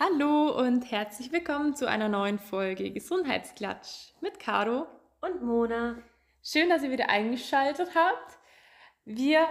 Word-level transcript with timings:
Hallo 0.00 0.56
und 0.56 0.92
herzlich 0.92 1.32
willkommen 1.32 1.74
zu 1.74 1.88
einer 1.88 2.08
neuen 2.08 2.38
Folge 2.38 2.92
Gesundheitsklatsch 2.92 4.12
mit 4.20 4.38
Caro 4.38 4.86
und 5.20 5.42
Mona. 5.42 5.96
Schön, 6.40 6.68
dass 6.68 6.84
ihr 6.84 6.92
wieder 6.92 7.10
eingeschaltet 7.10 7.96
habt. 7.96 8.38
Wir 9.04 9.48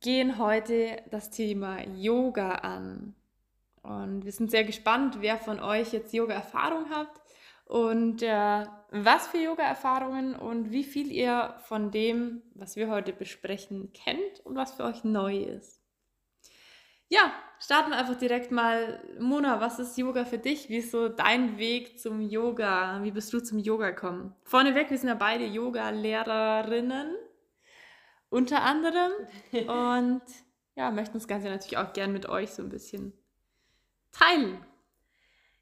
gehen 0.00 0.38
heute 0.38 1.02
das 1.10 1.28
Thema 1.28 1.82
Yoga 1.82 2.52
an. 2.52 3.14
Und 3.82 4.24
wir 4.24 4.32
sind 4.32 4.50
sehr 4.50 4.64
gespannt, 4.64 5.18
wer 5.20 5.36
von 5.36 5.60
euch 5.60 5.92
jetzt 5.92 6.14
Yoga-Erfahrung 6.14 6.86
habt 6.88 7.20
und 7.66 8.22
äh, 8.22 8.66
was 8.92 9.26
für 9.26 9.42
Yoga-Erfahrungen 9.42 10.34
und 10.34 10.70
wie 10.70 10.84
viel 10.84 11.12
ihr 11.12 11.54
von 11.64 11.90
dem, 11.90 12.40
was 12.54 12.76
wir 12.76 12.88
heute 12.88 13.12
besprechen, 13.12 13.92
kennt 13.92 14.40
und 14.44 14.56
was 14.56 14.72
für 14.72 14.84
euch 14.84 15.04
neu 15.04 15.36
ist. 15.36 15.81
Ja, 17.12 17.30
starten 17.58 17.90
wir 17.90 17.98
einfach 17.98 18.16
direkt 18.16 18.50
mal. 18.50 19.04
Mona, 19.20 19.60
was 19.60 19.78
ist 19.78 19.98
Yoga 19.98 20.24
für 20.24 20.38
dich? 20.38 20.70
Wie 20.70 20.78
ist 20.78 20.92
so 20.92 21.10
dein 21.10 21.58
Weg 21.58 22.00
zum 22.00 22.22
Yoga? 22.22 23.00
Wie 23.02 23.10
bist 23.10 23.30
du 23.34 23.40
zum 23.40 23.58
Yoga 23.58 23.90
gekommen? 23.90 24.34
Vorneweg, 24.44 24.88
wir 24.88 24.96
sind 24.96 25.10
ja 25.10 25.14
beide 25.14 25.44
Yoga-Lehrerinnen, 25.44 27.14
unter 28.30 28.62
anderem. 28.62 29.12
Und 29.52 30.22
ja, 30.74 30.90
möchten 30.90 31.18
das 31.18 31.28
Ganze 31.28 31.50
natürlich 31.50 31.76
auch 31.76 31.92
gern 31.92 32.14
mit 32.14 32.30
euch 32.30 32.52
so 32.52 32.62
ein 32.62 32.70
bisschen 32.70 33.12
teilen. 34.12 34.64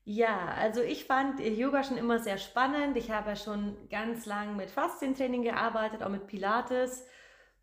Ja, 0.04 0.54
also 0.56 0.82
ich 0.82 1.04
fand 1.04 1.40
Yoga 1.40 1.82
schon 1.82 1.98
immer 1.98 2.20
sehr 2.20 2.38
spannend. 2.38 2.96
Ich 2.96 3.10
habe 3.10 3.30
ja 3.30 3.36
schon 3.36 3.76
ganz 3.88 4.24
lang 4.24 4.54
mit 4.54 4.70
Faszientraining 4.70 5.42
gearbeitet, 5.42 6.04
auch 6.04 6.10
mit 6.10 6.28
Pilates. 6.28 7.08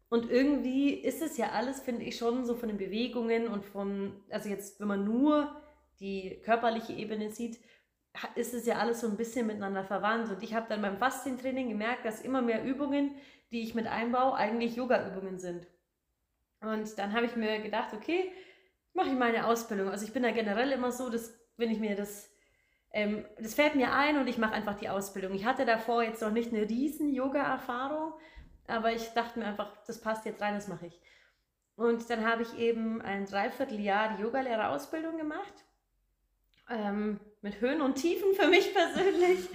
Und 0.10 0.30
irgendwie 0.30 0.94
ist 0.94 1.22
es 1.22 1.38
ja 1.38 1.50
alles, 1.52 1.82
finde 1.82 2.04
ich, 2.04 2.18
schon 2.18 2.46
so 2.46 2.56
von 2.56 2.70
den 2.70 2.78
Bewegungen 2.78 3.48
und 3.48 3.66
von, 3.66 4.22
also 4.30 4.48
jetzt, 4.48 4.80
wenn 4.80 4.88
man 4.88 5.04
nur 5.04 5.56
die 6.00 6.40
körperliche 6.44 6.94
Ebene 6.94 7.30
sieht, 7.30 7.60
ist 8.36 8.54
es 8.54 8.66
ja 8.66 8.78
alles 8.78 9.02
so 9.02 9.08
ein 9.08 9.18
bisschen 9.18 9.48
miteinander 9.48 9.84
verwandt. 9.84 10.32
Und 10.32 10.42
ich 10.44 10.54
habe 10.54 10.68
dann 10.70 10.82
beim 10.82 10.98
Faszientraining 10.98 11.70
gemerkt, 11.70 12.06
dass 12.06 12.22
immer 12.22 12.42
mehr 12.42 12.64
Übungen, 12.64 13.16
die 13.52 13.62
ich 13.62 13.76
mit 13.76 13.88
einbaue, 13.88 14.36
eigentlich 14.36 14.76
Yoga-Übungen 14.76 15.40
sind. 15.40 15.68
Und 16.62 16.98
dann 16.98 17.14
habe 17.14 17.26
ich 17.26 17.36
mir 17.36 17.60
gedacht, 17.60 17.94
okay, 17.94 18.32
mache 18.94 19.10
ich 19.10 19.16
meine 19.16 19.46
Ausbildung. 19.46 19.90
Also 19.90 20.06
ich 20.06 20.14
bin 20.14 20.24
da 20.24 20.32
generell 20.32 20.72
immer 20.72 20.92
so, 20.92 21.10
dass 21.10 21.38
wenn 21.58 21.70
ich 21.70 21.80
mir 21.80 21.96
das, 21.96 22.32
ähm, 22.92 23.26
das 23.40 23.54
fällt 23.54 23.76
mir 23.76 23.94
ein 23.94 24.18
und 24.18 24.28
ich 24.28 24.38
mache 24.38 24.54
einfach 24.54 24.76
die 24.76 24.90
Ausbildung. 24.90 25.34
Ich 25.34 25.46
hatte 25.46 25.66
davor 25.66 26.04
jetzt 26.04 26.22
noch 26.22 26.32
nicht 26.32 26.52
eine 26.52 26.68
riesen 26.68 27.14
Yoga-Erfahrung, 27.14 28.14
aber 28.68 28.94
ich 28.94 29.08
dachte 29.14 29.40
mir 29.40 29.46
einfach, 29.46 29.72
das 29.86 30.00
passt 30.00 30.26
jetzt 30.26 30.42
rein, 30.42 30.56
das 30.56 30.68
mache 30.68 30.88
ich. 30.88 31.02
Und 31.76 32.10
dann 32.10 32.26
habe 32.26 32.42
ich 32.42 32.58
eben 32.58 33.02
ein 33.02 33.26
Dreivierteljahr 33.26 34.16
die 34.16 34.24
Yogalehrerausbildung 34.24 35.18
gemacht. 35.18 35.54
Ähm, 36.70 37.20
mit 37.42 37.62
Höhen 37.62 37.82
und 37.82 37.96
Tiefen 37.96 38.34
für 38.34 38.48
mich 38.48 38.74
persönlich. 38.74 39.48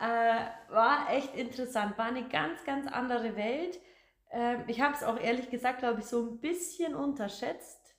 äh, 0.00 0.72
war 0.72 1.10
echt 1.10 1.36
interessant, 1.36 1.96
war 1.98 2.06
eine 2.06 2.28
ganz, 2.28 2.64
ganz 2.64 2.86
andere 2.88 3.36
Welt. 3.36 3.78
Äh, 4.30 4.56
ich 4.66 4.80
habe 4.80 4.94
es 4.94 5.04
auch 5.04 5.20
ehrlich 5.20 5.50
gesagt, 5.50 5.80
glaube 5.80 6.00
ich, 6.00 6.06
so 6.06 6.22
ein 6.22 6.40
bisschen 6.40 6.94
unterschätzt. 6.94 7.94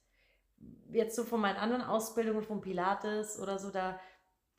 Jetzt 0.92 1.16
so 1.16 1.24
von 1.24 1.40
meinen 1.40 1.58
anderen 1.58 1.84
Ausbildungen, 1.84 2.44
von 2.44 2.60
Pilates 2.60 3.40
oder 3.40 3.58
so, 3.60 3.72
da, 3.72 4.00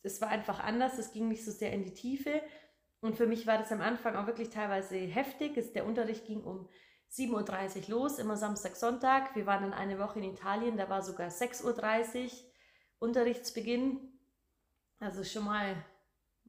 es 0.03 0.21
war 0.21 0.29
einfach 0.29 0.61
anders, 0.61 0.99
es 0.99 1.13
ging 1.13 1.29
nicht 1.29 1.45
so 1.45 1.51
sehr 1.51 1.73
in 1.73 1.85
die 1.85 1.95
Tiefe. 1.95 2.41
Und 3.05 3.17
für 3.17 3.27
mich 3.27 3.47
war 3.47 3.59
das 3.59 3.71
am 3.71 3.83
Anfang 3.83 4.17
auch 4.17 4.27
wirklich 4.27 4.49
teilweise 4.49 4.97
heftig. 4.97 5.75
Der 5.75 5.85
Unterricht 5.85 6.25
ging 6.25 6.43
um 6.43 6.71
7.30 7.13 7.91
Uhr 7.91 7.99
los, 7.99 8.19
immer 8.19 8.39
Samstag, 8.39 8.77
Sonntag. 8.77 9.37
Wir 9.37 9.45
waren 9.45 9.61
dann 9.61 9.75
eine 9.75 9.99
Woche 9.99 10.21
in 10.21 10.33
Italien, 10.33 10.79
da 10.79 10.89
war 10.89 11.03
sogar 11.03 11.29
6.30 11.29 12.25
Uhr 12.25 12.31
Unterrichtsbeginn. 13.01 14.19
Also 15.01 15.23
schon 15.23 15.45
mal 15.45 15.85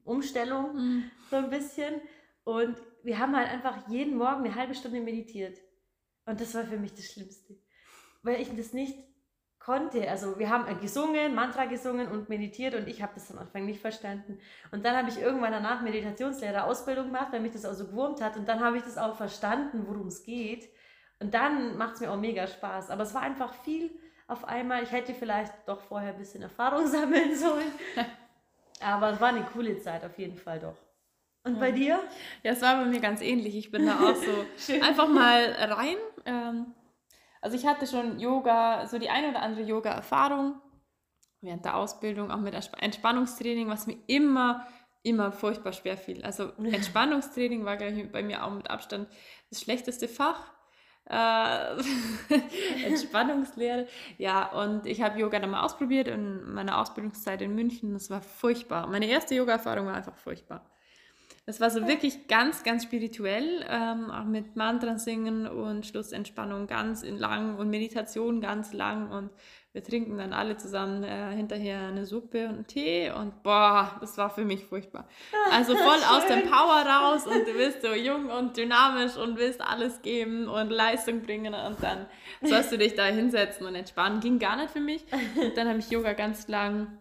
Umstellung, 0.06 0.78
mhm. 0.78 1.12
so 1.30 1.36
ein 1.36 1.50
bisschen. 1.50 2.00
Und 2.46 2.78
wir 3.04 3.20
haben 3.20 3.36
halt 3.36 3.50
einfach 3.50 3.90
jeden 3.90 4.16
Morgen 4.16 4.46
eine 4.46 4.56
halbe 4.56 4.76
Stunde 4.76 5.02
meditiert. 5.02 5.58
Und 6.26 6.40
das 6.40 6.54
war 6.54 6.64
für 6.64 6.78
mich 6.78 6.94
das 6.94 7.12
Schlimmste. 7.12 7.60
Weil 8.24 8.40
ich 8.40 8.56
das 8.56 8.72
nicht 8.72 8.98
konnte. 9.66 10.08
Also 10.10 10.38
wir 10.38 10.50
haben 10.50 10.80
gesungen, 10.80 11.34
Mantra 11.34 11.66
gesungen 11.66 12.08
und 12.08 12.30
meditiert 12.30 12.76
und 12.76 12.88
ich 12.88 13.02
habe 13.02 13.14
das 13.16 13.32
am 13.32 13.40
Anfang 13.40 13.66
nicht 13.66 13.82
verstanden. 13.82 14.40
Und 14.72 14.86
dann 14.86 14.96
habe 14.96 15.10
ich 15.10 15.20
irgendwann 15.20 15.52
danach 15.52 15.82
Meditationslehrer 15.82 16.66
Ausbildung 16.66 17.08
gemacht, 17.08 17.30
weil 17.32 17.40
mich 17.40 17.54
das 17.54 17.66
auch 17.66 17.74
so 17.74 17.88
gewurmt 17.88 18.22
hat. 18.22 18.38
Und 18.38 18.48
dann 18.48 18.60
habe 18.60 18.78
ich 18.78 18.84
das 18.84 18.98
auch 18.98 19.16
verstanden, 19.16 19.86
worum 19.88 20.08
es 20.08 20.24
geht. 20.24 20.70
Und 21.20 21.34
dann 21.34 21.78
macht 21.78 21.96
es 21.96 22.02
mir 22.02 22.12
auch 22.12 22.18
mega 22.18 22.46
Spaß. 22.46 22.92
Aber 22.92 23.04
es 23.04 23.14
war 23.16 23.24
einfach 23.24 23.54
viel 23.54 23.90
auf 24.28 24.46
einmal. 24.46 24.84
Ich 24.84 24.92
hätte 24.92 25.16
vielleicht 25.16 25.54
doch 25.66 25.82
vorher 25.82 26.14
ein 26.14 26.20
bisschen 26.20 26.44
Erfahrung 26.44 26.86
sammeln 26.98 27.36
sollen. 27.36 27.72
Aber 28.82 29.12
es 29.12 29.20
war 29.20 29.30
eine 29.30 29.44
coole 29.46 29.80
Zeit 29.80 30.06
auf 30.06 30.18
jeden 30.20 30.38
Fall 30.38 30.60
doch. 30.60 30.78
Und 31.44 31.60
bei 31.60 31.72
dir? 31.72 32.00
Ja, 32.44 32.52
es 32.52 32.62
war 32.62 32.78
bei 32.78 32.86
mir 32.86 33.00
ganz 33.00 33.22
ähnlich. 33.22 33.56
Ich 33.56 33.72
bin 33.72 33.86
da 33.86 34.00
auch 34.00 34.16
so 34.16 34.74
einfach 34.82 35.08
mal 35.08 35.44
rein. 35.44 35.96
Ähm, 36.26 36.74
also 37.46 37.58
ich 37.58 37.68
hatte 37.68 37.86
schon 37.86 38.18
Yoga, 38.20 38.88
so 38.88 38.98
die 38.98 39.12
eine 39.12 39.30
oder 39.30 39.44
andere 39.44 39.62
Yoga-Erfahrung 39.62 40.60
während 41.42 41.64
der 41.64 41.76
Ausbildung, 41.76 42.32
auch 42.32 42.40
mit 42.40 42.56
Entspannungstraining, 42.56 43.70
was 43.70 43.86
mir 43.86 43.98
immer, 44.08 44.66
immer 45.04 45.32
furchtbar 45.32 45.72
schwer 45.72 45.96
fiel. 45.96 46.26
Also 46.26 46.54
Entspannungstraining 46.58 47.64
war 47.64 47.78
gleich 47.78 48.12
bei 48.12 48.24
mir 48.24 48.44
auch 48.44 48.50
mit 48.50 48.68
Abstand 48.72 49.08
das 49.52 49.62
schlechteste 49.62 50.08
Fach. 50.08 50.54
Äh, 51.08 51.76
Entspannungslehre. 52.88 53.86
Ja, 54.18 54.52
und 54.52 54.88
ich 54.88 55.04
habe 55.04 55.20
Yoga 55.20 55.38
dann 55.38 55.52
mal 55.52 55.62
ausprobiert 55.62 56.08
in 56.08 56.52
meiner 56.52 56.80
Ausbildungszeit 56.80 57.44
in 57.44 57.54
München. 57.54 57.94
Das 57.94 58.10
war 58.10 58.24
furchtbar. 58.24 58.88
Meine 58.88 59.06
erste 59.06 59.36
Yoga-Erfahrung 59.36 59.86
war 59.86 59.94
einfach 59.94 60.18
furchtbar. 60.18 60.66
Das 61.48 61.62
war 61.62 61.70
so 61.70 61.88
wirklich 61.88 62.28
ganz, 62.28 62.64
ganz 62.64 62.84
spirituell, 62.84 63.64
ähm, 63.70 64.10
auch 64.10 64.26
mit 64.26 64.56
Mantren 64.56 64.98
singen 64.98 65.48
und 65.48 65.86
Schlussentspannung 65.86 66.66
ganz 66.66 67.04
lang 67.04 67.58
und 67.58 67.70
Meditation 67.70 68.42
ganz 68.42 68.74
lang 68.74 69.12
und 69.12 69.30
wir 69.76 69.84
trinken 69.84 70.18
dann 70.18 70.32
alle 70.32 70.56
zusammen 70.58 71.04
äh, 71.04 71.36
hinterher 71.36 71.82
eine 71.82 72.06
Suppe 72.06 72.46
und 72.48 72.56
einen 72.56 72.68
Tee 72.68 73.12
und 73.12 73.44
boah, 73.44 73.98
das 74.00 74.18
war 74.18 74.30
für 74.30 74.46
mich 74.46 74.66
furchtbar. 74.66 75.08
Also 75.52 75.76
voll 75.76 76.00
aus 76.10 76.26
dem 76.28 76.50
Power 76.50 76.84
raus 76.84 77.28
und 77.28 77.46
du 77.46 77.54
bist 77.54 77.82
so 77.82 77.94
jung 77.94 78.30
und 78.30 78.56
dynamisch 78.56 79.18
und 79.18 79.38
willst 79.38 79.62
alles 79.62 80.02
geben 80.02 80.48
und 80.48 80.70
Leistung 80.70 81.22
bringen 81.22 81.54
und 81.54 81.84
dann 81.84 82.06
sollst 82.42 82.72
du 82.72 82.78
dich 82.78 82.96
da 82.96 83.04
hinsetzen 83.04 83.68
und 83.68 83.76
entspannen. 83.76 84.22
Ging 84.22 84.40
gar 84.40 84.56
nicht 84.56 84.72
für 84.72 84.80
mich. 84.80 85.04
Und 85.12 85.56
dann 85.58 85.68
habe 85.68 85.80
ich 85.80 85.92
Yoga 85.92 86.14
ganz 86.14 86.48
lang 86.48 86.98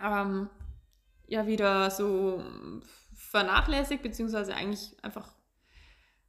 ähm, 0.00 0.48
ja 1.26 1.48
wieder 1.48 1.90
so 1.90 2.40
vernachlässigt, 3.36 4.02
beziehungsweise 4.02 4.54
eigentlich 4.54 4.96
einfach 5.02 5.28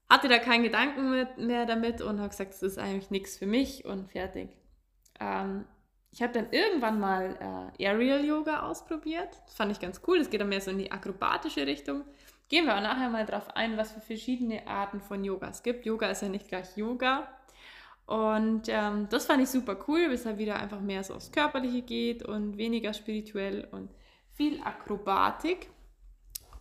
hatte 0.09 0.27
da 0.27 0.39
keinen 0.39 0.63
Gedanken 0.63 1.27
mehr 1.37 1.65
damit 1.65 2.01
und 2.01 2.19
habe 2.19 2.29
gesagt, 2.29 2.53
das 2.53 2.63
ist 2.63 2.77
eigentlich 2.77 3.11
nichts 3.11 3.37
für 3.37 3.45
mich 3.45 3.85
und 3.85 4.11
fertig. 4.11 4.49
Ähm, 5.19 5.65
ich 6.11 6.21
habe 6.21 6.33
dann 6.33 6.47
irgendwann 6.51 6.99
mal 6.99 7.71
äh, 7.77 7.85
Aerial 7.87 8.23
Yoga 8.23 8.61
ausprobiert. 8.61 9.29
Das 9.45 9.55
fand 9.55 9.71
ich 9.71 9.79
ganz 9.79 10.01
cool. 10.07 10.19
Das 10.19 10.29
geht 10.29 10.41
dann 10.41 10.49
mehr 10.49 10.61
so 10.61 10.71
in 10.71 10.77
die 10.77 10.91
akrobatische 10.91 11.67
Richtung. 11.67 12.03
Gehen 12.49 12.65
wir 12.65 12.77
auch 12.77 12.81
nachher 12.81 13.09
mal 13.09 13.25
drauf 13.25 13.55
ein, 13.55 13.77
was 13.77 13.91
für 13.91 13.99
verschiedene 13.99 14.65
Arten 14.67 15.01
von 15.01 15.23
Yoga 15.23 15.49
es 15.49 15.63
gibt. 15.63 15.85
Yoga 15.85 16.09
ist 16.09 16.21
ja 16.21 16.29
nicht 16.29 16.47
gleich 16.47 16.77
Yoga. 16.77 17.27
Und 18.05 18.69
ähm, 18.69 19.07
das 19.09 19.25
fand 19.25 19.43
ich 19.43 19.49
super 19.49 19.77
cool, 19.89 20.05
weshalb 20.09 20.37
wieder 20.37 20.55
einfach 20.57 20.79
mehr 20.79 21.03
so 21.03 21.13
aufs 21.13 21.31
Körperliche 21.33 21.81
geht 21.81 22.23
und 22.23 22.57
weniger 22.57 22.93
spirituell 22.93 23.67
und 23.71 23.89
viel 24.33 24.61
Akrobatik. 24.63 25.69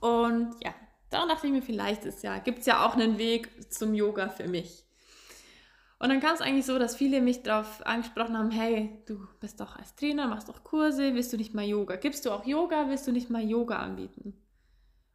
Und 0.06 0.54
ja, 0.62 0.74
da 1.10 1.26
dachte 1.26 1.46
ich 1.46 1.52
mir, 1.52 1.62
vielleicht 1.62 2.04
ja, 2.22 2.38
gibt 2.38 2.60
es 2.60 2.66
ja 2.66 2.86
auch 2.86 2.94
einen 2.94 3.18
Weg 3.18 3.72
zum 3.72 3.94
Yoga 3.94 4.28
für 4.28 4.48
mich. 4.48 4.84
Und 5.98 6.10
dann 6.10 6.20
kam 6.20 6.34
es 6.34 6.42
eigentlich 6.42 6.66
so, 6.66 6.78
dass 6.78 6.94
viele 6.94 7.22
mich 7.22 7.42
darauf 7.42 7.84
angesprochen 7.86 8.36
haben, 8.36 8.50
hey, 8.50 9.02
du 9.06 9.26
bist 9.40 9.60
doch 9.60 9.76
als 9.76 9.94
Trainer, 9.94 10.26
machst 10.26 10.48
doch 10.48 10.62
Kurse, 10.62 11.14
willst 11.14 11.32
du 11.32 11.38
nicht 11.38 11.54
mal 11.54 11.64
Yoga? 11.64 11.96
Gibst 11.96 12.26
du 12.26 12.30
auch 12.30 12.44
Yoga, 12.44 12.88
willst 12.88 13.06
du 13.06 13.12
nicht 13.12 13.30
mal 13.30 13.42
Yoga 13.42 13.78
anbieten? 13.78 14.34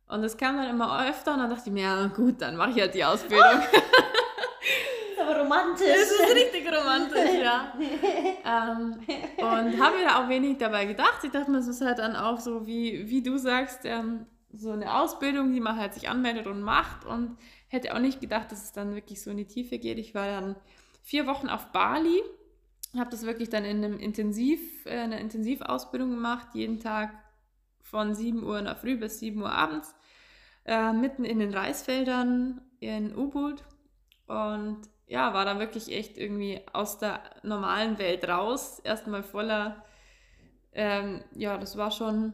Und 0.07 0.23
das 0.23 0.37
kam 0.37 0.57
dann 0.57 0.69
immer 0.69 1.07
öfter 1.07 1.33
und 1.33 1.39
dann 1.39 1.49
dachte 1.51 1.63
ich 1.67 1.71
mir, 1.71 1.83
ja 1.83 2.07
gut, 2.07 2.41
dann 2.41 2.57
mache 2.57 2.71
ich 2.71 2.79
halt 2.79 2.95
die 2.95 3.05
Ausbildung. 3.05 3.45
ist 5.11 5.21
aber 5.21 5.39
romantisch. 5.39 5.87
Das 5.87 6.11
ist 6.11 6.35
richtig 6.35 6.67
romantisch, 6.67 7.41
ja. 7.41 7.73
ähm, 8.43 8.99
und 9.37 9.81
habe 9.81 9.97
mir 9.97 10.05
da 10.05 10.23
auch 10.23 10.27
wenig 10.29 10.57
dabei 10.57 10.85
gedacht. 10.85 11.19
Ich 11.23 11.31
dachte 11.31 11.51
mir, 11.51 11.59
es 11.59 11.67
ist 11.67 11.81
halt 11.81 11.99
dann 11.99 12.15
auch 12.15 12.39
so, 12.39 12.65
wie, 12.65 13.07
wie 13.07 13.21
du 13.21 13.37
sagst, 13.37 13.81
ähm, 13.83 14.25
so 14.53 14.71
eine 14.71 14.99
Ausbildung, 14.99 15.51
die 15.51 15.59
man 15.59 15.77
halt 15.77 15.93
sich 15.93 16.09
anmeldet 16.09 16.47
und 16.47 16.61
macht. 16.61 17.05
Und 17.05 17.37
hätte 17.67 17.95
auch 17.95 17.99
nicht 17.99 18.21
gedacht, 18.21 18.51
dass 18.51 18.63
es 18.63 18.71
dann 18.71 18.95
wirklich 18.95 19.21
so 19.21 19.31
in 19.31 19.37
die 19.37 19.47
Tiefe 19.47 19.79
geht. 19.79 19.97
Ich 19.97 20.13
war 20.13 20.27
dann 20.27 20.55
vier 21.03 21.27
Wochen 21.27 21.49
auf 21.49 21.67
Bali, 21.71 22.21
habe 22.97 23.09
das 23.09 23.25
wirklich 23.25 23.49
dann 23.49 23.65
in 23.65 23.83
einem 23.83 23.97
Intensiv, 23.97 24.85
äh, 24.85 24.99
einer 24.99 25.19
Intensivausbildung 25.19 26.09
gemacht, 26.11 26.47
jeden 26.53 26.79
Tag 26.79 27.11
von 27.81 28.13
7 28.13 28.43
Uhr 28.43 28.59
in 28.59 28.65
der 28.65 28.75
Früh 28.75 28.97
bis 28.97 29.19
7 29.19 29.41
Uhr 29.41 29.51
abends, 29.51 29.95
äh, 30.65 30.93
mitten 30.93 31.23
in 31.23 31.39
den 31.39 31.53
Reisfeldern 31.53 32.61
in 32.79 33.15
Ubud 33.15 33.63
und 34.27 34.81
ja, 35.07 35.33
war 35.33 35.45
dann 35.45 35.59
wirklich 35.59 35.91
echt 35.91 36.17
irgendwie 36.17 36.61
aus 36.71 36.97
der 36.99 37.21
normalen 37.43 37.97
Welt 37.97 38.27
raus, 38.27 38.79
erstmal 38.79 39.23
voller 39.23 39.83
ähm, 40.73 41.23
ja, 41.35 41.57
das 41.57 41.77
war 41.77 41.91
schon 41.91 42.33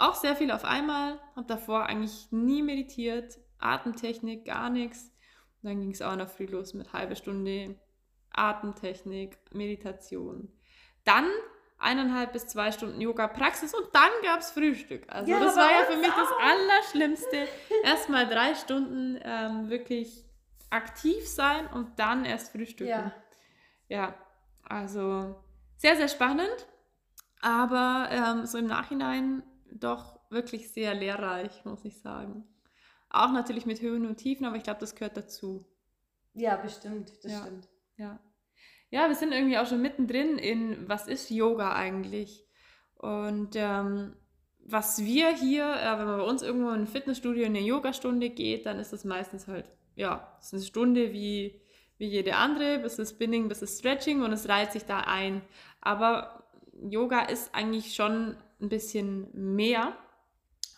auch 0.00 0.14
sehr 0.14 0.36
viel 0.36 0.50
auf 0.50 0.64
einmal. 0.64 1.18
Habe 1.36 1.46
davor 1.46 1.86
eigentlich 1.86 2.28
nie 2.30 2.62
meditiert, 2.62 3.38
Atemtechnik, 3.58 4.44
gar 4.44 4.70
nichts. 4.70 5.12
Und 5.62 5.68
dann 5.68 5.80
ging 5.80 5.90
es 5.90 6.02
auch 6.02 6.12
in 6.12 6.18
der 6.18 6.26
Früh 6.26 6.46
los 6.46 6.74
mit 6.74 6.92
halbe 6.92 7.16
Stunde 7.16 7.78
Atemtechnik, 8.32 9.38
Meditation. 9.52 10.52
Dann 11.04 11.26
eineinhalb 11.78 12.32
bis 12.32 12.46
zwei 12.46 12.72
Stunden 12.72 13.00
Yoga-Praxis 13.00 13.74
und 13.74 13.88
dann 13.92 14.10
gab 14.22 14.40
es 14.40 14.50
Frühstück. 14.50 15.04
Also 15.08 15.30
ja, 15.30 15.40
das 15.40 15.56
war 15.56 15.70
ja 15.70 15.84
für 15.84 15.96
mich 15.96 16.12
auch. 16.12 16.16
das 16.16 16.30
Allerschlimmste. 16.40 17.48
Erstmal 17.84 18.26
drei 18.28 18.54
Stunden 18.54 19.18
ähm, 19.22 19.70
wirklich 19.70 20.24
aktiv 20.68 21.26
sein 21.26 21.66
und 21.68 21.98
dann 21.98 22.24
erst 22.24 22.52
frühstücken. 22.52 22.90
Ja. 22.90 23.12
ja, 23.88 24.14
also 24.62 25.42
sehr, 25.76 25.96
sehr 25.96 26.08
spannend, 26.08 26.66
aber 27.40 28.08
ähm, 28.10 28.46
so 28.46 28.58
im 28.58 28.66
Nachhinein 28.66 29.42
doch 29.72 30.20
wirklich 30.30 30.70
sehr 30.70 30.94
lehrreich, 30.94 31.64
muss 31.64 31.84
ich 31.84 31.98
sagen. 31.98 32.44
Auch 33.08 33.32
natürlich 33.32 33.66
mit 33.66 33.80
Höhen 33.80 34.06
und 34.06 34.16
Tiefen, 34.16 34.46
aber 34.46 34.56
ich 34.56 34.62
glaube, 34.62 34.80
das 34.80 34.94
gehört 34.94 35.16
dazu. 35.16 35.66
Ja, 36.34 36.56
bestimmt, 36.56 37.12
das 37.22 37.32
ja. 37.32 37.40
stimmt. 37.40 37.68
Ja. 37.96 38.20
Ja, 38.90 39.08
wir 39.08 39.14
sind 39.14 39.32
irgendwie 39.32 39.58
auch 39.58 39.66
schon 39.66 39.82
mittendrin 39.82 40.38
in, 40.38 40.88
was 40.88 41.06
ist 41.06 41.30
Yoga 41.30 41.74
eigentlich? 41.74 42.44
Und 42.96 43.54
ähm, 43.54 44.16
was 44.58 45.04
wir 45.04 45.34
hier, 45.34 45.64
äh, 45.64 45.98
wenn 45.98 46.06
man 46.06 46.18
bei 46.18 46.24
uns 46.24 46.42
irgendwo 46.42 46.70
in 46.70 46.82
ein 46.82 46.86
Fitnessstudio 46.86 47.44
in 47.44 47.56
eine 47.56 47.64
Yogastunde 47.64 48.30
geht, 48.30 48.66
dann 48.66 48.78
ist 48.78 48.92
das 48.92 49.04
meistens 49.04 49.48
halt, 49.48 49.70
ja, 49.96 50.36
es 50.40 50.46
ist 50.46 50.54
eine 50.54 50.62
Stunde 50.62 51.12
wie, 51.12 51.60
wie 51.98 52.06
jede 52.06 52.36
andere, 52.36 52.78
bis 52.78 52.96
das 52.96 53.10
Spinning, 53.10 53.48
bis 53.48 53.60
das 53.60 53.78
Stretching 53.78 54.22
und 54.22 54.32
es 54.32 54.48
reiht 54.48 54.72
sich 54.72 54.84
da 54.84 55.00
ein. 55.00 55.42
Aber 55.80 56.44
Yoga 56.88 57.22
ist 57.22 57.54
eigentlich 57.54 57.94
schon 57.94 58.36
ein 58.60 58.68
bisschen 58.68 59.28
mehr. 59.32 59.96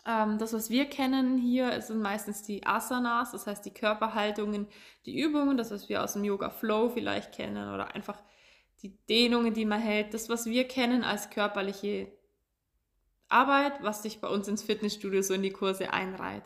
Ähm, 0.06 0.38
das, 0.38 0.52
was 0.52 0.70
wir 0.70 0.86
kennen 0.86 1.38
hier, 1.38 1.80
sind 1.80 2.00
meistens 2.00 2.42
die 2.42 2.66
Asanas, 2.66 3.32
das 3.32 3.46
heißt 3.46 3.64
die 3.64 3.74
Körperhaltungen, 3.74 4.66
die 5.06 5.20
Übungen, 5.20 5.56
das, 5.56 5.70
was 5.70 5.88
wir 5.88 6.02
aus 6.02 6.14
dem 6.14 6.24
Yoga 6.24 6.50
Flow 6.50 6.88
vielleicht 6.88 7.32
kennen 7.32 7.72
oder 7.72 7.94
einfach 7.94 8.20
die 8.82 8.96
Dehnungen, 9.08 9.54
die 9.54 9.64
man 9.64 9.80
hält, 9.80 10.12
das, 10.12 10.28
was 10.28 10.46
wir 10.46 10.66
kennen 10.66 11.04
als 11.04 11.30
körperliche 11.30 12.10
Arbeit, 13.28 13.82
was 13.82 14.02
sich 14.02 14.20
bei 14.20 14.28
uns 14.28 14.48
ins 14.48 14.62
Fitnessstudio 14.62 15.22
so 15.22 15.34
in 15.34 15.42
die 15.42 15.52
Kurse 15.52 15.92
einreiht. 15.92 16.42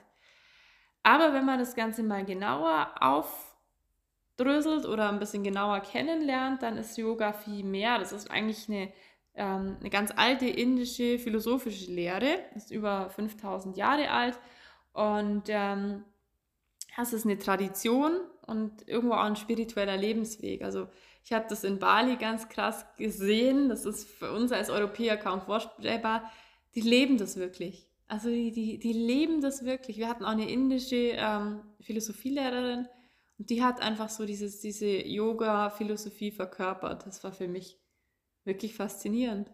Aber 1.03 1.33
wenn 1.33 1.47
man 1.47 1.59
das 1.59 1.75
Ganze 1.75 2.03
mal 2.03 2.25
genauer 2.25 2.95
aufdröselt 3.01 4.87
oder 4.87 5.09
ein 5.09 5.19
bisschen 5.19 5.45
genauer 5.45 5.81
kennenlernt, 5.81 6.63
dann 6.63 6.77
ist 6.77 6.99
Yoga 6.99 7.33
viel 7.33 7.65
mehr. 7.65 7.99
Das 7.99 8.13
ist 8.13 8.31
eigentlich 8.31 8.69
eine 8.69 8.93
ähm, 9.37 9.77
eine 9.81 9.91
ganz 9.91 10.13
alte 10.17 10.47
indische 10.47 11.19
philosophische 11.19 11.91
Lehre, 11.93 12.39
ist 12.55 12.71
über 12.71 13.11
5000 13.11 13.77
Jahre 13.77 14.11
alt 14.11 14.39
und 14.93 15.45
ähm, 15.49 16.05
das 16.97 17.13
ist 17.13 17.27
eine 17.27 17.39
Tradition 17.39 18.21
und 18.47 18.89
irgendwo 18.89 19.15
auch 19.15 19.25
ein 19.25 19.37
spiritueller 19.37 19.97
Lebensweg. 19.97 20.63
Also 20.63 20.89
ich 21.23 21.33
habe 21.33 21.47
das 21.49 21.65
in 21.65 21.79
Bali 21.79 22.17
ganz 22.17 22.49
krass 22.49 22.87
gesehen, 22.97 23.69
das 23.69 23.85
ist 23.85 24.09
für 24.09 24.33
uns 24.33 24.53
als 24.53 24.71
Europäer 24.71 25.17
kaum 25.17 25.43
vorstellbar, 25.43 26.31
die 26.75 26.81
leben 26.81 27.19
das 27.19 27.37
wirklich. 27.37 27.87
Also 28.09 28.29
die, 28.29 28.53
die, 28.53 28.79
die 28.79 28.93
leben 28.93 29.41
das 29.41 29.65
wirklich. 29.65 29.99
Wir 29.99 30.09
hatten 30.09 30.25
auch 30.25 30.31
eine 30.31 30.49
indische 30.49 31.13
ähm, 31.17 31.61
Philosophielehrerin 31.81 32.87
und 33.39 33.51
die 33.51 33.63
hat 33.63 33.83
einfach 33.83 34.09
so 34.09 34.25
dieses, 34.25 34.61
diese 34.61 34.87
Yoga-Philosophie 34.87 36.31
verkörpert. 36.31 37.05
Das 37.05 37.23
war 37.25 37.33
für 37.33 37.49
mich 37.49 37.77
wirklich 38.47 38.75
faszinierend. 38.75 39.51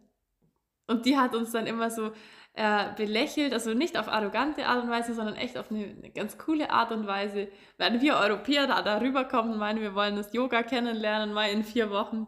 Und 0.87 1.07
die 1.07 1.17
hat 1.17 1.35
uns 1.35 1.53
dann 1.53 1.67
immer 1.67 1.91
so 1.91 2.13
äh, 2.55 2.93
belächelt, 2.97 3.55
also 3.55 3.73
nicht 3.73 3.99
auf 3.99 4.09
arrogante 4.09 4.67
Art 4.67 4.83
und 4.83 4.91
Weise, 4.91 5.15
sondern 5.15 5.37
echt 5.37 5.57
auf 5.57 5.71
eine, 5.71 5.85
eine, 5.85 6.11
ganz 6.11 6.37
coole 6.37 6.71
Art 6.71 6.93
und 6.93 7.07
Weise. 7.07 7.49
Wenn 7.79 8.03
wir 8.03 8.17
Europäer 8.17 8.67
da 8.67 8.83
darüber 8.83 9.25
kommen 9.25 9.53
und 9.53 9.59
meinen, 9.59 9.81
wir 9.81 9.95
wollen 9.95 10.17
das 10.17 10.35
Yoga 10.35 10.63
kennenlernen, 10.63 11.33
mal 11.33 11.51
in 11.51 11.65
vier 11.65 11.91
Wochen 11.91 12.27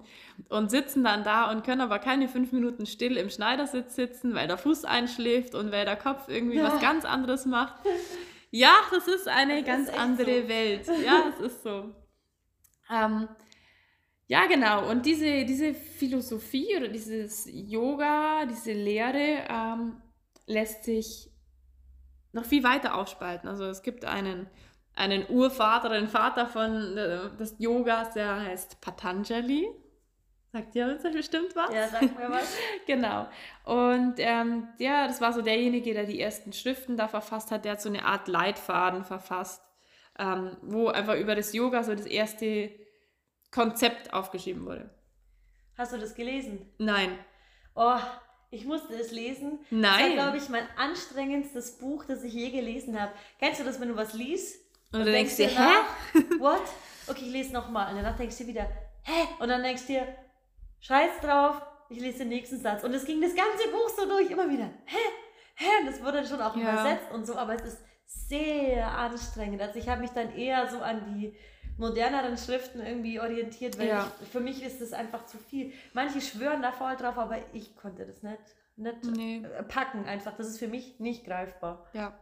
und 0.48 0.70
sitzen 0.70 1.04
dann 1.04 1.24
da 1.24 1.50
und 1.50 1.62
können 1.62 1.82
aber 1.82 1.98
keine 1.98 2.28
fünf 2.28 2.52
Minuten 2.52 2.86
still 2.86 3.18
im 3.18 3.28
Schneidersitz 3.28 3.96
sitzen, 3.96 4.34
weil 4.34 4.48
der 4.48 4.56
Fuß 4.56 4.86
einschläft 4.86 5.54
und 5.54 5.72
weil 5.72 5.84
der 5.84 5.96
Kopf 5.96 6.28
irgendwie 6.28 6.56
ja. 6.56 6.72
was 6.72 6.80
ganz 6.80 7.04
anderes 7.04 7.46
macht. 7.46 7.74
Ja, 8.56 8.70
das 8.92 9.08
ist 9.08 9.26
eine 9.26 9.56
das 9.56 9.66
ganz 9.66 9.88
ist 9.88 9.98
andere 9.98 10.42
so. 10.42 10.48
Welt. 10.48 10.86
Ja, 11.04 11.24
es 11.28 11.40
ist 11.44 11.64
so. 11.64 11.92
Ähm, 12.88 13.28
ja, 14.26 14.46
genau. 14.46 14.88
Und 14.88 15.04
diese, 15.04 15.44
diese 15.44 15.74
Philosophie 15.74 16.76
oder 16.76 16.88
dieses 16.88 17.46
Yoga, 17.50 18.46
diese 18.46 18.72
Lehre 18.72 19.44
ähm, 19.48 20.00
lässt 20.46 20.84
sich 20.84 21.30
noch 22.32 22.44
viel 22.44 22.64
weiter 22.64 22.94
aufspalten. 22.94 23.48
Also 23.48 23.64
es 23.64 23.82
gibt 23.82 24.04
einen, 24.04 24.48
einen 24.94 25.28
Urvater, 25.28 25.90
einen 25.90 26.08
Vater 26.08 26.46
von 26.46 26.96
äh, 26.96 27.36
des 27.36 27.56
Yogas, 27.58 28.14
der 28.14 28.40
heißt 28.40 28.80
Patanjali. 28.80 29.68
Sagt 30.52 30.74
ihr 30.74 30.86
uns 30.86 31.02
bestimmt 31.02 31.54
was? 31.54 31.74
Ja, 31.74 31.88
sagt 31.88 32.16
mir 32.16 32.30
was. 32.30 32.56
genau. 32.86 33.28
Und 33.64 34.14
ähm, 34.18 34.68
der, 34.78 35.08
das 35.08 35.20
war 35.20 35.32
so 35.32 35.42
derjenige, 35.42 35.92
der 35.92 36.04
die 36.04 36.20
ersten 36.20 36.52
Schriften 36.52 36.96
da 36.96 37.08
verfasst 37.08 37.50
hat. 37.50 37.64
Der 37.64 37.72
hat 37.72 37.82
so 37.82 37.88
eine 37.88 38.04
Art 38.04 38.28
Leitfaden 38.28 39.04
verfasst, 39.04 39.62
ähm, 40.18 40.56
wo 40.62 40.88
einfach 40.88 41.16
über 41.16 41.34
das 41.34 41.52
Yoga 41.52 41.82
so 41.82 41.94
das 41.94 42.06
erste 42.06 42.70
Konzept 43.54 44.12
aufgeschrieben 44.12 44.66
wurde. 44.66 44.90
Hast 45.78 45.92
du 45.92 45.98
das 45.98 46.14
gelesen? 46.14 46.68
Nein. 46.78 47.16
Oh, 47.76 48.00
ich 48.50 48.64
musste 48.64 48.94
es 48.94 49.12
lesen. 49.12 49.60
Nein. 49.70 49.82
Das 49.82 50.00
war, 50.00 50.10
glaube 50.10 50.38
ich, 50.38 50.48
mein 50.48 50.66
anstrengendstes 50.76 51.78
Buch, 51.78 52.04
das 52.04 52.24
ich 52.24 52.34
je 52.34 52.50
gelesen 52.50 53.00
habe. 53.00 53.12
Kennst 53.38 53.60
du 53.60 53.64
das, 53.64 53.80
wenn 53.80 53.88
du 53.88 53.96
was 53.96 54.12
liest? 54.14 54.60
Und, 54.92 55.00
und 55.00 55.06
du 55.06 55.12
denkst 55.12 55.36
dir, 55.36 55.48
hä? 55.48 55.70
What? 56.40 56.62
Okay, 57.06 57.26
ich 57.26 57.32
lese 57.32 57.52
nochmal. 57.52 57.90
Und 57.90 58.02
danach 58.02 58.16
denkst 58.16 58.38
du 58.38 58.46
wieder, 58.46 58.68
hä? 59.02 59.28
Und 59.38 59.48
dann 59.48 59.62
denkst 59.62 59.86
du 59.86 59.92
dir, 59.94 60.16
scheiß 60.80 61.20
drauf, 61.22 61.62
ich 61.90 62.00
lese 62.00 62.18
den 62.18 62.30
nächsten 62.30 62.60
Satz. 62.60 62.82
Und 62.82 62.92
es 62.92 63.04
ging 63.04 63.20
das 63.20 63.36
ganze 63.36 63.68
Buch 63.68 63.88
so 63.96 64.08
durch, 64.08 64.30
immer 64.30 64.50
wieder, 64.50 64.70
hä? 64.86 64.98
Hä? 65.54 65.68
Und 65.80 65.86
das 65.86 66.02
wurde 66.02 66.26
schon 66.26 66.40
auch 66.40 66.56
ja. 66.56 66.72
übersetzt 66.72 67.12
und 67.12 67.24
so, 67.24 67.36
aber 67.36 67.54
es 67.54 67.62
ist 67.62 67.82
sehr 68.06 68.90
anstrengend. 68.90 69.62
Also 69.62 69.78
ich 69.78 69.88
habe 69.88 70.00
mich 70.00 70.10
dann 70.10 70.34
eher 70.34 70.68
so 70.68 70.78
an 70.80 71.04
die 71.14 71.36
moderneren 71.76 72.36
Schriften 72.36 72.80
irgendwie 72.80 73.20
orientiert, 73.20 73.78
weil 73.78 73.88
ja. 73.88 74.10
ich, 74.22 74.28
für 74.28 74.40
mich 74.40 74.62
ist 74.62 74.80
das 74.80 74.92
einfach 74.92 75.26
zu 75.26 75.38
viel. 75.38 75.72
Manche 75.92 76.20
schwören 76.20 76.62
da 76.62 76.72
voll 76.72 76.96
drauf, 76.96 77.18
aber 77.18 77.38
ich 77.52 77.76
konnte 77.76 78.06
das 78.06 78.22
nicht, 78.22 78.38
nicht 78.76 79.04
nee. 79.16 79.42
Packen 79.68 80.04
einfach. 80.06 80.36
Das 80.36 80.46
ist 80.48 80.58
für 80.58 80.68
mich 80.68 80.98
nicht 81.00 81.24
greifbar. 81.24 81.86
Ja. 81.92 82.18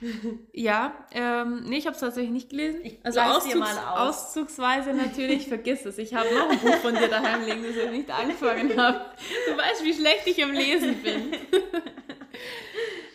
ja, 0.52 0.94
ähm, 1.12 1.64
nee, 1.64 1.76
ich 1.76 1.86
habe 1.86 1.94
es 1.94 2.00
tatsächlich 2.00 2.32
nicht 2.32 2.48
gelesen. 2.48 2.80
Ich 2.82 2.98
also 3.02 3.20
Auszugs 3.20 3.76
aus. 3.76 3.98
auszugsweise 3.98 4.94
natürlich, 4.94 5.46
vergiss 5.46 5.84
es. 5.84 5.98
Ich 5.98 6.14
habe 6.14 6.26
noch 6.34 6.48
ein 6.48 6.58
Buch 6.58 6.76
von 6.76 6.94
dir 6.94 7.08
daheim 7.08 7.44
liegen, 7.44 7.62
das 7.62 7.76
ich 7.76 7.90
nicht 7.90 8.10
angefangen 8.10 8.76
habe. 8.78 9.00
Du 9.46 9.56
weißt, 9.56 9.84
wie 9.84 9.92
schlecht 9.92 10.26
ich 10.26 10.38
im 10.38 10.52
Lesen 10.52 11.02
bin. 11.02 11.32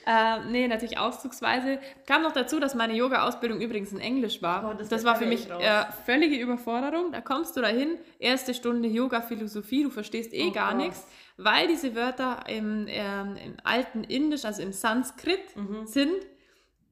Äh, 0.05 0.45
nee, 0.51 0.67
natürlich 0.67 1.00
auszugsweise. 1.00 1.79
Kam 2.05 2.21
noch 2.21 2.31
dazu, 2.31 2.59
dass 2.59 2.75
meine 2.75 2.93
Yoga-Ausbildung 2.93 3.59
übrigens 3.59 3.91
in 3.91 4.00
Englisch 4.00 4.41
war. 4.41 4.69
Oh, 4.69 4.77
das, 4.77 4.88
das 4.88 5.03
war 5.03 5.15
für 5.15 5.25
mich 5.25 5.50
äh, 5.50 5.85
völlige 6.05 6.35
Überforderung. 6.35 7.12
Da 7.12 7.21
kommst 7.21 7.57
du 7.57 7.62
dahin, 7.62 7.97
erste 8.19 8.53
Stunde 8.53 8.88
Yoga-Philosophie, 8.88 9.83
du 9.83 9.89
verstehst 9.89 10.33
eh 10.33 10.50
oh, 10.50 10.51
gar 10.51 10.75
nichts, 10.75 11.07
weil 11.38 11.67
diese 11.67 11.95
Wörter 11.95 12.43
im, 12.47 12.85
ähm, 12.88 13.35
im 13.43 13.57
alten 13.63 14.03
Indisch, 14.03 14.45
also 14.45 14.62
im 14.62 14.74
Sanskrit 14.74 15.55
mhm. 15.55 15.88
sind. 15.88 16.13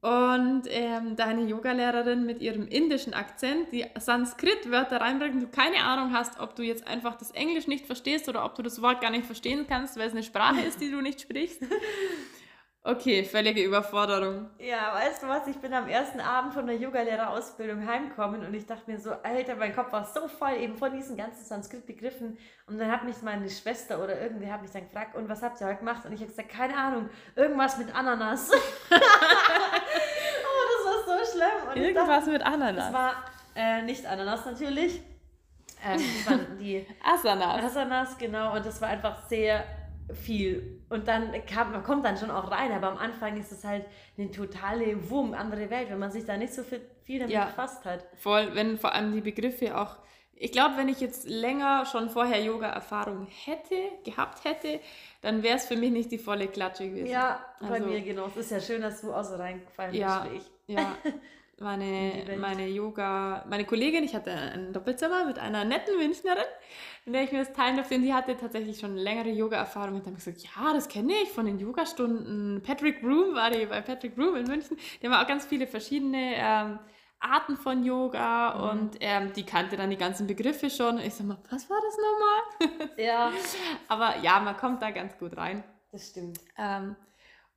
Und 0.00 0.64
ähm, 0.68 1.16
deine 1.16 1.44
Yogalehrerin 1.44 2.26
mit 2.26 2.42
ihrem 2.42 2.66
indischen 2.66 3.14
Akzent 3.14 3.72
die 3.72 3.86
Sanskrit-Wörter 3.96 5.00
reinbringt, 5.00 5.42
du 5.42 5.46
keine 5.46 5.82
Ahnung 5.82 6.12
hast, 6.12 6.40
ob 6.40 6.56
du 6.56 6.62
jetzt 6.62 6.86
einfach 6.86 7.16
das 7.16 7.30
Englisch 7.30 7.68
nicht 7.68 7.86
verstehst 7.86 8.28
oder 8.28 8.44
ob 8.44 8.54
du 8.54 8.62
das 8.62 8.82
Wort 8.82 9.00
gar 9.00 9.10
nicht 9.10 9.24
verstehen 9.24 9.66
kannst, 9.66 9.96
weil 9.96 10.08
es 10.08 10.12
eine 10.12 10.22
Sprache 10.22 10.60
ist, 10.60 10.80
die 10.82 10.90
du 10.90 11.00
nicht 11.00 11.22
sprichst. 11.22 11.62
Okay, 12.86 13.24
völlige 13.24 13.64
Überforderung. 13.64 14.50
Ja, 14.58 14.92
weißt 14.92 15.22
du 15.22 15.28
was? 15.28 15.46
Ich 15.46 15.56
bin 15.56 15.72
am 15.72 15.88
ersten 15.88 16.20
Abend 16.20 16.52
von 16.52 16.66
der 16.66 16.76
Yogalehrerausbildung 16.76 17.86
heimgekommen 17.86 18.44
und 18.44 18.52
ich 18.52 18.66
dachte 18.66 18.90
mir 18.90 19.00
so, 19.00 19.12
Alter, 19.22 19.56
mein 19.56 19.74
Kopf 19.74 19.90
war 19.90 20.04
so 20.04 20.28
voll 20.28 20.52
eben 20.60 20.76
von 20.76 20.92
diesen 20.92 21.16
ganzen 21.16 21.46
Sanskrit-Begriffen. 21.46 22.36
Und 22.66 22.78
dann 22.78 22.92
hat 22.92 23.04
mich 23.04 23.22
meine 23.22 23.48
Schwester 23.48 24.04
oder 24.04 24.20
irgendwer 24.20 24.52
hat 24.52 24.60
mich 24.60 24.70
dann 24.70 24.82
gefragt, 24.82 25.16
und 25.16 25.30
was 25.30 25.42
habt 25.42 25.58
ihr 25.62 25.66
heute 25.66 25.78
gemacht? 25.78 26.04
Und 26.04 26.12
ich 26.12 26.20
habe 26.20 26.28
gesagt, 26.28 26.50
keine 26.50 26.76
Ahnung, 26.76 27.08
irgendwas 27.34 27.78
mit 27.78 27.88
Ananas. 27.94 28.50
oh, 28.52 28.56
das 28.90 29.00
war 30.84 31.04
so 31.06 31.14
schlimm. 31.32 31.68
Und 31.70 31.76
irgendwas 31.78 32.06
dachte, 32.06 32.32
mit 32.32 32.42
Ananas. 32.42 32.84
Das 32.84 32.92
war 32.92 33.24
äh, 33.54 33.80
nicht 33.80 34.04
Ananas 34.04 34.44
natürlich. 34.44 35.00
Ähm, 35.82 36.02
das 36.18 36.30
waren 36.30 36.58
die 36.58 36.86
Asanas. 37.02 37.64
Asanas, 37.64 38.18
genau. 38.18 38.54
Und 38.54 38.66
das 38.66 38.78
war 38.82 38.90
einfach 38.90 39.26
sehr 39.26 39.64
viel. 40.12 40.80
Und 40.88 41.08
dann 41.08 41.32
kam, 41.46 41.72
man 41.72 41.82
kommt 41.82 42.04
dann 42.04 42.16
schon 42.16 42.30
auch 42.30 42.50
rein, 42.50 42.72
aber 42.72 42.88
am 42.88 42.98
Anfang 42.98 43.38
ist 43.38 43.52
es 43.52 43.64
halt 43.64 43.86
eine 44.18 44.30
totale 44.30 45.08
Wurm, 45.10 45.34
andere 45.34 45.70
Welt, 45.70 45.90
wenn 45.90 45.98
man 45.98 46.10
sich 46.10 46.24
da 46.24 46.36
nicht 46.36 46.52
so 46.52 46.62
viel, 46.62 46.80
viel 47.02 47.20
damit 47.20 47.34
ja, 47.34 47.46
befasst 47.46 47.84
hat. 47.84 48.06
Voll, 48.14 48.54
wenn 48.54 48.78
vor 48.78 48.92
allem 48.92 49.12
die 49.12 49.20
Begriffe 49.20 49.76
auch 49.78 49.96
ich 50.36 50.52
glaube, 50.52 50.76
wenn 50.76 50.88
ich 50.88 51.00
jetzt 51.00 51.28
länger 51.28 51.86
schon 51.86 52.10
vorher 52.10 52.42
Yoga-Erfahrung 52.42 53.28
hätte, 53.44 53.76
gehabt 54.04 54.44
hätte, 54.44 54.80
dann 55.20 55.42
wäre 55.42 55.56
es 55.56 55.66
für 55.66 55.76
mich 55.76 55.92
nicht 55.92 56.10
die 56.10 56.18
volle 56.18 56.48
Klatsche 56.48 56.88
gewesen. 56.88 57.06
Ja, 57.06 57.44
bei 57.60 57.68
also, 57.68 57.86
mir 57.86 58.00
genau. 58.00 58.26
Es 58.26 58.36
ist 58.36 58.50
ja 58.50 58.60
schön, 58.60 58.82
dass 58.82 59.00
du 59.00 59.12
auch 59.12 59.22
so 59.22 59.36
reingefallen 59.36 59.94
ja, 59.94 60.26
bist 60.30 60.50
ich. 60.66 60.74
Ja, 60.74 60.96
meine, 61.60 62.24
meine 62.38 62.68
Yoga, 62.68 63.44
meine 63.48 63.64
Kollegin, 63.64 64.04
ich 64.04 64.14
hatte 64.14 64.32
ein 64.32 64.72
Doppelzimmer 64.72 65.24
mit 65.24 65.38
einer 65.38 65.64
netten 65.64 65.96
Münchnerin, 65.96 66.44
in 67.06 67.12
der 67.12 67.22
ich 67.22 67.32
mir 67.32 67.38
das 67.38 67.52
teilen 67.52 67.76
durfte, 67.76 67.94
und 67.94 68.02
die 68.02 68.12
hatte 68.12 68.36
tatsächlich 68.36 68.78
schon 68.78 68.96
längere 68.96 69.30
Yoga-Erfahrung 69.30 69.96
und 69.96 70.06
dann 70.06 70.14
gesagt, 70.14 70.38
ja, 70.38 70.72
das 70.72 70.88
kenne 70.88 71.12
ich 71.22 71.30
von 71.30 71.46
den 71.46 71.58
Yogastunden. 71.58 72.62
Patrick 72.62 73.00
Broom 73.02 73.34
war 73.34 73.50
die 73.50 73.66
bei 73.66 73.80
Patrick 73.80 74.16
Broom 74.16 74.36
in 74.36 74.46
München. 74.46 74.76
Die 75.00 75.06
haben 75.06 75.14
auch 75.14 75.26
ganz 75.26 75.46
viele 75.46 75.66
verschiedene 75.66 76.34
ähm, 76.36 76.78
Arten 77.20 77.56
von 77.56 77.84
Yoga 77.84 78.54
mhm. 78.54 78.68
und 78.68 78.96
ähm, 79.00 79.32
die 79.32 79.44
kannte 79.44 79.76
dann 79.76 79.90
die 79.90 79.96
ganzen 79.96 80.26
Begriffe 80.26 80.70
schon. 80.70 80.98
Ich 80.98 81.14
sag 81.14 81.26
mal, 81.26 81.38
was 81.50 81.70
war 81.70 81.78
das 81.80 82.68
nochmal? 82.68 82.90
Ja. 82.98 83.32
Aber 83.88 84.18
ja, 84.18 84.40
man 84.40 84.56
kommt 84.56 84.82
da 84.82 84.90
ganz 84.90 85.16
gut 85.18 85.36
rein. 85.36 85.64
Das 85.90 86.08
stimmt. 86.08 86.38
Ähm, 86.58 86.96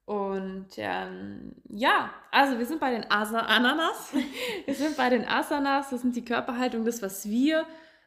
und 0.07 0.69
ähm, 0.77 1.51
ja, 1.67 2.13
also 2.31 2.57
wir 2.57 2.65
sind 2.65 2.79
bei 2.79 2.91
den 2.91 3.11
Ananas. 3.11 4.13
wir 4.65 4.73
sind 4.73 4.95
bei 4.95 5.09
den 5.09 5.27
Asanas. 5.27 5.89
Das 5.89 6.01
sind 6.01 6.15
die 6.15 6.23
Körperhaltung, 6.23 6.85
das, 6.85 7.01
was 7.01 7.27
wir 7.27 7.65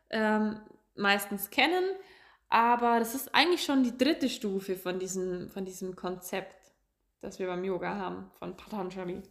ähm, 0.08 0.58
meistens 0.94 1.50
kennen. 1.50 1.84
Aber 2.48 3.00
das 3.00 3.14
ist 3.14 3.34
eigentlich 3.34 3.62
schon 3.62 3.82
die 3.82 3.98
dritte 3.98 4.30
Stufe 4.30 4.76
von 4.76 4.98
diesem, 4.98 5.50
von 5.50 5.66
diesem 5.66 5.94
Konzept, 5.94 6.72
das 7.20 7.38
wir 7.38 7.48
beim 7.48 7.64
Yoga 7.64 7.96
haben, 7.96 8.30
von 8.38 8.56
Patanjali. 8.56 9.22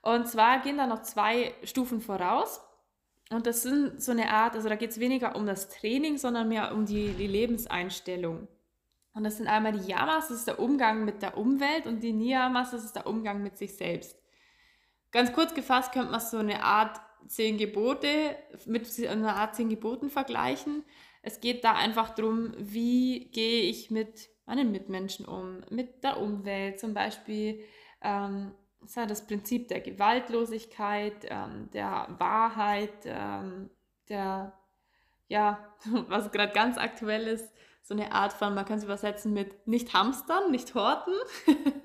Und 0.00 0.28
zwar 0.28 0.60
gehen 0.60 0.78
da 0.78 0.86
noch 0.86 1.02
zwei 1.02 1.54
Stufen 1.64 2.00
voraus. 2.00 2.60
Und 3.30 3.48
das 3.48 3.62
sind 3.62 4.00
so 4.00 4.12
eine 4.12 4.30
Art, 4.30 4.54
also 4.54 4.68
da 4.68 4.76
geht 4.76 4.90
es 4.90 5.00
weniger 5.00 5.34
um 5.34 5.44
das 5.44 5.68
Training, 5.70 6.18
sondern 6.18 6.48
mehr 6.48 6.72
um 6.72 6.86
die, 6.86 7.08
die 7.14 7.26
Lebenseinstellung. 7.26 8.46
Und 9.16 9.24
das 9.24 9.38
sind 9.38 9.46
einmal 9.46 9.72
die 9.72 9.90
Yamas, 9.90 10.28
das 10.28 10.40
ist 10.40 10.46
der 10.46 10.60
Umgang 10.60 11.06
mit 11.06 11.22
der 11.22 11.38
Umwelt 11.38 11.86
und 11.86 12.00
die 12.00 12.12
Niyamas, 12.12 12.72
das 12.72 12.84
ist 12.84 12.96
der 12.96 13.06
Umgang 13.06 13.42
mit 13.42 13.56
sich 13.56 13.74
selbst. 13.74 14.14
Ganz 15.10 15.32
kurz 15.32 15.54
gefasst 15.54 15.92
könnte 15.92 16.10
man 16.10 16.20
so 16.20 16.36
eine 16.36 16.62
Art 16.62 17.00
zehn 17.26 17.56
Gebote 17.56 18.36
mit 18.66 18.86
einer 19.08 19.36
Art 19.36 19.54
zehn 19.56 19.70
Geboten 19.70 20.10
vergleichen. 20.10 20.84
Es 21.22 21.40
geht 21.40 21.64
da 21.64 21.72
einfach 21.72 22.10
darum, 22.10 22.52
wie 22.58 23.30
gehe 23.30 23.62
ich 23.62 23.90
mit 23.90 24.28
meinen 24.44 24.70
Mitmenschen 24.70 25.24
um, 25.24 25.62
mit 25.70 26.04
der 26.04 26.20
Umwelt 26.20 26.78
zum 26.78 26.92
Beispiel. 26.92 27.64
Ähm, 28.02 28.52
ja 28.94 29.06
das 29.06 29.26
Prinzip 29.26 29.68
der 29.68 29.80
Gewaltlosigkeit, 29.80 31.26
ähm, 31.30 31.70
der 31.72 32.06
Wahrheit, 32.18 33.06
ähm, 33.06 33.70
der, 34.10 34.52
ja, 35.28 35.74
was 36.08 36.30
gerade 36.30 36.52
ganz 36.52 36.76
aktuell 36.76 37.26
ist, 37.26 37.50
so 37.86 37.94
eine 37.94 38.10
Art 38.10 38.32
von, 38.32 38.52
man 38.52 38.64
kann 38.64 38.78
es 38.78 38.84
übersetzen 38.84 39.32
mit 39.32 39.68
nicht 39.68 39.94
hamstern, 39.94 40.50
nicht 40.50 40.74
horten. 40.74 41.14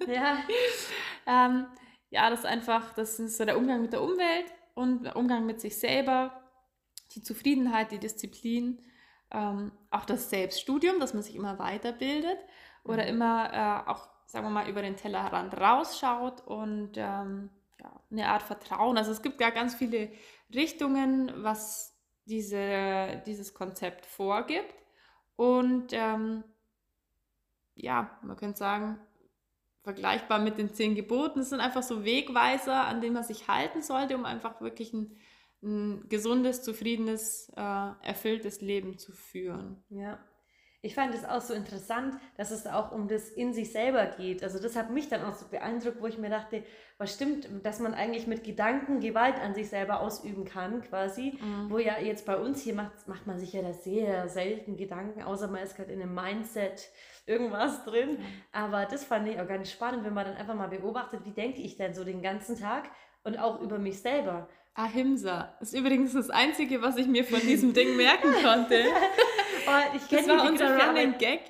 Ja. 0.07 0.37
ähm, 1.27 1.67
ja, 2.09 2.29
das 2.31 2.39
ist 2.39 2.45
einfach, 2.45 2.93
das 2.93 3.19
ist 3.19 3.37
so 3.37 3.45
der 3.45 3.55
Umgang 3.55 3.83
mit 3.83 3.93
der 3.93 4.01
Umwelt 4.01 4.51
und 4.73 5.03
der 5.03 5.15
Umgang 5.15 5.45
mit 5.45 5.61
sich 5.61 5.77
selber, 5.77 6.41
die 7.13 7.21
Zufriedenheit, 7.21 7.91
die 7.91 7.99
Disziplin, 7.99 8.81
ähm, 9.29 9.71
auch 9.91 10.05
das 10.05 10.31
Selbststudium, 10.31 10.99
dass 10.99 11.13
man 11.13 11.21
sich 11.21 11.35
immer 11.35 11.59
weiterbildet 11.59 12.39
oder 12.83 13.03
mhm. 13.03 13.09
immer 13.09 13.53
äh, 13.53 13.89
auch, 13.89 14.09
sagen 14.25 14.47
wir 14.47 14.49
mal, 14.49 14.69
über 14.69 14.81
den 14.81 14.95
Tellerrand 14.95 15.55
rausschaut 15.55 16.41
und 16.47 16.93
ähm, 16.95 17.51
ja, 17.79 17.91
eine 18.09 18.27
Art 18.27 18.41
Vertrauen. 18.41 18.97
Also 18.97 19.11
es 19.11 19.21
gibt 19.21 19.39
ja 19.39 19.51
ganz 19.51 19.75
viele 19.75 20.11
Richtungen, 20.51 21.31
was 21.43 21.95
diese, 22.25 23.21
dieses 23.27 23.53
Konzept 23.53 24.07
vorgibt. 24.07 24.80
Und 25.41 25.87
ähm, 25.93 26.43
ja, 27.73 28.19
man 28.21 28.37
könnte 28.37 28.59
sagen, 28.59 28.99
vergleichbar 29.81 30.37
mit 30.37 30.59
den 30.59 30.71
zehn 30.71 30.93
Geboten. 30.93 31.39
Es 31.39 31.49
sind 31.49 31.61
einfach 31.61 31.81
so 31.81 32.05
Wegweiser, 32.05 32.85
an 32.85 33.01
denen 33.01 33.15
man 33.15 33.23
sich 33.23 33.47
halten 33.47 33.81
sollte, 33.81 34.15
um 34.15 34.25
einfach 34.25 34.61
wirklich 34.61 34.93
ein, 34.93 35.17
ein 35.63 36.07
gesundes, 36.09 36.61
zufriedenes, 36.61 37.51
äh, 37.55 37.91
erfülltes 38.03 38.61
Leben 38.61 38.99
zu 38.99 39.13
führen. 39.13 39.83
Ja. 39.89 40.19
Ich 40.83 40.95
fand 40.95 41.13
es 41.13 41.25
auch 41.25 41.41
so 41.41 41.53
interessant, 41.53 42.15
dass 42.37 42.49
es 42.49 42.65
auch 42.65 42.91
um 42.91 43.07
das 43.07 43.29
in 43.29 43.53
sich 43.53 43.71
selber 43.71 44.07
geht. 44.17 44.43
Also 44.43 44.57
das 44.59 44.75
hat 44.75 44.89
mich 44.89 45.09
dann 45.09 45.23
auch 45.23 45.35
so 45.35 45.45
beeindruckt, 45.47 46.01
wo 46.01 46.07
ich 46.07 46.17
mir 46.17 46.31
dachte, 46.31 46.63
was 46.97 47.13
stimmt, 47.13 47.47
dass 47.63 47.79
man 47.79 47.93
eigentlich 47.93 48.25
mit 48.25 48.43
Gedanken 48.43 48.99
Gewalt 48.99 49.35
an 49.35 49.53
sich 49.53 49.69
selber 49.69 49.99
ausüben 49.99 50.43
kann, 50.43 50.81
quasi. 50.81 51.37
Mhm. 51.39 51.69
Wo 51.69 51.77
ja 51.77 51.99
jetzt 51.99 52.25
bei 52.25 52.35
uns 52.35 52.63
hier 52.63 52.73
macht, 52.73 53.07
macht 53.07 53.27
man 53.27 53.37
sich 53.37 53.53
ja 53.53 53.61
da 53.61 53.73
sehr 53.73 54.27
selten 54.27 54.75
Gedanken, 54.75 55.21
außer 55.21 55.47
man 55.47 55.61
ist 55.61 55.75
gerade 55.75 55.91
in 55.91 56.01
einem 56.01 56.15
Mindset 56.15 56.89
irgendwas 57.27 57.85
drin. 57.85 58.17
Aber 58.51 58.85
das 58.85 59.03
fand 59.03 59.27
ich 59.27 59.39
auch 59.39 59.47
ganz 59.47 59.69
spannend, 59.69 60.03
wenn 60.03 60.15
man 60.15 60.25
dann 60.25 60.35
einfach 60.35 60.55
mal 60.55 60.69
beobachtet, 60.69 61.25
wie 61.25 61.31
denke 61.31 61.61
ich 61.61 61.77
denn 61.77 61.93
so 61.93 62.03
den 62.03 62.23
ganzen 62.23 62.59
Tag 62.59 62.89
und 63.23 63.37
auch 63.37 63.61
über 63.61 63.77
mich 63.77 64.01
selber. 64.01 64.49
Ahimsa 64.73 65.53
ist 65.59 65.73
übrigens 65.73 66.13
das 66.13 66.29
Einzige, 66.29 66.81
was 66.81 66.97
ich 66.97 67.05
mir 67.05 67.25
von 67.25 67.41
diesem 67.41 67.73
Ding 67.73 67.97
merken 67.97 68.31
konnte. 68.41 68.83
oh, 69.67 69.97
das 70.09 70.27
war 70.27 70.49
unser 70.49 70.79
Running 70.79 71.17
Gag 71.17 71.41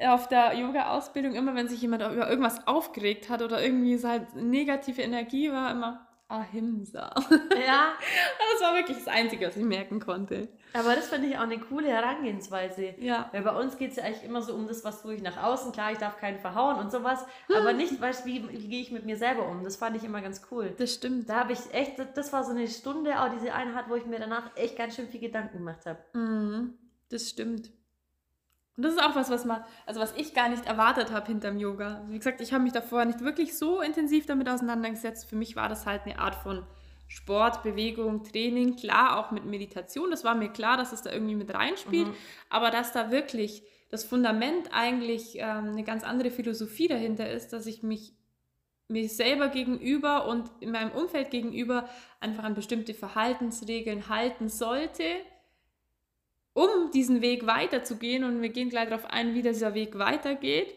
auf 0.00 0.28
der 0.28 0.54
Yoga-Ausbildung. 0.54 1.34
Immer 1.34 1.54
wenn 1.54 1.68
sich 1.68 1.82
jemand 1.82 2.02
über 2.02 2.28
irgendwas 2.28 2.66
aufgeregt 2.66 3.28
hat 3.28 3.42
oder 3.42 3.62
irgendwie 3.62 3.96
so 3.96 4.08
halt 4.08 4.34
negative 4.36 5.02
Energie 5.02 5.52
war, 5.52 5.70
immer 5.70 6.06
Ahimsa. 6.30 7.12
Ja. 7.66 7.92
das 8.52 8.62
war 8.62 8.76
wirklich 8.76 8.98
das 8.98 9.08
Einzige, 9.08 9.48
was 9.48 9.56
ich 9.56 9.64
merken 9.64 9.98
konnte. 9.98 10.48
Aber 10.72 10.94
das 10.94 11.08
finde 11.08 11.26
ich 11.26 11.36
auch 11.36 11.42
eine 11.42 11.58
coole 11.58 11.88
Herangehensweise. 11.88 12.94
Ja. 12.98 13.28
Weil 13.32 13.42
bei 13.42 13.50
uns 13.50 13.76
geht 13.76 13.90
es 13.90 13.96
ja 13.96 14.04
eigentlich 14.04 14.24
immer 14.24 14.40
so 14.40 14.54
um 14.54 14.68
das, 14.68 14.84
was 14.84 15.02
tue 15.02 15.14
ich 15.14 15.22
nach 15.22 15.42
außen. 15.42 15.72
Klar, 15.72 15.90
ich 15.90 15.98
darf 15.98 16.18
keinen 16.18 16.38
verhauen 16.38 16.76
und 16.76 16.92
sowas. 16.92 17.26
Hm. 17.48 17.56
Aber 17.56 17.72
nicht, 17.72 18.00
weißt 18.00 18.24
wie, 18.26 18.48
wie 18.48 18.68
gehe 18.68 18.80
ich 18.80 18.92
mit 18.92 19.04
mir 19.04 19.16
selber 19.16 19.48
um. 19.48 19.64
Das 19.64 19.76
fand 19.76 19.96
ich 19.96 20.04
immer 20.04 20.20
ganz 20.20 20.42
cool. 20.52 20.72
Das 20.78 20.94
stimmt. 20.94 21.28
Da 21.28 21.40
habe 21.40 21.52
ich 21.52 21.58
echt, 21.72 21.94
das 22.14 22.32
war 22.32 22.44
so 22.44 22.52
eine 22.52 22.68
Stunde, 22.68 23.20
auch 23.20 23.30
diese 23.30 23.52
Einheit, 23.52 23.86
wo 23.88 23.96
ich 23.96 24.06
mir 24.06 24.20
danach 24.20 24.56
echt 24.56 24.78
ganz 24.78 24.94
schön 24.94 25.08
viel 25.08 25.20
Gedanken 25.20 25.58
gemacht 25.58 25.84
habe. 25.84 25.98
Mhm. 26.12 26.74
Das 27.10 27.28
stimmt. 27.28 27.70
Und 28.76 28.84
das 28.84 28.94
ist 28.94 29.02
auch 29.02 29.14
was, 29.14 29.28
was 29.28 29.44
man, 29.44 29.62
also 29.84 30.00
was 30.00 30.14
ich 30.16 30.32
gar 30.32 30.48
nicht 30.48 30.64
erwartet 30.64 31.10
habe 31.10 31.26
hinterm 31.26 31.58
Yoga. 31.58 32.02
Wie 32.08 32.16
gesagt, 32.16 32.40
ich 32.40 32.54
habe 32.54 32.64
mich 32.64 32.72
davor 32.72 33.04
nicht 33.04 33.20
wirklich 33.20 33.58
so 33.58 33.82
intensiv 33.82 34.24
damit 34.24 34.48
auseinandergesetzt. 34.48 35.28
Für 35.28 35.36
mich 35.36 35.54
war 35.54 35.68
das 35.68 35.84
halt 35.84 36.06
eine 36.06 36.18
Art 36.18 36.34
von 36.34 36.64
Sport, 37.06 37.62
Bewegung, 37.62 38.22
Training, 38.22 38.76
klar 38.76 39.18
auch 39.18 39.32
mit 39.32 39.44
Meditation. 39.44 40.10
Das 40.10 40.24
war 40.24 40.34
mir 40.34 40.48
klar, 40.48 40.76
dass 40.78 40.92
es 40.92 41.02
da 41.02 41.12
irgendwie 41.12 41.34
mit 41.34 41.52
reinspielt. 41.52 42.08
Mhm. 42.08 42.14
Aber 42.48 42.70
dass 42.70 42.92
da 42.92 43.10
wirklich 43.10 43.64
das 43.90 44.04
Fundament 44.04 44.70
eigentlich 44.72 45.36
ähm, 45.36 45.70
eine 45.72 45.84
ganz 45.84 46.04
andere 46.04 46.30
Philosophie 46.30 46.88
dahinter 46.88 47.28
ist, 47.28 47.52
dass 47.52 47.66
ich 47.66 47.82
mich 47.82 48.14
mir 48.88 49.08
selber 49.08 49.48
gegenüber 49.48 50.26
und 50.26 50.50
in 50.60 50.70
meinem 50.70 50.92
Umfeld 50.92 51.30
gegenüber 51.30 51.88
einfach 52.18 52.44
an 52.44 52.54
bestimmte 52.54 52.94
Verhaltensregeln 52.94 54.08
halten 54.08 54.48
sollte, 54.48 55.04
um 56.60 56.90
diesen 56.90 57.22
Weg 57.22 57.46
weiterzugehen. 57.46 58.24
Und 58.24 58.42
wir 58.42 58.50
gehen 58.50 58.68
gleich 58.68 58.88
darauf 58.88 59.06
ein, 59.06 59.34
wie 59.34 59.42
dieser 59.42 59.74
Weg 59.74 59.98
weitergeht. 59.98 60.74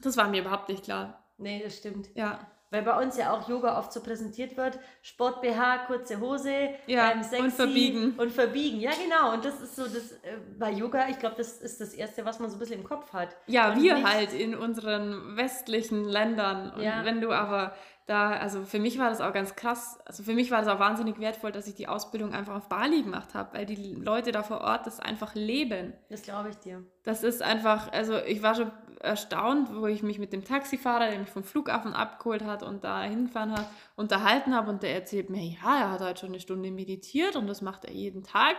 Das 0.00 0.16
war 0.16 0.28
mir 0.28 0.40
überhaupt 0.40 0.68
nicht 0.68 0.84
klar. 0.84 1.24
Nee, 1.38 1.60
das 1.62 1.76
stimmt. 1.76 2.08
Ja. 2.14 2.46
Weil 2.72 2.84
bei 2.84 2.98
uns 3.02 3.18
ja 3.18 3.34
auch 3.34 3.46
Yoga 3.50 3.78
oft 3.78 3.92
so 3.92 4.02
präsentiert 4.02 4.56
wird. 4.56 4.78
Sport 5.02 5.42
BH, 5.42 5.84
kurze 5.88 6.18
Hose, 6.20 6.70
ja, 6.86 7.12
ähm, 7.12 7.22
sexy 7.22 7.42
und 7.42 7.52
verbiegen. 7.52 8.14
Und 8.16 8.32
verbiegen, 8.32 8.80
ja 8.80 8.92
genau. 8.92 9.34
Und 9.34 9.44
das 9.44 9.60
ist 9.60 9.76
so, 9.76 9.82
das 9.82 10.12
äh, 10.22 10.38
bei 10.58 10.70
Yoga, 10.70 11.06
ich 11.10 11.18
glaube, 11.18 11.34
das 11.36 11.60
ist 11.60 11.82
das 11.82 11.92
Erste, 11.92 12.24
was 12.24 12.40
man 12.40 12.48
so 12.48 12.56
ein 12.56 12.58
bisschen 12.58 12.80
im 12.80 12.84
Kopf 12.84 13.12
hat. 13.12 13.36
Ja, 13.46 13.72
und 13.72 13.82
wir 13.82 14.02
halt 14.02 14.32
in 14.32 14.54
unseren 14.54 15.36
westlichen 15.36 16.04
Ländern. 16.04 16.72
Und 16.72 16.82
ja. 16.82 17.04
wenn 17.04 17.20
du 17.20 17.30
aber 17.30 17.74
da, 18.06 18.30
also 18.30 18.64
für 18.64 18.80
mich 18.80 18.98
war 18.98 19.10
das 19.10 19.20
auch 19.20 19.32
ganz 19.32 19.54
krass. 19.54 19.98
Also 20.04 20.24
für 20.24 20.34
mich 20.34 20.50
war 20.50 20.60
das 20.60 20.68
auch 20.68 20.80
wahnsinnig 20.80 21.20
wertvoll, 21.20 21.52
dass 21.52 21.68
ich 21.68 21.74
die 21.74 21.86
Ausbildung 21.86 22.34
einfach 22.34 22.56
auf 22.56 22.68
Bali 22.68 23.02
gemacht 23.02 23.34
habe, 23.34 23.56
weil 23.56 23.66
die 23.66 23.94
Leute 23.94 24.32
da 24.32 24.42
vor 24.42 24.60
Ort 24.60 24.86
das 24.86 24.98
einfach 24.98 25.34
leben. 25.34 25.92
Das 26.08 26.22
glaube 26.22 26.50
ich 26.50 26.56
dir. 26.56 26.84
Das 27.04 27.22
ist 27.22 27.42
einfach, 27.42 27.92
also 27.92 28.18
ich 28.18 28.42
war 28.42 28.54
schon 28.54 28.72
erstaunt, 29.00 29.68
wo 29.74 29.86
ich 29.86 30.02
mich 30.02 30.18
mit 30.18 30.32
dem 30.32 30.44
Taxifahrer, 30.44 31.10
der 31.10 31.18
mich 31.18 31.30
vom 31.30 31.44
Flughafen 31.44 31.92
abgeholt 31.92 32.44
hat 32.44 32.62
und 32.62 32.84
da 32.84 33.02
hingefahren 33.02 33.52
hat, 33.52 33.68
unterhalten 33.96 34.54
habe 34.54 34.70
und 34.70 34.82
der 34.82 34.94
erzählt 34.94 35.30
mir, 35.30 35.42
ja, 35.42 35.78
er 35.78 35.90
hat 35.92 36.00
halt 36.00 36.18
schon 36.18 36.30
eine 36.30 36.40
Stunde 36.40 36.70
meditiert 36.70 37.36
und 37.36 37.46
das 37.46 37.62
macht 37.62 37.84
er 37.84 37.92
jeden 37.92 38.22
Tag. 38.22 38.56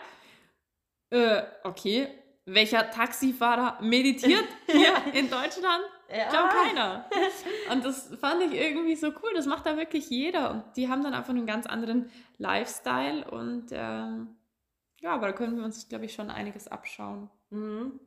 Äh, 1.10 1.44
okay, 1.64 2.08
welcher 2.46 2.90
Taxifahrer 2.90 3.82
meditiert 3.82 4.46
hier 4.68 4.94
in 5.14 5.30
Deutschland? 5.30 5.84
Ja. 6.14 6.26
Ich 6.26 6.30
glaube 6.30 6.50
keiner. 6.50 7.06
Und 7.72 7.84
das 7.84 8.14
fand 8.20 8.44
ich 8.44 8.54
irgendwie 8.54 8.96
so 8.96 9.08
cool. 9.08 9.34
Das 9.34 9.48
macht 9.48 9.66
da 9.66 9.78
wirklich 9.78 10.10
jeder. 10.10 10.52
Und 10.52 10.64
die 10.76 10.88
haben 10.88 11.04
dann 11.04 11.14
einfach 11.14 11.32
einen 11.32 11.48
ganz 11.48 11.66
anderen 11.66 12.12
Lifestyle. 12.38 13.30
Und 13.32 13.68
ähm, 13.72 14.36
ja, 15.00 15.14
aber 15.16 15.28
da 15.28 15.34
können 15.34 15.58
wir 15.58 15.66
uns, 15.66 15.90
glaube 15.90 16.06
ich, 16.06 16.14
schon 16.14 16.30
einiges 16.30 16.68
abschauen. 16.68 17.30
Mhm. 17.50 18.00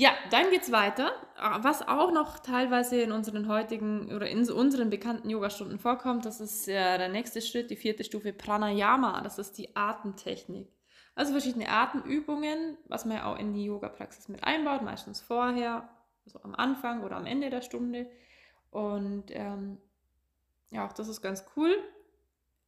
Ja, 0.00 0.10
dann 0.30 0.50
geht's 0.50 0.70
weiter. 0.70 1.10
Was 1.36 1.86
auch 1.86 2.12
noch 2.12 2.38
teilweise 2.38 3.00
in 3.00 3.10
unseren 3.10 3.48
heutigen 3.48 4.14
oder 4.14 4.28
in 4.28 4.48
unseren 4.48 4.90
bekannten 4.90 5.28
Yogastunden 5.28 5.78
vorkommt, 5.78 6.24
das 6.24 6.40
ist 6.40 6.68
äh, 6.68 6.98
der 6.98 7.08
nächste 7.08 7.40
Schritt, 7.40 7.70
die 7.70 7.76
vierte 7.76 8.04
Stufe 8.04 8.32
Pranayama. 8.32 9.20
Das 9.22 9.38
ist 9.38 9.58
die 9.58 9.74
Atemtechnik. 9.74 10.72
Also 11.16 11.32
verschiedene 11.32 11.68
Atemübungen, 11.68 12.78
was 12.86 13.04
man 13.04 13.16
ja 13.16 13.24
auch 13.26 13.38
in 13.40 13.54
die 13.54 13.64
Yoga-Praxis 13.64 14.28
mit 14.28 14.44
einbaut, 14.44 14.82
meistens 14.82 15.20
vorher, 15.20 15.88
also 16.28 16.42
am 16.42 16.54
Anfang 16.54 17.02
oder 17.02 17.16
am 17.16 17.26
Ende 17.26 17.50
der 17.50 17.62
Stunde. 17.62 18.10
Und 18.70 19.26
ähm, 19.30 19.78
ja, 20.70 20.86
auch 20.86 20.92
das 20.92 21.08
ist 21.08 21.22
ganz 21.22 21.44
cool. 21.56 21.74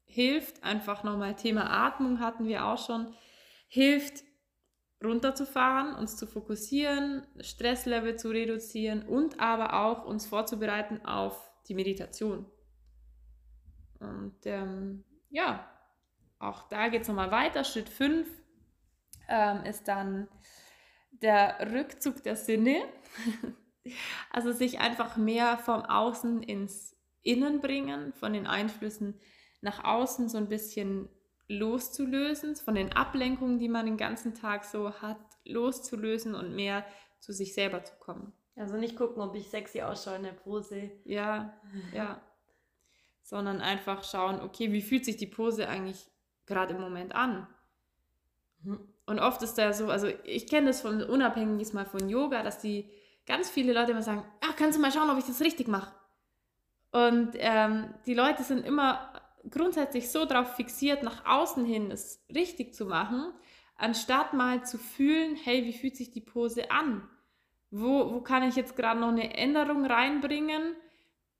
Hilft 0.07 0.65
einfach 0.65 1.05
nochmal, 1.05 1.37
Thema 1.37 1.71
Atmung 1.71 2.21
hatten 2.21 2.47
wir 2.47 2.65
auch 2.65 2.85
schon, 2.85 3.15
hilft 3.69 4.25
runterzufahren, 5.05 5.95
uns 5.95 6.17
zu 6.17 6.27
fokussieren, 6.27 7.27
Stresslevel 7.41 8.17
zu 8.17 8.31
reduzieren 8.31 9.03
und 9.07 9.41
aber 9.41 9.75
auch 9.75 10.05
uns 10.05 10.27
vorzubereiten 10.27 11.05
auf 11.05 11.53
die 11.69 11.75
Meditation. 11.75 12.47
Und 13.99 14.37
ähm, 14.45 15.05
ja, 15.29 15.71
auch 16.39 16.69
da 16.69 16.89
geht 16.89 17.03
es 17.03 17.09
nochmal 17.09 17.31
weiter. 17.31 17.65
Schritt 17.65 17.89
5 17.89 18.27
ähm, 19.29 19.65
ist 19.65 19.87
dann 19.87 20.29
der 21.23 21.73
Rückzug 21.73 22.23
der 22.23 22.37
Sinne. 22.37 22.83
also 24.31 24.53
sich 24.53 24.81
einfach 24.81 25.17
mehr 25.17 25.59
vom 25.59 25.83
Außen 25.83 26.43
ins 26.43 26.97
Innen 27.23 27.61
bringen, 27.61 28.13
von 28.15 28.33
den 28.33 28.47
Einflüssen 28.47 29.21
nach 29.61 29.85
außen 29.85 30.29
so 30.29 30.39
ein 30.39 30.49
bisschen 30.49 31.09
loszulösen, 31.49 32.57
von 32.57 32.75
den 32.75 32.93
Ablenkungen, 32.93 33.59
die 33.59 33.69
man 33.69 33.87
den 33.87 33.97
ganzen 33.97 34.35
Tag 34.35 34.65
so 34.65 34.93
hat, 35.01 35.19
loszulösen 35.45 36.35
und 36.35 36.55
mehr 36.55 36.85
zu 37.19 37.33
sich 37.33 37.55
selber 37.55 37.85
zu 37.85 37.95
kommen. 37.99 38.33
Also 38.57 38.77
nicht 38.77 38.97
gucken, 38.97 39.23
ob 39.23 39.35
ich 39.35 39.49
sexy 39.49 39.83
ausschaue 39.83 40.17
in 40.17 40.23
der 40.23 40.33
Pose. 40.33 40.91
Ja, 41.05 41.55
ja. 41.93 42.21
Sondern 43.23 43.61
einfach 43.61 44.05
schauen, 44.05 44.41
okay, 44.41 44.73
wie 44.73 44.83
fühlt 44.83 45.05
sich 45.05 45.17
die 45.17 45.27
Pose 45.27 45.69
eigentlich 45.69 46.07
gerade 46.47 46.75
im 46.75 46.81
Moment 46.81 47.15
an? 47.15 47.47
Und 49.11 49.19
oft 49.19 49.43
ist 49.43 49.59
da 49.59 49.73
so, 49.73 49.89
also 49.89 50.07
ich 50.23 50.47
kenne 50.47 50.69
das 50.69 50.83
von 50.83 51.03
unabhängig 51.03 51.73
mal 51.73 51.85
von 51.85 52.09
Yoga, 52.09 52.45
dass 52.45 52.61
die 52.61 52.89
ganz 53.27 53.51
viele 53.51 53.73
Leute 53.73 53.91
immer 53.91 54.03
sagen, 54.03 54.23
ach, 54.41 54.55
kannst 54.55 54.79
du 54.79 54.81
mal 54.81 54.93
schauen, 54.93 55.11
ob 55.11 55.19
ich 55.19 55.25
das 55.25 55.41
richtig 55.41 55.67
mache. 55.67 55.93
Und 56.93 57.31
ähm, 57.35 57.93
die 58.07 58.15
Leute 58.15 58.45
sind 58.45 58.65
immer 58.65 59.13
grundsätzlich 59.51 60.13
so 60.13 60.27
darauf 60.27 60.55
fixiert, 60.55 61.03
nach 61.03 61.27
außen 61.27 61.65
hin 61.65 61.91
es 61.91 62.25
richtig 62.33 62.73
zu 62.73 62.87
machen, 62.87 63.33
anstatt 63.75 64.33
mal 64.33 64.65
zu 64.65 64.79
fühlen, 64.79 65.35
hey, 65.35 65.65
wie 65.65 65.73
fühlt 65.73 65.97
sich 65.97 66.13
die 66.13 66.21
Pose 66.21 66.71
an? 66.71 67.03
Wo, 67.73 68.13
wo 68.13 68.21
kann 68.21 68.45
ich 68.45 68.55
jetzt 68.55 68.77
gerade 68.77 69.01
noch 69.01 69.09
eine 69.09 69.37
Änderung 69.37 69.87
reinbringen, 69.87 70.77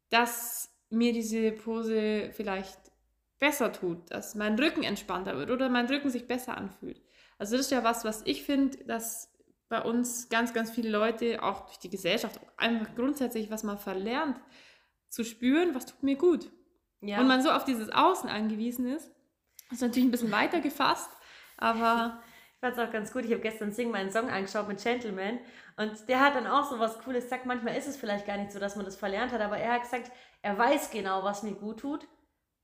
dass 0.09 0.75
mir 0.89 1.13
diese 1.13 1.53
Pose 1.53 2.33
vielleicht 2.33 2.81
besser 3.39 3.73
tut, 3.73 4.11
dass 4.11 4.35
mein 4.35 4.59
Rücken 4.59 4.83
entspannter 4.83 5.37
wird 5.37 5.53
oder 5.53 5.69
mein 5.69 5.87
Rücken 5.87 6.11
sich 6.11 6.27
besser 6.27 6.57
anfühlt. 6.57 7.01
Also 7.41 7.57
das 7.57 7.67
ist 7.67 7.73
ja 7.73 7.83
was, 7.83 8.05
was 8.05 8.21
ich 8.27 8.43
finde, 8.43 8.77
dass 8.85 9.33
bei 9.71 9.81
uns 9.81 10.29
ganz, 10.29 10.53
ganz 10.53 10.71
viele 10.71 10.91
Leute, 10.91 11.43
auch 11.43 11.65
durch 11.65 11.79
die 11.79 11.89
Gesellschaft, 11.89 12.39
einfach 12.59 12.95
grundsätzlich, 12.95 13.51
was 13.51 13.63
man 13.63 13.79
verlernt, 13.79 14.39
zu 15.09 15.25
spüren, 15.25 15.75
was 15.75 15.87
tut 15.87 16.03
mir 16.03 16.17
gut. 16.17 16.51
Ja. 17.01 17.19
Und 17.19 17.29
man 17.29 17.43
so 17.43 17.51
auf 17.51 17.65
dieses 17.65 17.91
Außen 17.91 18.29
angewiesen 18.29 18.87
ist. 18.87 19.11
Das 19.71 19.79
ist 19.79 19.81
natürlich 19.81 20.09
ein 20.09 20.11
bisschen 20.11 20.31
weiter 20.31 20.61
gefasst, 20.61 21.11
aber. 21.57 22.23
Ich 22.63 22.67
fand 22.67 22.77
es 22.77 22.87
auch 22.87 22.93
ganz 22.93 23.11
gut. 23.11 23.25
Ich 23.25 23.31
habe 23.31 23.41
gestern 23.41 23.73
Sing 23.73 23.91
meinen 23.91 24.11
Song 24.11 24.29
angeschaut 24.29 24.69
mit 24.69 24.83
Gentleman 24.83 25.39
und 25.79 26.07
der 26.11 26.21
hat 26.21 26.35
dann 26.35 26.47
auch 26.47 26.69
so 26.69 26.79
was 26.79 26.99
Cooles 26.99 27.25
gesagt. 27.25 27.47
Manchmal 27.47 27.75
ist 27.75 27.89
es 27.89 27.97
vielleicht 27.97 28.27
gar 28.27 28.37
nicht 28.37 28.53
so, 28.53 28.59
dass 28.59 28.77
man 28.77 28.85
das 28.85 28.97
verlernt 28.97 29.33
hat, 29.33 29.41
aber 29.41 29.57
er 29.57 29.73
hat 29.73 29.83
gesagt, 29.85 30.13
er 30.43 30.59
weiß 30.59 30.91
genau, 30.91 31.25
was 31.25 31.43
mir 31.43 31.55
gut 31.55 31.81
tut 31.81 32.07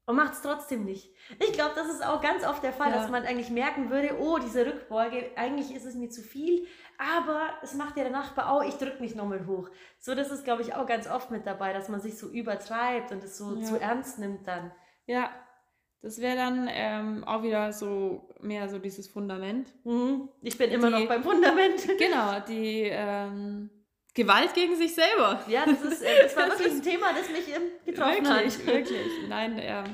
und 0.07 0.17
macht 0.17 0.35
es 0.35 0.43
trotzdem 0.43 0.85
nicht. 0.85 1.13
Ich 1.41 1.53
glaube, 1.53 1.73
das 1.75 1.89
ist 1.89 2.05
auch 2.05 2.21
ganz 2.23 2.47
oft 2.47 2.63
der 2.63 2.73
Fall, 2.73 2.91
ja. 2.91 2.97
dass 2.97 3.11
man 3.11 3.25
eigentlich 3.25 3.51
merken 3.51 3.91
würde, 3.91 4.17
oh, 4.21 4.39
diese 4.39 4.65
Rückbeuge, 4.65 5.31
eigentlich 5.37 5.75
ist 5.75 5.85
es 5.85 5.95
mir 5.95 6.09
zu 6.09 6.23
viel, 6.23 6.67
aber 6.99 7.51
es 7.63 7.75
macht 7.75 7.97
ja 7.97 8.05
der 8.05 8.13
Nachbar, 8.13 8.57
oh, 8.57 8.63
ich 8.67 8.77
drücke 8.77 9.03
mich 9.03 9.15
nochmal 9.15 9.47
hoch. 9.47 9.69
So, 9.99 10.15
das 10.15 10.31
ist, 10.31 10.45
glaube 10.45 10.63
ich, 10.63 10.75
auch 10.75 10.87
ganz 10.87 11.09
oft 11.09 11.31
mit 11.31 11.47
dabei, 11.47 11.73
dass 11.73 11.89
man 11.89 12.01
sich 12.01 12.17
so 12.19 12.29
übertreibt 12.29 13.11
und 13.11 13.23
es 13.23 13.37
so 13.37 13.57
ja. 13.57 13.63
zu 13.63 13.81
ernst 13.81 14.19
nimmt 14.19 14.47
dann. 14.47 14.71
Ja, 15.07 15.31
das 16.03 16.21
wäre 16.21 16.37
dann 16.37 16.69
ähm, 16.71 17.25
auch 17.25 17.43
wieder 17.43 17.73
so 17.73 18.29
mehr 18.41 18.69
so 18.69 18.79
dieses 18.79 19.09
Fundament. 19.09 19.73
Mhm. 19.85 20.29
Ich 20.41 20.57
bin 20.57 20.71
immer 20.71 20.87
die, 20.89 21.03
noch 21.03 21.09
beim 21.09 21.25
Fundament. 21.25 21.81
Genau, 21.99 22.39
die 22.47 22.83
ähm, 22.85 23.71
Gewalt 24.17 24.55
gegen 24.55 24.75
sich 24.77 24.95
selber. 24.95 25.45
Ja, 25.47 25.67
das, 25.67 25.81
ist, 25.83 26.03
äh, 26.03 26.23
das 26.23 26.35
war 26.37 26.49
wirklich 26.49 26.73
ein 26.73 26.83
Thema, 26.83 27.13
das 27.13 27.29
mich 27.29 27.55
ähm, 27.55 27.63
getroffen 27.85 28.25
wirklich, 28.25 28.59
hat. 28.59 28.67
Wirklich, 28.67 29.29
Nein, 29.29 29.59
ähm, 29.61 29.85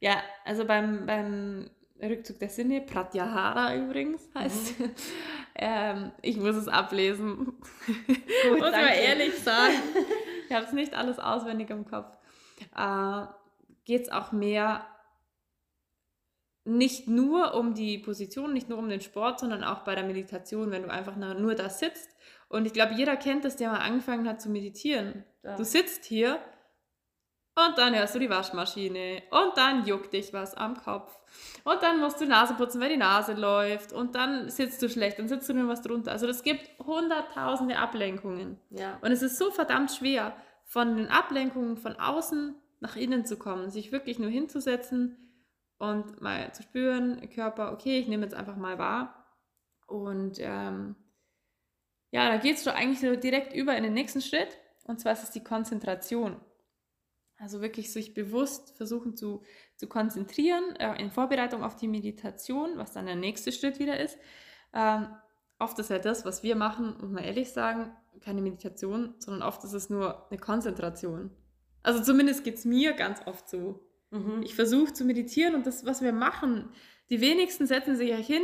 ja, 0.00 0.22
also 0.46 0.64
beim, 0.64 1.04
beim 1.04 1.70
Rückzug 2.02 2.38
der 2.38 2.48
Sinne, 2.48 2.80
Pratyahara 2.80 3.76
übrigens 3.76 4.26
heißt. 4.34 4.80
Mhm. 4.80 4.90
ähm, 5.56 6.12
ich 6.22 6.38
muss 6.38 6.56
es 6.56 6.66
ablesen. 6.66 7.58
Gut, 7.86 8.58
muss 8.58 8.70
man 8.70 8.88
ehrlich 8.88 9.38
sagen. 9.38 9.74
Ich 10.50 10.54
habe 10.54 10.64
es 10.64 10.72
nicht 10.72 10.94
alles 10.94 11.18
auswendig 11.18 11.68
im 11.68 11.84
Kopf. 11.84 12.16
Äh, 12.74 13.26
Geht 13.84 14.04
es 14.04 14.08
auch 14.10 14.32
mehr 14.32 14.86
nicht 16.64 17.06
nur 17.06 17.52
um 17.52 17.74
die 17.74 17.98
Position, 17.98 18.54
nicht 18.54 18.70
nur 18.70 18.78
um 18.78 18.88
den 18.88 19.02
Sport, 19.02 19.40
sondern 19.40 19.62
auch 19.62 19.80
bei 19.80 19.94
der 19.94 20.04
Meditation, 20.04 20.70
wenn 20.70 20.84
du 20.84 20.90
einfach 20.90 21.16
nur 21.16 21.54
da 21.54 21.68
sitzt. 21.68 22.16
Und 22.48 22.66
ich 22.66 22.72
glaube, 22.72 22.94
jeder 22.94 23.16
kennt 23.16 23.44
das, 23.44 23.56
der 23.56 23.70
mal 23.70 23.78
angefangen 23.78 24.28
hat 24.28 24.40
zu 24.40 24.48
meditieren. 24.48 25.24
Ja. 25.42 25.56
Du 25.56 25.64
sitzt 25.64 26.04
hier 26.04 26.38
und 27.54 27.76
dann 27.76 27.94
hörst 27.94 28.14
du 28.14 28.18
die 28.18 28.30
Waschmaschine 28.30 29.22
und 29.30 29.56
dann 29.56 29.84
juckt 29.84 30.12
dich 30.12 30.32
was 30.32 30.54
am 30.54 30.76
Kopf. 30.76 31.18
Und 31.64 31.82
dann 31.82 31.98
musst 32.00 32.20
du 32.20 32.26
Nase 32.26 32.54
putzen, 32.54 32.80
weil 32.80 32.90
die 32.90 32.96
Nase 32.96 33.34
läuft. 33.34 33.92
Und 33.92 34.14
dann 34.14 34.48
sitzt 34.48 34.80
du 34.80 34.88
schlecht, 34.88 35.18
dann 35.18 35.28
sitzt 35.28 35.48
du 35.48 35.54
nur 35.54 35.68
was 35.68 35.82
drunter. 35.82 36.12
Also 36.12 36.26
es 36.28 36.42
gibt 36.42 36.78
hunderttausende 36.78 37.76
Ablenkungen. 37.76 38.58
Ja. 38.70 38.98
Und 39.02 39.10
es 39.10 39.22
ist 39.22 39.38
so 39.38 39.50
verdammt 39.50 39.90
schwer, 39.90 40.34
von 40.64 40.96
den 40.96 41.08
Ablenkungen 41.08 41.76
von 41.76 41.96
außen 41.96 42.54
nach 42.80 42.94
innen 42.94 43.24
zu 43.24 43.36
kommen, 43.36 43.70
sich 43.70 43.90
wirklich 43.90 44.18
nur 44.18 44.30
hinzusetzen 44.30 45.16
und 45.78 46.20
mal 46.20 46.52
zu 46.52 46.62
spüren, 46.62 47.28
Körper, 47.30 47.72
okay, 47.72 47.98
ich 47.98 48.08
nehme 48.08 48.24
jetzt 48.24 48.34
einfach 48.34 48.56
mal 48.56 48.78
wahr. 48.78 49.26
Und 49.86 50.36
ähm, 50.38 50.94
ja, 52.10 52.28
da 52.28 52.38
geht 52.38 52.56
es 52.56 52.64
schon 52.64 52.72
eigentlich 52.72 53.00
so 53.00 53.16
direkt 53.16 53.52
über 53.54 53.76
in 53.76 53.82
den 53.82 53.94
nächsten 53.94 54.20
Schritt. 54.20 54.58
Und 54.84 55.00
zwar 55.00 55.12
ist 55.12 55.22
es 55.22 55.30
die 55.30 55.44
Konzentration. 55.44 56.40
Also 57.36 57.60
wirklich 57.60 57.92
sich 57.92 58.14
bewusst 58.14 58.76
versuchen 58.76 59.16
zu, 59.16 59.42
zu 59.76 59.86
konzentrieren 59.86 60.74
äh, 60.76 61.00
in 61.00 61.10
Vorbereitung 61.10 61.62
auf 61.62 61.76
die 61.76 61.86
Meditation, 61.86 62.70
was 62.76 62.92
dann 62.92 63.06
der 63.06 63.14
nächste 63.14 63.52
Schritt 63.52 63.78
wieder 63.78 64.00
ist. 64.00 64.18
Ähm, 64.72 65.08
oft 65.58 65.78
ist 65.78 65.90
ja 65.90 65.98
das, 65.98 66.24
was 66.24 66.42
wir 66.42 66.56
machen, 66.56 66.96
muss 67.00 67.10
man 67.10 67.22
ehrlich 67.22 67.52
sagen, 67.52 67.92
keine 68.20 68.42
Meditation, 68.42 69.14
sondern 69.18 69.46
oft 69.46 69.62
ist 69.62 69.72
es 69.72 69.88
nur 69.88 70.28
eine 70.30 70.40
Konzentration. 70.40 71.30
Also 71.82 72.02
zumindest 72.02 72.42
geht 72.42 72.56
es 72.56 72.64
mir 72.64 72.94
ganz 72.94 73.20
oft 73.26 73.48
so. 73.48 73.86
Mhm. 74.10 74.42
Ich 74.42 74.54
versuche 74.56 74.92
zu 74.92 75.04
meditieren 75.04 75.54
und 75.54 75.66
das, 75.66 75.84
was 75.84 76.02
wir 76.02 76.12
machen, 76.12 76.70
die 77.10 77.20
wenigsten 77.20 77.66
setzen 77.66 77.96
sich 77.96 78.10
ja 78.10 78.16
hin 78.16 78.42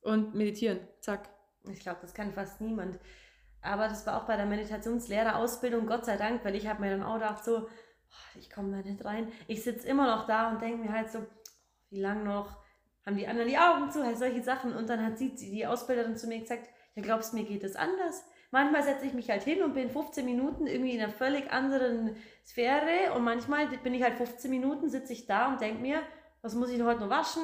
und 0.00 0.34
meditieren. 0.34 0.80
Zack. 1.00 1.30
Ich 1.70 1.80
glaube, 1.80 1.98
das 2.00 2.14
kann 2.14 2.32
fast 2.32 2.60
niemand. 2.60 2.98
Aber 3.60 3.88
das 3.88 4.06
war 4.06 4.20
auch 4.20 4.26
bei 4.26 4.36
der 4.36 4.46
Meditationslehrerausbildung, 4.46 5.86
Gott 5.86 6.04
sei 6.04 6.16
Dank, 6.16 6.44
weil 6.44 6.54
ich 6.54 6.66
habe 6.66 6.80
mir 6.80 6.90
dann 6.90 7.02
auch 7.02 7.14
gedacht, 7.14 7.44
so, 7.44 7.68
ich 8.38 8.50
komme 8.50 8.70
da 8.70 8.88
nicht 8.88 9.04
rein. 9.04 9.32
Ich 9.46 9.64
sitze 9.64 9.86
immer 9.86 10.06
noch 10.06 10.26
da 10.26 10.50
und 10.50 10.62
denke 10.62 10.84
mir 10.84 10.92
halt 10.92 11.10
so, 11.10 11.26
wie 11.90 12.00
lange 12.00 12.24
noch? 12.24 12.58
Haben 13.04 13.16
die 13.16 13.26
anderen 13.26 13.48
die 13.48 13.58
Augen 13.58 13.90
zu? 13.90 14.04
Halt 14.04 14.18
solche 14.18 14.42
Sachen. 14.42 14.76
Und 14.76 14.88
dann 14.88 15.04
hat 15.04 15.18
sie, 15.18 15.34
die 15.34 15.66
Ausbilderin 15.66 16.16
zu 16.16 16.26
mir 16.26 16.40
gesagt, 16.40 16.68
ja, 16.94 17.02
glaubst 17.02 17.34
mir 17.34 17.44
geht 17.44 17.64
es 17.64 17.76
anders? 17.76 18.24
Manchmal 18.50 18.82
setze 18.82 19.06
ich 19.06 19.12
mich 19.12 19.28
halt 19.30 19.42
hin 19.42 19.62
und 19.62 19.74
bin 19.74 19.90
15 19.90 20.24
Minuten 20.24 20.66
irgendwie 20.66 20.92
in 20.92 21.02
einer 21.02 21.12
völlig 21.12 21.50
anderen 21.52 22.16
Sphäre 22.46 23.12
und 23.14 23.22
manchmal 23.22 23.66
bin 23.78 23.92
ich 23.92 24.02
halt 24.02 24.14
15 24.16 24.50
Minuten, 24.50 24.88
sitze 24.88 25.12
ich 25.12 25.26
da 25.26 25.48
und 25.48 25.60
denke 25.60 25.82
mir, 25.82 26.00
was 26.40 26.54
muss 26.54 26.70
ich 26.70 26.80
heute 26.80 27.00
noch 27.00 27.10
waschen? 27.10 27.42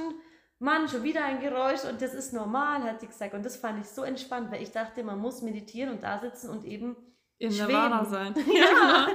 Mann, 0.59 0.89
schon 0.89 1.03
wieder 1.03 1.25
ein 1.25 1.41
Geräusch 1.41 1.85
und 1.85 2.01
das 2.01 2.15
ist 2.15 2.33
normal, 2.33 2.83
hat 2.83 3.01
sie 3.01 3.07
gesagt. 3.07 3.35
Und 3.35 3.45
das 3.45 3.57
fand 3.57 3.81
ich 3.81 3.89
so 3.91 4.03
entspannt, 4.03 4.51
weil 4.51 4.63
ich 4.63 4.71
dachte, 4.71 5.03
man 5.03 5.19
muss 5.19 5.43
meditieren 5.43 5.91
und 5.91 6.03
da 6.03 6.19
sitzen 6.19 6.51
und 6.51 6.65
eben 6.65 6.97
in 7.39 7.51
Nirvana 7.51 8.05
sein. 8.05 8.35
ja. 8.55 9.09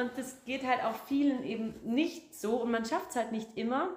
Und 0.00 0.10
das 0.16 0.44
geht 0.44 0.64
halt 0.64 0.84
auch 0.84 0.96
vielen 1.06 1.42
eben 1.42 1.74
nicht 1.82 2.34
so 2.34 2.56
und 2.56 2.70
man 2.70 2.84
schafft 2.84 3.10
es 3.10 3.16
halt 3.16 3.32
nicht 3.32 3.56
immer. 3.56 3.90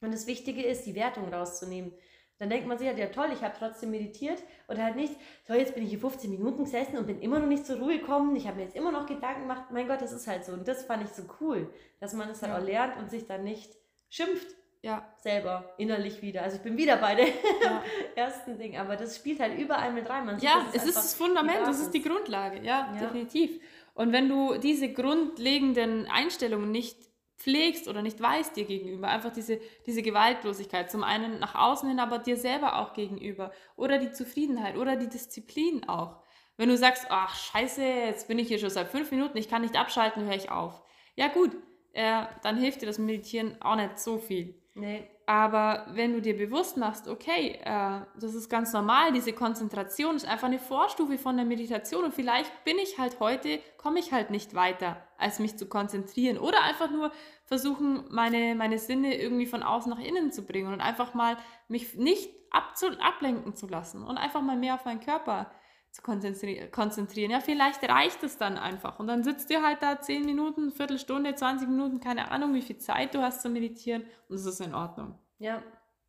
Und 0.00 0.12
das 0.12 0.26
Wichtige 0.26 0.62
ist, 0.62 0.84
die 0.86 0.94
Wertung 0.94 1.32
rauszunehmen. 1.32 1.92
Dann 2.38 2.50
denkt 2.50 2.66
man 2.66 2.76
sich 2.76 2.88
halt, 2.88 2.98
ja 2.98 3.06
toll, 3.06 3.28
ich 3.32 3.42
habe 3.42 3.54
trotzdem 3.56 3.92
meditiert 3.92 4.42
oder 4.66 4.82
halt 4.82 4.96
nicht, 4.96 5.14
toll, 5.46 5.58
jetzt 5.58 5.74
bin 5.74 5.84
ich 5.84 5.90
hier 5.90 6.00
15 6.00 6.28
Minuten 6.28 6.64
gesessen 6.64 6.98
und 6.98 7.06
bin 7.06 7.20
immer 7.20 7.38
noch 7.38 7.46
nicht 7.46 7.64
zur 7.64 7.76
Ruhe 7.76 8.00
gekommen, 8.00 8.34
ich 8.34 8.48
habe 8.48 8.56
mir 8.56 8.64
jetzt 8.64 8.74
immer 8.74 8.90
noch 8.90 9.06
Gedanken 9.06 9.42
gemacht, 9.42 9.66
mein 9.70 9.86
Gott, 9.86 10.02
das 10.02 10.12
ist 10.12 10.26
halt 10.26 10.44
so. 10.44 10.52
Und 10.52 10.66
das 10.66 10.84
fand 10.84 11.04
ich 11.04 11.10
so 11.10 11.22
cool, 11.40 11.72
dass 12.00 12.14
man 12.14 12.28
es 12.30 12.42
halt 12.42 12.52
ja. 12.52 12.58
auch 12.58 12.64
lernt 12.64 12.96
und 12.96 13.10
sich 13.10 13.26
dann 13.26 13.44
nicht 13.44 13.76
schimpft, 14.08 14.56
ja. 14.82 15.08
selber 15.16 15.74
innerlich 15.78 16.22
wieder. 16.22 16.42
Also 16.42 16.56
ich 16.56 16.62
bin 16.62 16.76
wieder 16.76 16.96
bei 16.96 17.14
dem 17.14 17.28
ja. 17.62 17.82
ersten 18.14 18.58
Ding, 18.58 18.76
aber 18.76 18.96
das 18.96 19.16
spielt 19.16 19.40
halt 19.40 19.58
überall 19.58 19.92
mit 19.92 20.08
rein. 20.08 20.26
Man 20.26 20.38
ja, 20.38 20.66
es 20.72 20.84
ist 20.84 20.96
das 20.96 21.14
Fundament, 21.14 21.66
das 21.66 21.80
ist 21.80 21.92
die 21.92 22.02
Grundlage, 22.02 22.58
ja, 22.58 22.92
ja, 22.94 23.00
definitiv. 23.00 23.60
Und 23.94 24.12
wenn 24.12 24.28
du 24.28 24.58
diese 24.58 24.92
grundlegenden 24.92 26.06
Einstellungen 26.06 26.70
nicht 26.70 26.96
pflegst 27.42 27.88
oder 27.88 28.02
nicht 28.02 28.20
weißt 28.20 28.56
dir 28.56 28.64
gegenüber. 28.64 29.08
Einfach 29.08 29.32
diese, 29.32 29.60
diese 29.86 30.02
Gewaltlosigkeit. 30.02 30.90
Zum 30.90 31.02
einen 31.02 31.40
nach 31.40 31.54
außen 31.54 31.88
hin, 31.88 31.98
aber 31.98 32.18
dir 32.18 32.36
selber 32.36 32.78
auch 32.78 32.94
gegenüber. 32.94 33.50
Oder 33.76 33.98
die 33.98 34.12
Zufriedenheit 34.12 34.76
oder 34.76 34.96
die 34.96 35.08
Disziplin 35.08 35.88
auch. 35.88 36.22
Wenn 36.56 36.68
du 36.68 36.76
sagst, 36.76 37.06
ach 37.08 37.34
scheiße, 37.34 37.82
jetzt 37.82 38.28
bin 38.28 38.38
ich 38.38 38.48
hier 38.48 38.58
schon 38.58 38.70
seit 38.70 38.88
fünf 38.88 39.10
Minuten, 39.10 39.38
ich 39.38 39.48
kann 39.48 39.62
nicht 39.62 39.76
abschalten, 39.76 40.24
höre 40.26 40.36
ich 40.36 40.50
auf. 40.50 40.82
Ja 41.16 41.28
gut, 41.28 41.50
äh, 41.92 42.24
dann 42.42 42.58
hilft 42.58 42.82
dir 42.82 42.86
das 42.86 42.98
Meditieren 42.98 43.60
auch 43.60 43.76
nicht 43.76 43.98
so 43.98 44.18
viel. 44.18 44.61
Nee. 44.74 45.06
Aber 45.26 45.86
wenn 45.92 46.14
du 46.14 46.22
dir 46.22 46.36
bewusst 46.36 46.78
machst, 46.78 47.06
okay, 47.06 47.58
äh, 47.62 48.00
das 48.18 48.34
ist 48.34 48.48
ganz 48.48 48.72
normal, 48.72 49.12
diese 49.12 49.32
Konzentration 49.32 50.16
ist 50.16 50.26
einfach 50.26 50.48
eine 50.48 50.58
Vorstufe 50.58 51.18
von 51.18 51.36
der 51.36 51.44
Meditation 51.44 52.04
und 52.04 52.14
vielleicht 52.14 52.64
bin 52.64 52.78
ich 52.78 52.98
halt 52.98 53.20
heute, 53.20 53.60
komme 53.76 53.98
ich 53.98 54.12
halt 54.12 54.30
nicht 54.30 54.54
weiter, 54.54 54.96
als 55.18 55.38
mich 55.38 55.58
zu 55.58 55.68
konzentrieren 55.68 56.38
oder 56.38 56.62
einfach 56.62 56.90
nur 56.90 57.12
versuchen, 57.44 58.04
meine, 58.10 58.54
meine 58.54 58.78
Sinne 58.78 59.14
irgendwie 59.20 59.46
von 59.46 59.62
außen 59.62 59.90
nach 59.90 60.02
innen 60.02 60.32
zu 60.32 60.42
bringen 60.42 60.72
und 60.72 60.80
einfach 60.80 61.12
mal 61.12 61.36
mich 61.68 61.94
nicht 61.94 62.30
abzu 62.50 62.86
ablenken 62.98 63.54
zu 63.54 63.66
lassen 63.66 64.02
und 64.02 64.16
einfach 64.16 64.40
mal 64.42 64.56
mehr 64.56 64.74
auf 64.74 64.84
meinen 64.86 65.00
Körper 65.00 65.50
zu 65.92 66.02
konzentrieren. 66.02 67.30
Ja, 67.30 67.40
vielleicht 67.40 67.82
reicht 67.88 68.22
es 68.24 68.38
dann 68.38 68.56
einfach. 68.58 68.98
Und 68.98 69.06
dann 69.06 69.22
sitzt 69.22 69.50
ihr 69.50 69.62
halt 69.62 69.82
da 69.82 70.00
10 70.00 70.24
Minuten, 70.24 70.72
Viertelstunde, 70.72 71.34
20 71.34 71.68
Minuten, 71.68 72.00
keine 72.00 72.30
Ahnung, 72.30 72.54
wie 72.54 72.62
viel 72.62 72.78
Zeit 72.78 73.14
du 73.14 73.22
hast 73.22 73.42
zu 73.42 73.50
meditieren 73.50 74.04
und 74.28 74.36
es 74.36 74.46
ist 74.46 74.60
in 74.60 74.74
Ordnung. 74.74 75.18
Ja. 75.38 75.62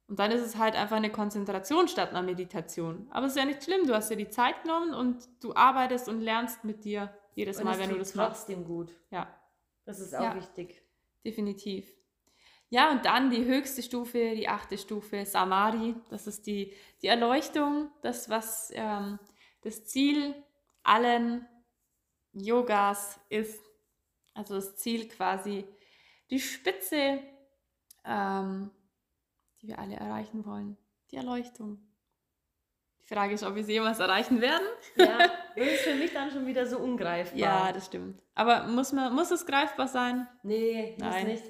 Und 0.08 0.20
dann 0.20 0.32
ist 0.32 0.42
es 0.42 0.58
halt 0.58 0.76
einfach 0.76 0.98
eine 0.98 1.10
Konzentration 1.12 1.88
statt 1.88 2.10
einer 2.12 2.22
Meditation. 2.22 3.08
Aber 3.12 3.26
es 3.26 3.34
ist 3.34 3.38
ja 3.40 3.46
nicht 3.46 3.64
schlimm, 3.64 3.86
du 3.88 3.94
hast 3.94 4.10
dir 4.10 4.18
die 4.18 4.30
Zeit 4.30 4.64
genommen 4.64 4.94
und 4.94 5.28
du 5.42 5.54
arbeitest 5.56 6.08
und 6.10 6.22
lernst 6.22 6.64
mit 6.64 6.84
dir 6.86 7.14
jedes 7.36 7.58
Und 7.58 7.66
Mal, 7.66 7.78
wenn 7.80 7.90
du 7.90 7.98
das 7.98 8.16
machst. 8.16 8.42
trotzdem 8.48 8.66
gut. 8.66 8.92
Ja, 9.12 9.28
Das 9.86 10.00
ist 10.00 10.16
auch 10.16 10.22
Ja. 10.22 10.36
wichtig. 10.36 10.82
definitiv. 11.26 11.94
Ja, 12.70 12.90
und 12.92 13.06
dann 13.06 13.30
die 13.30 13.46
höchste 13.46 13.84
Stufe, 13.84 14.34
die 14.36 14.48
achte 14.50 14.78
Stufe, 14.78 15.26
Samadhi. 15.26 15.96
Das 16.10 16.26
ist 16.28 16.48
die, 16.48 16.74
die 17.02 17.08
Erleuchtung, 17.08 17.90
das, 18.02 18.30
was 18.30 18.72
ähm, 18.74 19.20
das 19.64 19.86
Ziel 19.86 20.36
allen 20.84 21.48
Yogas 22.34 23.20
ist. 23.30 23.62
Also 24.34 24.56
das 24.56 24.76
Ziel 24.78 25.08
quasi, 25.08 25.66
die 26.30 26.40
Spitze, 26.40 27.20
ähm, 28.04 28.72
die 29.62 29.68
wir 29.68 29.80
alle 29.80 29.96
erreichen 29.96 30.46
wollen. 30.46 30.78
Die 31.12 31.18
Erleuchtung. 31.18 31.80
Die 33.04 33.14
Frage 33.14 33.34
ist, 33.34 33.44
ob 33.44 33.56
wir 33.56 33.64
sie 33.64 33.74
jemals 33.74 34.00
erreichen 34.00 34.42
werden. 34.42 34.66
Ja, 34.96 35.30
das 35.56 35.68
ist 35.68 35.82
für 35.82 35.96
mich 35.96 36.14
dann 36.14 36.32
schon 36.32 36.48
wieder 36.48 36.66
so 36.66 36.80
ungreifbar. 36.80 37.38
Ja, 37.38 37.72
das 37.72 37.86
stimmt. 37.88 38.24
Aber 38.34 38.64
muss, 38.68 38.92
man, 38.94 39.14
muss 39.14 39.30
es 39.30 39.46
greifbar 39.46 39.88
sein? 39.88 40.28
Nee, 40.42 40.96
das 40.98 41.10
Nein. 41.10 41.28
nicht. 41.28 41.44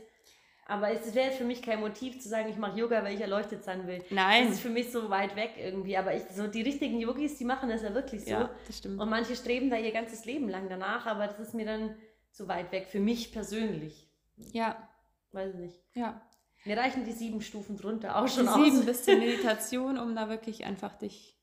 Aber 0.74 0.90
es 0.92 1.14
wäre 1.14 1.28
jetzt 1.28 1.38
für 1.38 1.44
mich 1.44 1.62
kein 1.62 1.80
Motiv 1.82 2.20
zu 2.20 2.28
sagen, 2.30 2.50
ich 2.50 2.58
mache 2.58 2.80
Yoga, 2.80 3.04
weil 3.04 3.14
ich 3.14 3.22
erleuchtet 3.22 3.64
sein 3.64 3.86
will. 3.86 4.04
Nein. 4.10 4.46
Das 4.46 4.56
ist 4.56 4.62
für 4.62 4.70
mich 4.70 4.92
so 4.92 5.10
weit 5.10 5.36
weg 5.36 5.52
irgendwie. 5.58 5.96
Aber 5.98 6.16
ich, 6.16 6.24
so 6.34 6.48
die 6.48 6.62
richtigen 6.64 7.00
Yogis, 7.00 7.38
die 7.38 7.46
machen 7.46 7.70
das 7.70 7.84
ja 7.84 7.94
wirklich 7.94 8.24
so. 8.26 8.32
Ja, 8.32 8.50
das 8.66 8.80
stimmt. 8.80 9.00
Und 9.00 9.10
manche 9.10 9.36
streben 9.36 9.70
da 9.70 9.78
ihr 9.78 9.92
ganzes 9.92 10.26
Leben 10.26 10.50
lang 10.50 10.70
danach, 10.70 11.06
aber 11.06 11.28
das 11.28 11.40
ist 11.40 11.54
mir 11.54 11.66
dann 11.66 11.96
zu 12.32 12.48
weit 12.48 12.72
weg. 12.72 12.88
Für 12.88 13.00
mich 13.00 13.32
persönlich. 13.32 14.10
Ja, 14.52 14.90
Weiß 15.32 15.54
ich 15.54 15.60
nicht. 15.60 15.82
ja. 15.94 16.22
Mir 16.66 16.78
reichen 16.78 17.04
die 17.06 17.12
sieben 17.12 17.42
Stufen 17.42 17.76
drunter 17.76 18.16
auch 18.18 18.26
Die 18.26 18.32
schon 18.32 18.48
sieben 18.48 18.80
aus. 18.80 18.86
bis 18.86 19.04
zur 19.04 19.16
Meditation, 19.18 19.98
um 20.00 20.16
da 20.16 20.30
wirklich 20.30 20.64
einfach 20.66 20.94
dich 20.98 21.38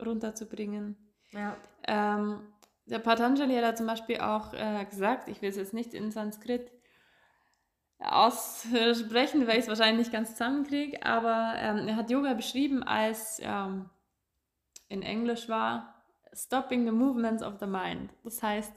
runterzubringen. 0.00 0.96
Ja. 1.32 1.56
Ähm, 1.86 2.40
der 2.86 3.00
Patanjali 3.00 3.54
hat 3.56 3.64
da 3.64 3.74
zum 3.74 3.86
Beispiel 3.86 4.20
auch 4.20 4.52
äh, 4.54 4.84
gesagt, 4.88 5.28
ich 5.28 5.42
will 5.42 5.50
es 5.50 5.56
jetzt 5.56 5.74
nicht 5.74 5.92
in 5.92 6.10
Sanskrit 6.10 6.70
aussprechen, 8.00 9.46
weil 9.46 9.58
ich 9.58 9.64
es 9.64 9.68
wahrscheinlich 9.68 10.06
nicht 10.06 10.12
ganz 10.12 10.32
zusammenkriege, 10.32 11.04
aber 11.04 11.54
ähm, 11.56 11.88
er 11.88 11.96
hat 11.96 12.10
Yoga 12.10 12.34
beschrieben 12.34 12.82
als 12.82 13.40
ähm, 13.42 13.90
in 14.88 15.02
Englisch 15.02 15.48
war 15.48 15.94
Stopping 16.32 16.84
the 16.84 16.92
Movements 16.92 17.42
of 17.42 17.54
the 17.58 17.66
Mind. 17.66 18.10
Das 18.22 18.42
heißt, 18.42 18.72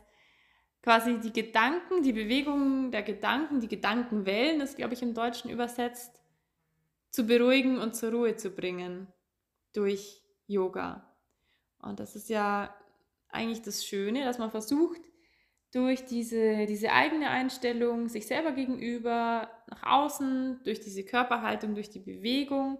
quasi 0.81 1.19
die 1.19 1.31
Gedanken, 1.31 2.01
die 2.01 2.13
Bewegungen 2.13 2.91
der 2.91 3.03
Gedanken, 3.03 3.59
die 3.59 3.67
Gedankenwellen, 3.67 4.61
ist 4.61 4.77
glaube 4.77 4.93
ich 4.95 5.01
im 5.01 5.13
Deutschen 5.13 5.51
übersetzt, 5.51 6.19
zu 7.11 7.25
beruhigen 7.25 7.77
und 7.77 7.95
zur 7.95 8.11
Ruhe 8.11 8.35
zu 8.35 8.49
bringen 8.49 9.07
durch 9.73 10.23
Yoga. 10.47 11.05
Und 11.79 11.99
das 11.99 12.15
ist 12.15 12.29
ja 12.29 12.73
eigentlich 13.29 13.61
das 13.61 13.85
Schöne, 13.85 14.23
dass 14.23 14.39
man 14.39 14.51
versucht, 14.51 15.01
durch 15.71 16.05
diese, 16.05 16.65
diese 16.65 16.91
eigene 16.91 17.29
Einstellung 17.29 18.09
sich 18.09 18.27
selber 18.27 18.51
gegenüber, 18.51 19.49
nach 19.67 19.83
außen, 19.83 20.61
durch 20.63 20.81
diese 20.81 21.05
Körperhaltung, 21.05 21.75
durch 21.75 21.89
die 21.89 21.99
Bewegung, 21.99 22.77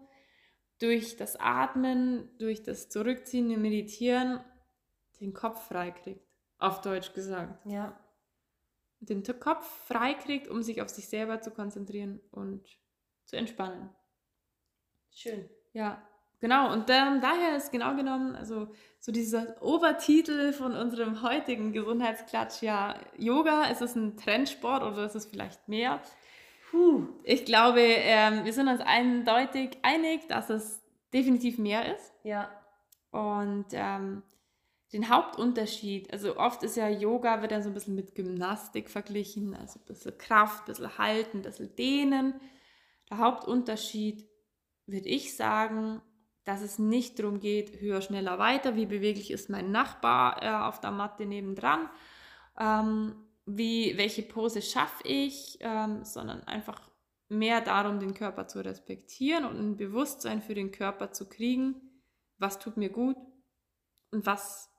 durch 0.80 1.16
das 1.16 1.38
Atmen, 1.40 2.30
durch 2.38 2.64
das 2.64 2.90
Zurückziehen 2.90 3.50
im 3.50 3.62
Meditieren, 3.62 4.42
den 5.22 5.34
Kopf 5.34 5.68
freikriegt. 5.68 6.26
Auf 6.58 6.82
Deutsch 6.82 7.14
gesagt. 7.14 7.66
Ja. 7.66 7.98
Den 9.00 9.24
Kopf 9.40 9.66
freikriegt, 9.88 10.48
um 10.48 10.62
sich 10.62 10.82
auf 10.82 10.90
sich 10.90 11.08
selber 11.08 11.42
zu 11.42 11.52
konzentrieren 11.52 12.20
und 12.32 12.68
zu 13.26 13.36
entspannen. 13.36 13.90
Schön. 15.12 15.50
Ja, 15.74 16.08
genau. 16.42 16.74
Und 16.74 16.90
ähm, 16.90 17.22
daher 17.22 17.56
ist 17.56 17.72
genau 17.72 17.96
genommen, 17.96 18.36
also 18.36 18.68
so 19.00 19.12
dieser 19.12 19.62
Obertitel 19.62 20.52
von 20.52 20.76
unserem 20.76 21.22
heutigen 21.22 21.72
Gesundheitsklatsch, 21.72 22.62
ja, 22.62 22.96
Yoga, 23.18 23.66
ist 23.66 23.82
es 23.82 23.96
ein 23.96 24.18
Trendsport 24.18 24.84
oder 24.84 25.06
ist 25.06 25.16
es 25.16 25.28
vielleicht 25.28 25.68
mehr? 25.70 26.02
Puh. 26.70 27.08
Ich 27.24 27.46
glaube, 27.46 27.82
ähm, 27.82 28.46
wir 28.46 28.54
sind 28.54 28.68
uns 28.68 28.82
eindeutig 28.82 29.78
einig, 29.82 30.28
dass 30.28 30.50
es 30.50 30.82
definitiv 31.14 31.58
mehr 31.58 31.96
ist. 31.96 32.14
Ja. 32.24 32.50
Und 33.12 33.66
ähm, 33.72 34.24
den 34.94 35.10
Hauptunterschied, 35.10 36.12
also 36.12 36.38
oft 36.38 36.64
ist 36.64 36.78
ja 36.78 36.90
Yoga, 36.90 37.42
wird 37.42 37.52
dann 37.52 37.64
so 37.64 37.70
ein 37.70 37.74
bisschen 37.74 37.96
mit 37.96 38.16
Gymnastik 38.16 38.90
verglichen, 38.90 39.56
also 39.56 39.80
ein 39.80 39.86
bisschen 39.86 40.18
Kraft, 40.18 40.64
ein 40.64 40.66
bisschen 40.68 40.98
Halten, 40.98 41.38
ein 41.38 41.44
bisschen 41.44 41.76
Dehnen. 41.76 42.34
Der 43.10 43.18
Hauptunterschied, 43.18 44.28
würde 44.86 45.10
ich 45.10 45.36
sagen, 45.36 46.02
dass 46.44 46.62
es 46.62 46.80
nicht 46.80 47.20
darum 47.20 47.40
geht, 47.40 47.80
höher, 47.80 48.02
schneller, 48.02 48.40
weiter, 48.40 48.76
wie 48.76 48.86
beweglich 48.86 49.32
ist 49.32 49.50
mein 49.50 49.72
Nachbar 49.72 50.42
äh, 50.42 50.50
auf 50.50 50.82
der 50.82 50.92
Matte 50.92 51.26
nebendran, 51.26 51.90
ähm, 52.60 53.16
wie, 53.46 53.98
welche 53.98 54.24
Pose 54.24 54.62
schaffe 54.62 55.08
ich, 55.08 55.58
ähm, 55.62 56.04
sondern 56.04 56.44
einfach 56.44 56.82
mehr 57.30 57.62
darum, 57.62 58.00
den 58.00 58.14
Körper 58.14 58.48
zu 58.48 58.64
respektieren 58.64 59.46
und 59.46 59.58
ein 59.58 59.78
Bewusstsein 59.78 60.42
für 60.42 60.54
den 60.54 60.72
Körper 60.72 61.12
zu 61.12 61.30
kriegen, 61.30 61.76
was 62.38 62.60
tut 62.60 62.78
mir 62.78 62.90
gut 62.90 63.16
und 64.12 64.26
was 64.26 64.70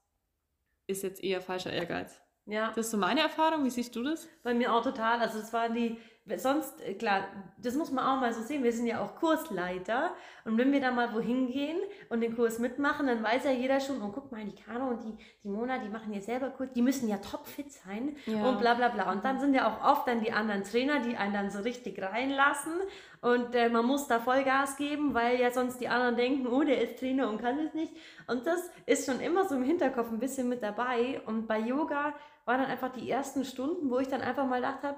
ist 0.87 1.03
jetzt 1.03 1.23
eher 1.23 1.41
falscher 1.41 1.73
Ehrgeiz. 1.73 2.21
Ja. 2.47 2.69
Das 2.69 2.87
ist 2.87 2.91
so 2.91 2.99
meine 2.99 3.21
Erfahrung. 3.21 3.65
Wie 3.65 3.71
siehst 3.71 3.95
du 3.95 4.03
das? 4.03 4.29
Bei 4.43 4.53
mir 4.53 4.73
auch 4.73 4.83
total. 4.83 5.21
Also 5.21 5.39
das 5.39 5.53
waren 5.53 5.75
die, 5.75 5.99
sonst, 6.37 6.81
äh, 6.87 6.95
klar, 6.95 7.25
das 7.59 7.75
muss 7.75 7.91
man 7.91 8.05
auch 8.05 8.21
mal 8.21 8.33
so 8.33 8.43
sehen. 8.43 8.63
Wir 8.63 8.73
sind 8.73 8.87
ja 8.87 9.01
auch 9.03 9.17
Kursleiter. 9.17 10.13
Und 10.45 10.57
wenn 10.59 10.73
wir 10.73 10.81
da 10.81 10.91
mal 10.91 11.13
wohin 11.15 11.49
gehen 11.49 11.79
und 12.11 12.21
den 12.21 12.35
Kurs 12.37 12.59
mitmachen, 12.59 13.07
dann 13.07 13.23
weiß 13.23 13.45
ja 13.45 13.51
jeder 13.51 13.81
schon, 13.81 14.01
oh, 14.03 14.11
guck 14.13 14.31
mal, 14.33 14.45
die 14.45 14.55
Caro 14.55 14.89
und 14.89 15.03
die, 15.03 15.17
die 15.43 15.49
Mona, 15.49 15.79
die 15.79 15.89
machen 15.89 16.13
ja 16.13 16.21
selber 16.21 16.51
Kurs, 16.51 16.71
die 16.75 16.83
müssen 16.83 17.09
ja 17.09 17.19
topfit 17.19 17.71
sein 17.73 18.17
Ja. 18.27 18.49
und 18.49 18.59
bla 18.61 18.75
bla 18.75 18.89
bla. 18.89 19.11
Und 19.11 19.25
dann 19.25 19.41
sind 19.41 19.55
ja 19.55 19.69
auch 19.69 19.85
oft 19.93 20.07
dann 20.09 20.21
die 20.21 20.33
anderen 20.33 20.63
Trainer, 20.65 21.01
die 21.01 21.17
einen 21.17 21.33
dann 21.33 21.51
so 21.51 21.61
richtig 21.61 22.01
reinlassen. 22.01 22.73
Und 23.21 23.55
äh, 23.55 23.69
man 23.69 23.85
muss 23.85 24.09
da 24.09 24.19
Vollgas 24.21 24.77
geben, 24.77 25.15
weil 25.15 25.41
ja 25.41 25.51
sonst 25.51 25.81
die 25.81 25.89
anderen 25.89 26.17
denken, 26.17 26.47
oh, 26.47 26.63
der 26.63 26.81
ist 26.83 26.99
Trainer 26.99 27.29
und 27.29 27.41
kann 27.41 27.59
es 27.59 27.75
nicht. 27.75 27.93
Und 28.27 28.47
das 28.47 28.71
ist 28.87 29.07
schon 29.07 29.21
immer 29.21 29.45
so 29.49 29.55
im 29.55 29.63
Hinterkopf 29.63 30.11
ein 30.11 30.19
bisschen 30.19 30.49
mit 30.49 30.63
dabei. 30.63 31.21
Und 31.27 31.47
bei 31.47 31.59
Yoga 31.59 32.15
war 32.45 32.59
dann 32.59 32.67
einfach 32.67 32.93
die 32.93 33.09
ersten 33.09 33.45
Stunden, 33.45 33.91
wo 33.91 33.99
ich 33.99 34.09
dann 34.09 34.21
einfach 34.23 34.47
mal 34.47 34.57
gedacht 34.57 34.83
habe, 34.83 34.97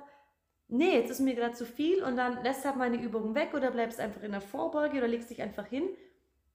nee, 0.69 0.95
jetzt 0.99 1.11
ist 1.11 1.21
mir 1.21 1.35
gerade 1.35 1.55
zu 1.55 1.67
viel 1.67 2.03
und 2.03 2.17
dann 2.17 2.43
lässt 2.43 2.65
halt 2.65 2.77
meine 2.77 2.97
Übungen 3.01 3.35
weg 3.35 3.53
oder 3.55 3.71
bleibst 3.71 4.01
einfach 4.01 4.23
in 4.23 4.33
der 4.33 4.41
Vorbeuge 4.41 4.99
oder 4.99 5.09
legst 5.09 5.31
dich 5.31 5.43
einfach 5.43 5.67
hin 5.67 5.89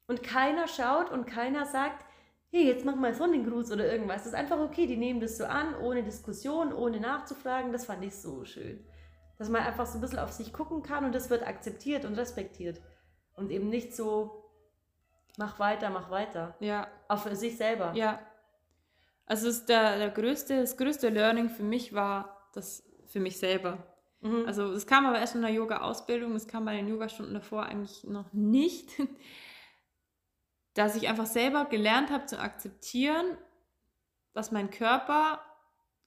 und 0.07 0.23
keiner 0.23 0.67
schaut 0.67 1.11
und 1.11 1.25
keiner 1.25 1.65
sagt, 1.65 2.05
hey, 2.51 2.65
jetzt 2.65 2.83
mach 2.85 2.95
mal 2.95 3.13
Sonnengruß 3.13 3.71
oder 3.71 3.91
irgendwas. 3.91 4.23
Das 4.23 4.27
ist 4.27 4.33
einfach 4.33 4.59
okay, 4.59 4.87
die 4.87 4.97
nehmen 4.97 5.19
das 5.19 5.37
so 5.37 5.45
an, 5.45 5.75
ohne 5.75 6.03
Diskussion, 6.03 6.73
ohne 6.73 6.99
nachzufragen. 6.99 7.71
Das 7.71 7.85
fand 7.85 8.03
ich 8.03 8.15
so 8.15 8.43
schön. 8.43 8.83
Dass 9.37 9.49
man 9.49 9.61
einfach 9.61 9.85
so 9.85 9.99
ein 9.99 10.01
bisschen 10.01 10.19
auf 10.19 10.31
sich 10.31 10.51
gucken 10.51 10.81
kann 10.81 11.05
und 11.05 11.13
das 11.13 11.29
wird 11.29 11.45
akzeptiert 11.47 12.05
und 12.05 12.15
respektiert. 12.17 12.81
Und 13.35 13.51
eben 13.51 13.69
nicht 13.69 13.95
so, 13.95 14.43
mach 15.37 15.59
weiter, 15.59 15.91
mach 15.91 16.09
weiter. 16.09 16.55
Ja, 16.59 16.87
Auch 17.07 17.19
für 17.19 17.35
sich 17.35 17.55
selber. 17.55 17.93
ja. 17.95 18.19
Also 19.27 19.51
der, 19.67 19.99
der 19.99 20.09
größte, 20.09 20.59
das 20.59 20.75
größte 20.75 21.09
Learning 21.09 21.49
für 21.49 21.61
mich 21.61 21.93
war 21.93 22.49
das 22.55 22.83
für 23.05 23.19
mich 23.19 23.37
selber. 23.37 23.77
Mhm. 24.21 24.43
Also 24.45 24.71
es 24.73 24.85
kam 24.85 25.05
aber 25.05 25.19
erst 25.19 25.35
in 25.35 25.41
der 25.41 25.51
Yoga-Ausbildung, 25.51 26.35
es 26.35 26.47
kam 26.47 26.65
bei 26.65 26.75
den 26.75 26.87
Yogastunden 26.87 27.33
davor 27.33 27.63
eigentlich 27.63 28.03
noch 28.03 28.31
nicht, 28.33 28.91
dass 30.73 30.95
ich 30.95 31.07
einfach 31.07 31.25
selber 31.25 31.65
gelernt 31.65 32.11
habe 32.11 32.25
zu 32.25 32.39
akzeptieren, 32.39 33.37
dass 34.33 34.51
mein 34.51 34.69
Körper 34.69 35.41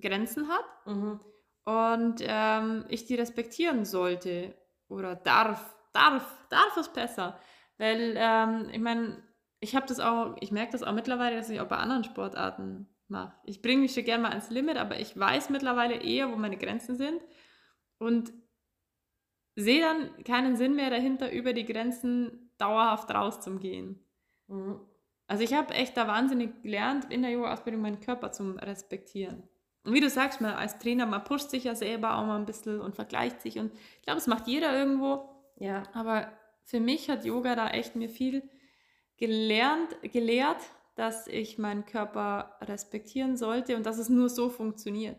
Grenzen 0.01 0.49
hat 0.49 0.65
Mhm. 0.87 1.21
und 1.65 2.17
ähm, 2.21 2.85
ich 2.89 3.05
die 3.07 3.15
respektieren 3.15 3.85
sollte 3.85 4.55
oder 4.89 5.15
darf, 5.15 5.77
darf, 5.93 6.25
darf 6.51 6.77
es 6.77 6.89
besser. 6.89 7.39
Weil 7.79 8.15
ähm, 8.17 8.69
ich 8.73 8.81
meine, 8.81 9.23
ich 9.61 9.77
habe 9.77 9.87
das 9.87 10.01
auch, 10.01 10.37
ich 10.41 10.51
merke 10.53 10.73
das 10.73 10.83
auch 10.83 10.93
mittlerweile, 10.93 11.37
dass 11.37 11.51
ich 11.51 11.61
auch 11.61 11.69
bei 11.69 11.77
anderen 11.77 12.05
Sportarten 12.05 12.89
mache. 13.09 13.35
Ich 13.45 13.63
bringe 13.63 13.83
mich 13.83 13.95
schon 13.95 14.05
gerne 14.05 14.23
mal 14.23 14.31
ans 14.31 14.51
Limit, 14.51 14.77
aber 14.77 14.99
ich 14.99 15.19
weiß 15.19 15.51
mittlerweile 15.51 15.95
eher, 16.03 16.31
wo 16.31 16.37
meine 16.37 16.57
Grenzen 16.59 16.97
sind 16.97 17.21
und 18.03 18.33
sehe 19.55 19.81
dann 19.81 20.25
keinen 20.25 20.57
Sinn 20.57 20.75
mehr 20.75 20.91
dahinter, 20.91 21.31
über 21.33 21.53
die 21.53 21.65
Grenzen 21.65 22.51
dauerhaft 22.59 23.11
rauszugehen. 23.11 24.05
Mhm. 24.49 24.81
Also 25.27 25.45
ich 25.45 25.55
habe 25.55 25.73
echt 25.75 25.97
da 25.97 26.07
wahnsinnig 26.07 26.63
gelernt, 26.63 27.11
in 27.11 27.23
der 27.23 27.31
Yoga-Ausbildung 27.31 27.81
meinen 27.81 28.01
Körper 28.01 28.33
zu 28.33 28.51
respektieren. 28.53 29.49
Und 29.85 29.95
wie 29.95 30.01
du 30.01 30.11
sagst, 30.11 30.41
man 30.41 30.55
als 30.55 30.79
Trainer, 30.79 31.07
man 31.07 31.25
pusht 31.25 31.51
sich 31.51 31.65
ja 31.65 31.75
selber 31.75 32.17
auch 32.17 32.27
mal 32.27 32.37
ein 32.37 32.47
bisschen 32.47 32.81
und 32.81 32.95
vergleicht 32.95 33.41
sich. 33.41 33.59
Und 33.59 33.73
ich 33.73 34.03
glaube, 34.03 34.19
es 34.19 34.27
macht 34.27 34.47
jeder 34.47 34.77
irgendwo. 34.77 35.29
Ja. 35.59 35.85
Aber 35.93 36.31
für 36.65 36.81
mich 36.81 37.09
hat 37.09 37.25
Yoga 37.25 37.57
da 37.57 37.69
echt 37.69 37.97
mir 37.97 38.09
viel 38.09 38.49
gelernt, 39.17 39.97
gelehrt, 40.03 40.61
dass 40.95 41.27
ich 41.27 41.59
meinen 41.59 41.87
Körper 41.87 42.57
respektieren 42.61 43.37
sollte 43.37 43.77
und 43.77 43.87
dass 43.87 43.99
es 43.99 44.09
nur 44.09 44.29
so 44.29 44.51
funktioniert. 44.51 45.19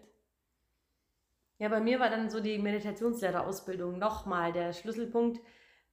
Ja, 1.59 1.69
bei 1.69 1.79
mir 1.79 1.99
war 1.99 2.09
dann 2.09 2.29
so 2.29 2.39
die 2.39 2.57
Meditationslehrerausbildung 2.57 3.97
nochmal 3.97 4.51
der 4.51 4.73
Schlüsselpunkt, 4.73 5.39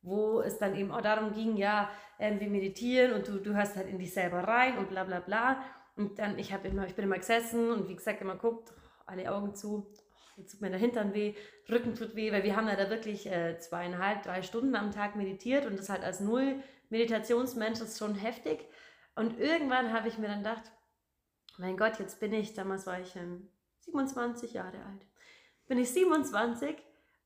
wo 0.03 0.41
es 0.41 0.59
dann 0.59 0.75
eben 0.75 0.91
auch 0.91 1.03
darum 1.03 1.33
ging, 1.33 1.57
ja, 1.57 1.91
äh, 2.19 2.39
wir 2.41 2.49
meditieren 2.49 3.13
und 3.13 3.29
du, 3.29 3.39
du 3.39 3.55
hörst 3.55 3.77
halt 3.77 3.89
in 3.89 3.99
dich 3.99 4.13
selber 4.13 4.39
rein 4.39 4.79
und 4.79 4.89
bla 4.89 5.05
bla 5.05 5.21
bla. 5.21 5.63
Und 5.97 6.19
dann, 6.19 6.39
ich, 6.39 6.53
immer, 6.53 6.87
ich 6.87 6.95
bin 6.95 7.05
immer 7.05 7.19
gesessen 7.19 7.71
und 7.71 7.89
wie 7.89 7.97
gesagt, 7.97 8.23
immer 8.23 8.37
guckt, 8.37 8.73
alle 9.07 9.31
Augen 9.31 9.55
zu, 9.55 9.93
jetzt 10.37 10.53
tut 10.53 10.61
mir 10.63 10.71
der 10.71 10.79
Hintern 10.79 11.13
weh, 11.13 11.35
Rücken 11.69 11.95
tut 11.95 12.15
weh, 12.15 12.33
weil 12.33 12.45
wir 12.45 12.57
haben 12.57 12.69
ja 12.69 12.77
da 12.77 12.89
wirklich 12.89 13.27
äh, 13.27 13.59
zweieinhalb, 13.59 14.23
drei 14.23 14.43
Stunden 14.43 14.75
am 14.77 14.93
Tag 14.93 15.17
meditiert 15.17 15.67
und 15.67 15.79
das 15.79 15.91
halt 15.91 16.03
als 16.03 16.21
Null-Meditationsmensch 16.21 17.81
ist 17.81 17.99
schon 17.99 18.15
heftig. 18.15 18.67
Und 19.15 19.39
irgendwann 19.39 19.93
habe 19.93 20.09
ich 20.09 20.19
mir 20.19 20.29
dann 20.29 20.43
gedacht, 20.43 20.73
mein 21.59 21.77
Gott, 21.77 21.99
jetzt 21.99 22.21
bin 22.21 22.33
ich, 22.33 22.55
damals 22.55 22.87
war 22.87 23.01
ich 23.01 23.15
ähm, 23.17 23.51
27 23.81 24.55
Jahre 24.55 24.79
alt, 24.79 25.07
bin 25.71 25.79
ich 25.79 25.91
27 25.91 26.75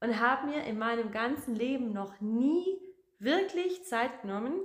und 0.00 0.20
habe 0.20 0.48
mir 0.48 0.64
in 0.64 0.78
meinem 0.78 1.10
ganzen 1.10 1.54
Leben 1.54 1.94
noch 1.94 2.20
nie 2.20 2.66
wirklich 3.18 3.86
Zeit 3.86 4.20
genommen, 4.20 4.60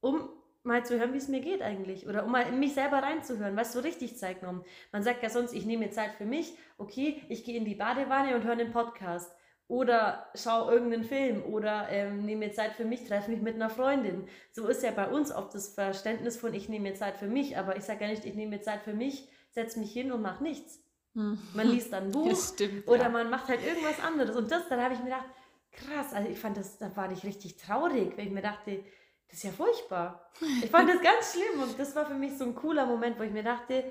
um 0.00 0.28
mal 0.62 0.84
zu 0.84 0.98
hören, 0.98 1.14
wie 1.14 1.16
es 1.16 1.28
mir 1.28 1.40
geht 1.40 1.62
eigentlich. 1.62 2.06
Oder 2.06 2.26
um 2.26 2.32
mal 2.32 2.46
in 2.46 2.58
mich 2.58 2.74
selber 2.74 2.98
reinzuhören, 2.98 3.56
was 3.56 3.72
so 3.72 3.80
richtig 3.80 4.18
Zeit 4.18 4.40
genommen. 4.40 4.62
Man 4.92 5.02
sagt 5.02 5.22
ja 5.22 5.30
sonst, 5.30 5.54
ich 5.54 5.64
nehme 5.64 5.86
mir 5.86 5.90
Zeit 5.90 6.16
für 6.16 6.26
mich, 6.26 6.52
okay, 6.76 7.22
ich 7.30 7.44
gehe 7.44 7.56
in 7.56 7.64
die 7.64 7.76
Badewanne 7.76 8.36
und 8.36 8.44
höre 8.44 8.52
einen 8.52 8.72
Podcast. 8.72 9.34
Oder 9.68 10.28
schaue 10.34 10.70
irgendeinen 10.70 11.04
Film 11.04 11.44
oder 11.44 11.88
ähm, 11.88 12.26
nehme 12.26 12.46
mir 12.46 12.52
Zeit 12.52 12.74
für 12.74 12.84
mich, 12.84 13.06
treffe 13.06 13.30
mich 13.30 13.40
mit 13.40 13.54
einer 13.54 13.70
Freundin. 13.70 14.28
So 14.52 14.68
ist 14.68 14.82
ja 14.82 14.90
bei 14.90 15.08
uns 15.08 15.32
oft 15.32 15.54
das 15.54 15.68
Verständnis 15.68 16.36
von, 16.36 16.52
ich 16.52 16.68
nehme 16.68 16.90
mir 16.90 16.94
Zeit 16.94 17.16
für 17.16 17.26
mich, 17.26 17.56
aber 17.56 17.76
ich 17.78 17.84
sage 17.84 18.04
ja 18.04 18.10
nicht, 18.10 18.26
ich 18.26 18.34
nehme 18.34 18.56
mir 18.56 18.60
Zeit 18.60 18.82
für 18.82 18.92
mich, 18.92 19.30
setze 19.52 19.80
mich 19.80 19.94
hin 19.94 20.12
und 20.12 20.20
mache 20.20 20.42
nichts. 20.42 20.85
Hm. 21.16 21.38
Man 21.54 21.68
liest 21.68 21.92
dann 21.92 22.04
ein 22.04 22.12
Buch 22.12 22.36
stimmt, 22.36 22.86
oder 22.86 23.04
ja. 23.04 23.08
man 23.08 23.30
macht 23.30 23.48
halt 23.48 23.64
irgendwas 23.64 23.98
anderes. 24.00 24.36
Und 24.36 24.50
das, 24.50 24.68
dann 24.68 24.80
habe 24.82 24.92
ich 24.92 25.00
mir 25.00 25.06
gedacht, 25.06 25.24
krass, 25.72 26.12
also 26.12 26.28
ich 26.28 26.38
fand 26.38 26.58
das, 26.58 26.76
da 26.78 26.94
war 26.94 27.10
ich 27.10 27.24
richtig 27.24 27.56
traurig, 27.56 28.16
weil 28.16 28.26
ich 28.26 28.32
mir 28.32 28.42
dachte, 28.42 28.84
das 29.28 29.38
ist 29.38 29.44
ja 29.44 29.50
furchtbar. 29.50 30.30
Ich 30.62 30.70
fand 30.70 30.88
das 30.88 31.00
ganz 31.00 31.32
schlimm 31.32 31.62
und 31.62 31.78
das 31.78 31.96
war 31.96 32.06
für 32.06 32.14
mich 32.14 32.36
so 32.36 32.44
ein 32.44 32.54
cooler 32.54 32.86
Moment, 32.86 33.18
wo 33.18 33.22
ich 33.22 33.32
mir 33.32 33.42
dachte, 33.42 33.84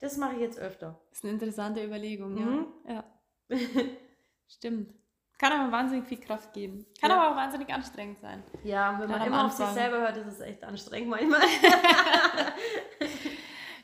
das 0.00 0.16
mache 0.16 0.34
ich 0.34 0.40
jetzt 0.40 0.58
öfter. 0.58 1.00
Das 1.10 1.18
ist 1.18 1.24
eine 1.24 1.34
interessante 1.34 1.84
Überlegung, 1.84 2.34
mhm. 2.34 2.66
ja. 2.88 3.04
ja. 3.48 3.58
Stimmt. 4.48 4.92
Kann 5.38 5.52
aber 5.52 5.72
wahnsinnig 5.72 6.06
viel 6.06 6.20
Kraft 6.20 6.52
geben. 6.52 6.86
Kann 7.00 7.10
ja. 7.10 7.16
aber 7.16 7.32
auch 7.32 7.36
wahnsinnig 7.36 7.72
anstrengend 7.72 8.20
sein. 8.20 8.42
Ja, 8.64 8.96
wenn 9.00 9.10
man 9.10 9.26
immer 9.26 9.46
auf 9.46 9.52
sich 9.52 9.66
selber 9.66 10.00
hört, 10.00 10.16
ist 10.16 10.26
es 10.26 10.40
echt 10.40 10.62
anstrengend 10.62 11.10
manchmal. 11.10 11.40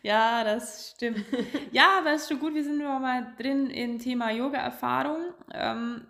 ja, 0.03 0.45
das 0.45 0.93
stimmt. 0.95 1.25
Ja, 1.73 1.99
aber 1.99 2.13
es 2.13 2.23
ist 2.23 2.29
schon 2.29 2.41
gut, 2.41 2.55
wir 2.55 2.65
sind 2.65 2.79
nur 2.79 2.99
mal 2.99 3.35
drin 3.39 3.71
im 3.71 3.99
Thema 3.99 4.31
Yoga-Erfahrung. 4.31 5.35
Ähm, 5.53 6.07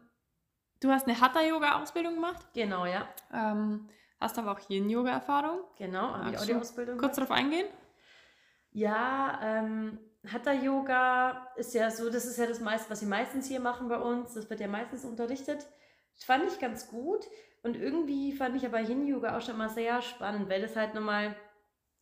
du 0.81 0.91
hast 0.91 1.07
eine 1.07 1.21
Hatha-Yoga-Ausbildung 1.21 2.15
gemacht. 2.15 2.47
Genau, 2.55 2.87
ja. 2.87 3.09
Ähm, 3.33 3.89
Hast 4.21 4.39
aber 4.39 4.53
auch 4.53 4.69
Yin-Yoga-Erfahrung. 4.69 5.61
Genau, 5.77 6.13
habe 6.13 6.31
ich 6.31 6.39
auch 6.39 6.45
die 6.45 6.55
Ausbildung. 6.55 6.99
Kurz 6.99 7.17
darauf 7.17 7.31
eingehen? 7.31 7.67
Ja, 8.73 9.39
ähm, 9.43 9.99
Hatha-Yoga 10.27 11.53
ist 11.57 11.73
ja 11.75 11.91
so, 11.91 12.11
das 12.11 12.27
ist 12.27 12.37
ja 12.37 12.47
das 12.47 12.61
meiste, 12.61 12.91
was 12.91 13.01
sie 13.01 13.07
meistens 13.07 13.47
hier 13.47 13.61
machen 13.61 13.89
bei 13.89 13.99
uns. 13.99 14.35
Das 14.35 14.51
wird 14.51 14.61
ja 14.61 14.67
meistens 14.67 15.05
unterrichtet. 15.05 15.67
Das 16.17 16.25
fand 16.25 16.45
ich 16.51 16.59
ganz 16.59 16.89
gut. 16.89 17.25
Und 17.63 17.77
irgendwie 17.77 18.33
fand 18.33 18.57
ich 18.57 18.67
aber 18.67 18.81
Yin-Yoga 18.81 19.37
auch 19.37 19.43
schon 19.43 19.57
mal 19.57 19.69
sehr 19.69 20.03
spannend, 20.03 20.49
weil 20.49 20.63
das 20.63 20.75
halt 20.75 20.95
nochmal 20.95 21.37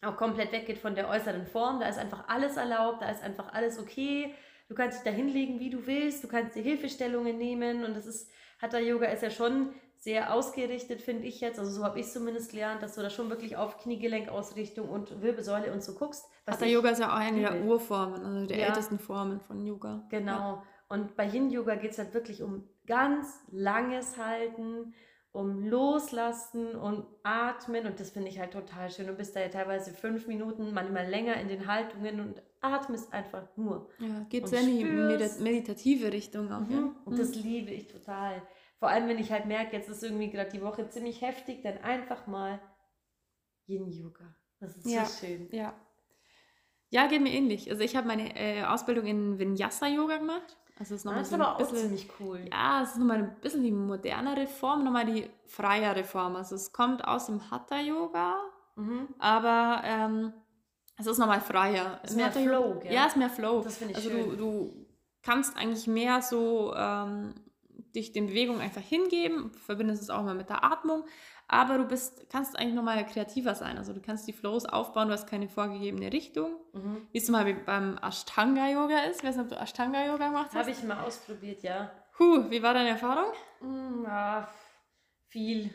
auch 0.02 0.16
komplett 0.16 0.52
weggeht 0.52 0.78
von 0.78 0.94
der 0.94 1.08
äußeren 1.08 1.46
Form. 1.46 1.80
Da 1.80 1.88
ist 1.88 1.98
einfach 1.98 2.28
alles 2.28 2.56
erlaubt, 2.56 3.02
da 3.02 3.10
ist 3.10 3.22
einfach 3.22 3.52
alles 3.52 3.78
okay. 3.78 4.34
Du 4.68 4.74
kannst 4.74 4.98
dich 4.98 5.04
da 5.04 5.16
hinlegen, 5.16 5.60
wie 5.60 5.70
du 5.70 5.86
willst. 5.86 6.24
Du 6.24 6.28
kannst 6.28 6.56
dir 6.56 6.62
Hilfestellungen 6.62 7.38
nehmen. 7.38 7.84
Und 7.84 7.94
das 7.94 8.06
ist, 8.06 8.30
Hatha-Yoga 8.60 9.06
ist 9.06 9.22
ja 9.22 9.30
schon 9.30 9.74
sehr 9.98 10.32
ausgerichtet, 10.32 11.00
finde 11.00 11.26
ich 11.26 11.40
jetzt. 11.40 11.58
Also 11.58 11.70
so 11.70 11.84
habe 11.84 12.00
ich 12.00 12.06
zumindest 12.06 12.50
gelernt, 12.50 12.82
dass 12.82 12.94
du 12.94 13.02
da 13.02 13.10
schon 13.10 13.30
wirklich 13.30 13.56
auf 13.56 13.78
Kniegelenkausrichtung 13.78 14.88
und 14.88 15.22
Wirbelsäule 15.22 15.72
und 15.72 15.82
so 15.82 15.94
guckst. 15.94 16.24
Hatha 16.46 16.66
Yoga 16.66 16.90
ist 16.90 17.00
ja 17.00 17.08
auch 17.08 17.16
eine 17.16 17.40
der 17.40 17.64
Urformen, 17.64 18.24
also 18.24 18.46
der 18.46 18.58
ja. 18.58 18.66
ältesten 18.66 18.98
Formen 18.98 19.40
von 19.40 19.64
Yoga. 19.64 20.04
Genau. 20.10 20.32
Ja. 20.32 20.62
Und 20.88 21.16
bei 21.16 21.26
Yin 21.26 21.50
Yoga 21.50 21.74
geht 21.74 21.92
es 21.92 21.98
halt 21.98 22.14
wirklich 22.14 22.42
um 22.42 22.68
ganz 22.86 23.40
langes 23.50 24.16
Halten, 24.16 24.94
um 25.36 25.68
Loslassen 25.68 26.74
und 26.74 27.06
Atmen. 27.22 27.86
Und 27.86 28.00
das 28.00 28.10
finde 28.10 28.28
ich 28.28 28.38
halt 28.38 28.52
total 28.52 28.90
schön. 28.90 29.06
Du 29.06 29.12
bist 29.12 29.36
da 29.36 29.40
ja 29.40 29.48
teilweise 29.48 29.92
fünf 29.92 30.26
Minuten, 30.26 30.72
manchmal 30.72 31.08
länger 31.08 31.34
in 31.36 31.48
den 31.48 31.66
Haltungen 31.66 32.20
und 32.20 32.42
atmest 32.60 33.12
einfach 33.12 33.44
nur. 33.56 33.88
Ja, 33.98 34.26
geht 34.28 34.48
sehr 34.48 34.60
in 34.60 34.78
die 34.78 34.84
meditative 35.42 36.12
Richtung 36.12 36.50
auch. 36.50 36.60
Mhm. 36.60 36.72
Ja. 36.72 36.92
Und 37.04 37.18
das 37.18 37.36
mhm. 37.36 37.42
liebe 37.42 37.70
ich 37.70 37.86
total. 37.86 38.42
Vor 38.78 38.88
allem, 38.88 39.08
wenn 39.08 39.18
ich 39.18 39.30
halt 39.30 39.46
merke, 39.46 39.76
jetzt 39.76 39.88
ist 39.88 40.02
irgendwie 40.02 40.30
gerade 40.30 40.50
die 40.50 40.62
Woche 40.62 40.88
ziemlich 40.88 41.20
heftig, 41.22 41.62
dann 41.62 41.78
einfach 41.78 42.26
mal 42.26 42.60
Yin-Yoga. 43.66 44.34
Das 44.60 44.76
ist 44.76 44.86
ja, 44.86 45.04
so 45.04 45.26
schön. 45.26 45.48
Ja. 45.52 45.74
Ja, 46.90 47.06
geht 47.08 47.20
mir 47.20 47.32
ähnlich. 47.32 47.70
Also 47.70 47.82
ich 47.82 47.96
habe 47.96 48.06
meine 48.06 48.34
äh, 48.36 48.64
Ausbildung 48.64 49.06
in 49.06 49.38
Vinyasa-Yoga 49.38 50.18
gemacht. 50.18 50.56
Also 50.78 50.94
das 50.94 51.00
ist, 51.00 51.04
nochmal 51.04 51.20
das 51.22 51.30
ist 51.30 51.36
so 51.38 51.42
aber 51.42 51.58
bisschen, 51.58 51.76
auch 51.76 51.80
ziemlich 51.80 52.10
cool. 52.20 52.44
Ja, 52.52 52.82
es 52.82 52.90
ist 52.90 52.98
nochmal 52.98 53.18
ein 53.18 53.36
bisschen 53.40 53.62
die 53.62 53.70
modernere 53.72 54.46
Form, 54.46 54.84
nochmal 54.84 55.06
die 55.06 55.28
freiere 55.46 56.04
Form. 56.04 56.36
Also 56.36 56.54
es 56.54 56.72
kommt 56.72 57.06
aus 57.06 57.26
dem 57.26 57.50
Hatha-Yoga, 57.50 58.34
mhm. 58.76 59.08
aber 59.18 59.80
ähm, 59.84 60.32
es 60.98 61.06
ist 61.06 61.18
nochmal 61.18 61.40
freier. 61.40 62.00
Es 62.02 62.10
ist 62.10 62.16
mehr 62.16 62.30
Flow, 62.30 62.78
gell? 62.80 62.92
Ja, 62.92 63.06
es 63.06 63.12
ist 63.12 63.16
mehr 63.16 63.30
Flow. 63.30 63.62
Das 63.62 63.78
finde 63.78 63.92
ich 63.92 63.98
also 63.98 64.10
schön. 64.10 64.30
Du, 64.30 64.36
du 64.36 64.86
kannst 65.22 65.56
eigentlich 65.56 65.86
mehr 65.86 66.20
so 66.20 66.74
ähm, 66.74 67.34
dich 67.96 68.12
den 68.12 68.26
Bewegungen 68.26 68.60
einfach 68.60 68.82
hingeben, 68.82 69.52
verbindest 69.64 70.02
es 70.02 70.10
auch 70.10 70.22
mal 70.22 70.34
mit 70.34 70.48
der 70.48 70.62
Atmung, 70.62 71.04
aber 71.48 71.78
du 71.78 71.84
bist, 71.84 72.28
kannst 72.30 72.58
eigentlich 72.58 72.74
nochmal 72.74 73.04
kreativer 73.06 73.54
sein. 73.54 73.78
Also 73.78 73.92
du 73.92 74.00
kannst 74.00 74.26
die 74.26 74.32
Flows 74.32 74.66
aufbauen, 74.66 75.08
du 75.08 75.14
hast 75.14 75.28
keine 75.28 75.48
vorgegebene 75.48 76.12
Richtung. 76.12 76.56
Mhm. 76.72 77.06
Wie 77.12 77.18
es 77.18 77.28
mal 77.28 77.52
beim 77.54 77.98
Ashtanga-Yoga 77.98 79.04
ist. 79.04 79.18
Ich 79.18 79.24
weiß 79.24 79.36
nicht, 79.36 79.44
ob 79.44 79.50
du 79.50 79.60
Ashtanga-Yoga 79.60 80.28
gemacht 80.28 80.46
hast. 80.48 80.56
Habe 80.56 80.70
ich 80.70 80.82
mal 80.82 81.04
ausprobiert, 81.04 81.62
ja. 81.62 81.90
Huh, 82.18 82.50
wie 82.50 82.62
war 82.62 82.74
deine 82.74 82.90
Erfahrung? 82.90 83.32
Mm, 83.60 84.04
ja, 84.04 84.48
viel. 85.28 85.70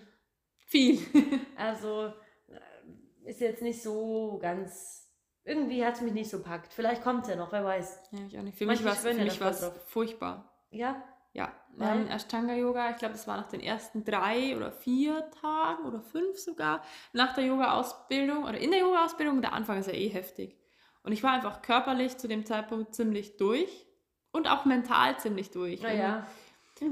Viel. 0.68 1.00
also 1.58 2.14
äh, 2.48 3.30
ist 3.30 3.40
jetzt 3.40 3.62
nicht 3.62 3.82
so 3.82 4.40
ganz 4.42 5.02
irgendwie 5.44 5.84
hat 5.84 5.96
es 5.96 6.02
mich 6.02 6.14
nicht 6.14 6.30
so 6.30 6.42
packt. 6.42 6.74
Vielleicht 6.74 7.04
kommt 7.04 7.24
es 7.24 7.30
ja 7.30 7.36
noch, 7.36 7.52
wer 7.52 7.64
weiß. 7.64 8.00
Ja, 8.12 8.20
ich 8.28 8.38
auch 8.38 8.44
nicht. 8.44 8.58
Für 8.58 8.66
Manche 8.66 8.84
mich 8.84 9.42
war 9.42 9.52
es 9.52 9.72
furchtbar. 9.88 10.52
Ja? 10.70 11.04
Ja, 11.34 11.52
wir 11.78 11.90
haben 11.90 12.08
Ashtanga-Yoga, 12.08 12.92
ich 12.92 12.98
glaube, 12.98 13.14
das 13.14 13.26
war 13.26 13.38
nach 13.38 13.48
den 13.48 13.62
ersten 13.62 14.04
drei 14.04 14.56
oder 14.58 14.72
vier 14.72 15.30
Tagen 15.42 15.86
oder 15.86 16.02
fünf 16.02 16.38
sogar, 16.38 16.84
nach 17.14 17.34
der 17.34 17.46
Yoga-Ausbildung 17.46 18.44
oder 18.44 18.58
in 18.58 18.72
der 18.72 18.82
Yoga-Ausbildung. 18.82 19.42
Der 19.42 19.54
Anfang 19.54 19.78
ist 19.80 19.88
ja 19.88 19.94
eh 19.94 20.10
heftig. 20.10 20.58
Und 21.04 21.14
ich 21.14 21.24
war 21.24 21.32
einfach 21.32 21.62
körperlich 21.62 22.18
zu 22.18 22.28
dem 22.28 22.46
Zeitpunkt 22.46 22.94
ziemlich 22.94 23.38
durch 23.38 23.88
und 24.32 24.50
auch 24.50 24.66
mental 24.66 25.18
ziemlich 25.20 25.52
durch. 25.52 25.82
Ja, 25.82 25.92
ja. 25.92 26.28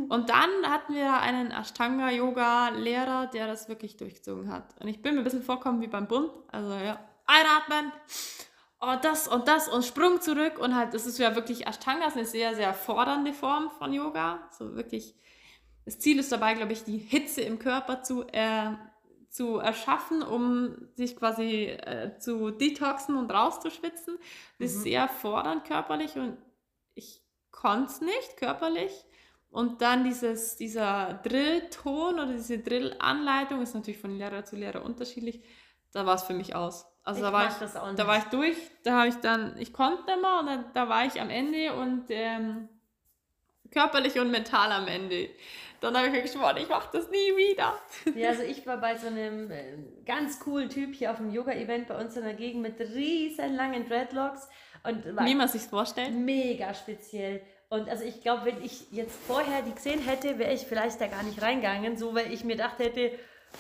Und 0.08 0.30
dann 0.30 0.50
hatten 0.68 0.94
wir 0.94 1.20
einen 1.20 1.52
Ashtanga-Yoga-Lehrer, 1.52 3.28
der 3.28 3.48
das 3.48 3.70
wirklich 3.70 3.98
durchgezogen 3.98 4.52
hat. 4.52 4.80
Und 4.80 4.88
ich 4.88 5.02
bin 5.02 5.16
mir 5.16 5.22
ein 5.22 5.24
bisschen 5.24 5.42
vorkommen 5.42 5.82
wie 5.82 5.88
beim 5.88 6.08
Bund. 6.08 6.32
Also 6.52 6.74
ja, 6.74 7.00
einatmen, 7.26 7.92
oh, 8.82 8.96
das 9.02 9.28
und 9.28 9.48
das 9.48 9.68
und 9.68 9.86
Sprung 9.86 10.22
zurück 10.22 10.58
und 10.60 10.76
halt, 10.76 10.94
das 10.94 11.06
ist 11.06 11.20
ja 11.20 11.36
wirklich 11.36 11.68
Ashtanga, 11.68 12.08
ist 12.08 12.18
eine 12.18 12.26
sehr, 12.26 12.56
sehr 12.56 12.74
fordernde 12.74 13.34
Form 13.34 13.70
von 13.72 13.94
Yoga. 13.94 14.50
So 14.58 14.76
wirklich, 14.76 15.16
das 15.86 16.00
Ziel 16.00 16.20
ist 16.20 16.32
dabei, 16.32 16.54
glaube 16.54 16.74
ich, 16.74 16.84
die 16.84 16.98
Hitze 16.98 17.42
im 17.42 17.60
Körper 17.60 18.04
zu, 18.04 18.24
äh, 18.28 18.72
zu 19.30 19.58
erschaffen, 19.58 20.24
um 20.24 20.76
sich 20.96 21.16
quasi 21.16 21.66
äh, 21.66 22.18
zu 22.18 22.52
detoxen 22.52 23.16
und 23.16 23.32
rauszuschwitzen. 23.32 24.18
Das 24.60 24.72
ist 24.72 24.78
mhm. 24.80 24.84
sehr 24.84 25.08
fordernd 25.08 25.66
körperlich 25.66 26.16
und 26.16 26.38
ich 26.96 27.22
konnte 27.52 27.92
es 27.92 28.02
nicht 28.02 28.38
körperlich. 28.38 29.06
Und 29.52 29.82
dann 29.82 30.04
dieses, 30.04 30.58
dieser 30.58 31.20
Drillton 31.24 32.16
oder 32.16 32.34
diese 32.34 32.60
Drillanleitung 32.60 33.62
ist 33.62 33.74
natürlich 33.74 34.00
von 34.00 34.16
Lehrer 34.16 34.46
zu 34.46 34.56
Lehrer 34.56 34.86
unterschiedlich. 34.86 35.42
Da 35.94 36.06
war 36.06 36.16
es 36.16 36.24
für 36.24 36.34
mich 36.34 36.56
aus. 36.56 36.86
Also 37.04 37.22
Ich 37.22 37.26
da 37.26 37.34
war 37.34 37.48
ich, 37.48 37.54
da 37.96 38.08
war 38.08 38.18
ich 38.18 38.24
nicht. 38.24 38.34
durch, 38.34 38.58
da 38.84 38.92
habe 39.00 39.08
ich 39.08 39.16
dann, 39.16 39.58
ich 39.58 39.74
konnte 39.74 40.12
immer 40.12 40.40
und 40.42 40.46
dann, 40.46 40.66
da 40.74 40.88
war 40.90 41.06
ich 41.06 41.20
am 41.20 41.30
Ende 41.30 41.74
und 41.74 42.06
ähm, 42.10 42.70
körperlich 43.72 44.20
und 44.20 44.32
mental 44.32 44.72
am 44.72 44.88
Ende. 44.88 45.30
Dann 45.82 45.96
habe 45.96 46.08
ich 46.08 46.12
mir 46.14 46.22
geschworen, 46.22 46.58
ich 46.58 46.68
mache 46.68 46.90
das 46.92 47.10
nie 47.10 47.18
wieder. 47.18 47.74
Ja, 48.14 48.30
also 48.30 48.44
ich 48.44 48.68
war 48.68 48.78
bei 48.78 48.98
so 48.98 49.08
einem 49.08 49.50
äh, 49.50 49.78
ganz 50.06 50.40
coolen 50.42 50.70
Typ 50.70 50.94
hier 50.94 51.10
auf 51.12 51.18
dem 51.18 51.32
Yoga-Event 51.32 51.88
bei 51.88 51.98
uns 51.98 52.18
in 52.18 52.24
der 52.24 52.34
Gegend 52.34 52.62
mit 52.62 52.80
riesen 52.80 53.56
langen 53.56 53.88
Dreadlocks 53.88 54.50
und 54.84 55.16
war 55.16 55.26
Wie 55.26 55.36
man 55.36 55.48
sich 55.48 55.62
vorstellt. 55.64 56.14
mega 56.14 56.74
speziell. 56.74 57.42
Und 57.70 57.88
also 57.88 58.04
ich 58.04 58.22
glaube, 58.22 58.46
wenn 58.46 58.62
ich 58.64 58.92
jetzt 58.92 59.16
vorher 59.26 59.62
die 59.62 59.74
gesehen 59.74 60.02
hätte, 60.02 60.38
wäre 60.38 60.54
ich 60.54 60.62
vielleicht 60.62 61.00
da 61.00 61.08
gar 61.08 61.24
nicht 61.24 61.42
reingegangen, 61.42 61.98
so 61.98 62.14
weil 62.14 62.32
ich 62.34 62.44
mir 62.44 62.56
gedacht 62.58 62.80
hätte, 62.80 63.12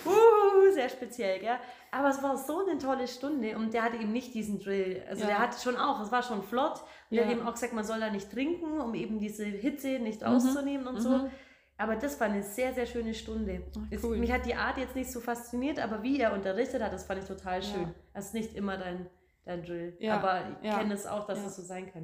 uh, 0.05 0.71
sehr 0.73 0.89
speziell, 0.89 1.39
gell? 1.39 1.57
Aber 1.91 2.09
es 2.09 2.21
war 2.21 2.37
so 2.37 2.65
eine 2.67 2.77
tolle 2.77 3.07
Stunde 3.07 3.57
und 3.57 3.73
der 3.73 3.83
hatte 3.83 3.97
eben 3.97 4.11
nicht 4.11 4.33
diesen 4.33 4.59
Drill. 4.59 5.03
Also 5.09 5.21
Ja. 5.23 5.27
der 5.27 5.39
hatte 5.39 5.59
schon 5.61 5.75
auch, 5.77 5.99
es 6.01 6.11
war 6.11 6.21
schon 6.21 6.43
flott. 6.43 6.81
Und 7.09 7.17
der 7.17 7.21
Ja. 7.23 7.25
hat 7.29 7.37
eben 7.37 7.47
auch 7.47 7.53
gesagt, 7.53 7.73
man 7.73 7.83
soll 7.83 7.99
da 7.99 8.09
nicht 8.11 8.31
trinken, 8.31 8.79
um 8.79 8.93
eben 8.93 9.19
diese 9.19 9.45
Hitze 9.45 9.99
nicht 9.99 10.23
rauszunehmen 10.23 10.85
und 10.87 11.01
so. 11.01 11.09
Mhm. 11.09 11.31
Aber 11.77 11.95
das 11.95 12.19
war 12.19 12.27
eine 12.27 12.43
sehr, 12.43 12.73
sehr 12.73 12.85
schöne 12.85 13.13
Stunde. 13.13 13.63
Ach, 13.75 13.81
Es, 13.89 14.03
cool. 14.03 14.17
mich 14.17 14.31
hat 14.31 14.45
die 14.45 14.53
Art 14.55 14.77
jetzt 14.77 14.95
nicht 14.95 15.11
so 15.11 15.19
fasziniert, 15.21 15.79
aber 15.79 16.03
wie 16.03 16.19
er 16.19 16.33
unterrichtet 16.33 16.81
hat, 16.83 16.91
das 16.93 17.05
fand 17.05 17.21
ich 17.21 17.25
total 17.27 17.61
Ja. 17.61 17.65
schön. 17.65 17.95
Das 18.13 18.25
ist 18.27 18.33
nicht 18.33 18.53
immer 18.53 18.77
dein, 18.77 19.09
dein 19.45 19.63
Drill. 19.63 19.95
Ja, 19.99 20.17
Aber 20.17 20.41
ich 20.61 20.67
ja, 20.67 20.77
kenne 20.77 20.93
es 20.93 21.07
auch, 21.07 21.25
dass 21.25 21.39
ja, 21.39 21.45
es 21.45 21.55
so 21.55 21.61
sein 21.61 21.91
kann. 21.91 22.03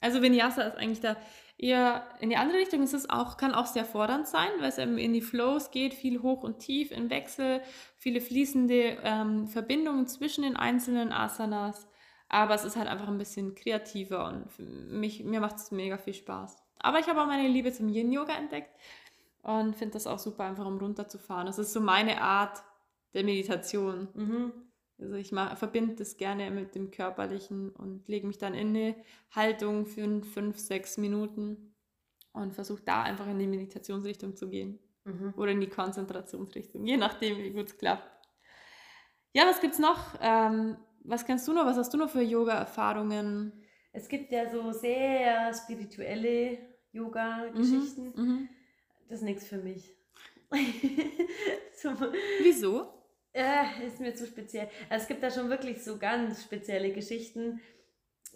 Also 0.00 0.22
Vinyasa 0.22 0.62
ist 0.62 0.76
eigentlich 0.76 1.00
da 1.00 1.16
eher 1.58 2.06
in 2.20 2.30
die 2.30 2.36
andere 2.36 2.58
Richtung. 2.58 2.82
Es 2.82 2.92
ist 2.92 3.10
auch, 3.10 3.36
kann 3.36 3.54
auch 3.54 3.66
sehr 3.66 3.84
fordernd 3.84 4.26
sein, 4.26 4.48
weil 4.58 4.68
es 4.68 4.78
eben 4.78 4.98
in 4.98 5.12
die 5.12 5.22
Flows 5.22 5.70
geht, 5.70 5.94
viel 5.94 6.22
hoch 6.22 6.42
und 6.42 6.58
tief 6.58 6.90
im 6.90 7.10
Wechsel, 7.10 7.62
viele 7.96 8.20
fließende 8.20 8.98
ähm, 9.02 9.48
Verbindungen 9.48 10.06
zwischen 10.06 10.42
den 10.42 10.56
einzelnen 10.56 11.12
Asanas. 11.12 11.88
Aber 12.28 12.54
es 12.54 12.64
ist 12.64 12.76
halt 12.76 12.88
einfach 12.88 13.08
ein 13.08 13.18
bisschen 13.18 13.54
kreativer 13.54 14.26
und 14.26 14.46
mich, 14.90 15.24
mir 15.24 15.40
macht 15.40 15.56
es 15.56 15.70
mega 15.70 15.96
viel 15.96 16.14
Spaß. 16.14 16.62
Aber 16.78 16.98
ich 16.98 17.06
habe 17.06 17.22
auch 17.22 17.26
meine 17.26 17.48
Liebe 17.48 17.72
zum 17.72 17.88
Yin-Yoga 17.88 18.34
entdeckt 18.34 18.70
und 19.42 19.76
finde 19.76 19.94
das 19.94 20.06
auch 20.06 20.18
super, 20.18 20.44
einfach 20.44 20.66
um 20.66 20.78
runterzufahren. 20.78 21.46
Das 21.46 21.58
ist 21.58 21.72
so 21.72 21.80
meine 21.80 22.20
Art 22.20 22.62
der 23.14 23.24
Meditation. 23.24 24.08
Mhm. 24.14 24.52
Also 24.98 25.14
ich 25.14 25.28
verbinde 25.30 25.94
das 25.96 26.16
gerne 26.16 26.50
mit 26.50 26.74
dem 26.74 26.90
Körperlichen 26.90 27.70
und 27.70 28.08
lege 28.08 28.26
mich 28.26 28.38
dann 28.38 28.54
in 28.54 28.68
eine 28.68 28.96
Haltung 29.30 29.86
für 29.86 30.22
fünf, 30.22 30.58
sechs 30.58 30.96
Minuten 30.96 31.74
und 32.32 32.54
versuche 32.54 32.82
da 32.82 33.02
einfach 33.02 33.26
in 33.28 33.38
die 33.38 33.46
Meditationsrichtung 33.46 34.36
zu 34.36 34.48
gehen 34.48 34.78
Mhm. 35.04 35.34
oder 35.36 35.52
in 35.52 35.60
die 35.60 35.68
Konzentrationsrichtung, 35.68 36.84
je 36.84 36.96
nachdem, 36.96 37.38
wie 37.38 37.50
gut 37.50 37.66
es 37.68 37.78
klappt. 37.78 38.10
Ja, 39.32 39.46
was 39.46 39.60
gibt's 39.60 39.78
noch? 39.78 40.14
Ähm, 40.20 40.76
was 41.04 41.24
kennst 41.24 41.46
du 41.46 41.52
noch? 41.52 41.64
Was 41.64 41.76
hast 41.76 41.92
du 41.94 41.98
noch 41.98 42.10
für 42.10 42.22
Yoga-Erfahrungen? 42.22 43.52
Es 43.92 44.08
gibt 44.08 44.32
ja 44.32 44.50
so 44.50 44.72
sehr 44.72 45.54
spirituelle 45.54 46.58
Yoga-Geschichten. 46.92 48.12
Mhm. 48.16 48.48
Das 49.08 49.18
ist 49.18 49.24
nichts 49.24 49.46
für 49.46 49.58
mich. 49.58 49.94
so, 51.76 51.90
Wieso? 52.42 52.95
Äh, 53.36 53.86
ist 53.86 54.00
mir 54.00 54.14
zu 54.14 54.26
speziell. 54.26 54.68
Es 54.88 55.06
gibt 55.06 55.22
da 55.22 55.30
schon 55.30 55.50
wirklich 55.50 55.84
so 55.84 55.98
ganz 55.98 56.42
spezielle 56.42 56.92
Geschichten. 56.92 57.60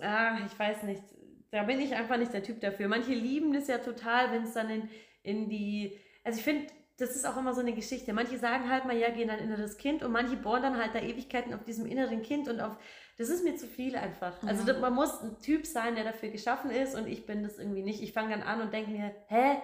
Ah, 0.01 0.39
ich 0.47 0.59
weiß 0.59 0.83
nicht. 0.85 1.03
Da 1.51 1.65
bin 1.65 1.81
ich 1.81 1.95
einfach 1.95 2.17
nicht 2.17 2.33
der 2.33 2.43
Typ 2.43 2.61
dafür. 2.61 2.89
Manche 2.89 3.13
lieben 3.13 3.53
das 3.53 3.67
ja 3.67 3.79
total, 3.79 4.31
wenn 4.33 4.45
es 4.45 4.55
dann 4.55 4.71
in, 4.71 4.89
in 5.23 5.49
die. 5.49 5.99
Also 6.23 6.39
ich 6.39 6.45
finde, 6.45 6.67
das 6.99 7.17
ist 7.17 7.27
auch 7.27 7.37
immer 7.37 7.55
so 7.55 7.61
eine 7.61 7.73
Geschichte. 7.73 8.13
Manche 8.13 8.39
sagen 8.39 8.71
halt 8.71 8.85
mal, 8.85 8.97
ja, 8.97 9.11
gehen 9.11 9.31
ein 9.31 9.39
inneres 9.41 9.79
Kind 9.79 10.03
und 10.03 10.13
manche 10.13 10.37
bohren 10.37 10.63
dann 10.63 10.77
halt 10.79 10.95
da 10.95 11.01
Ewigkeiten 11.01 11.55
auf 11.55 11.65
diesem 11.65 11.87
inneren 11.87 12.23
Kind 12.23 12.49
und 12.49 12.61
auf. 12.61 12.77
Das 13.19 13.29
ist 13.31 13.43
mir 13.43 13.57
zu 13.57 13.67
viel 13.67 13.97
einfach. 13.97 14.43
Also 14.45 14.71
Ja. 14.71 14.79
man 14.79 14.95
muss 14.95 15.21
ein 15.23 15.41
Typ 15.41 15.67
sein, 15.67 15.95
der 15.95 16.05
dafür 16.05 16.29
geschaffen 16.29 16.71
ist 16.71 16.95
und 16.95 17.07
ich 17.09 17.27
bin 17.27 17.43
das 17.43 17.59
irgendwie 17.59 17.83
nicht. 17.83 18.03
Ich 18.03 18.13
fange 18.13 18.31
dann 18.31 18.43
an 18.43 18.61
und 18.61 18.73
denke 18.73 18.91
mir, 18.91 19.15
hä? 19.29 19.57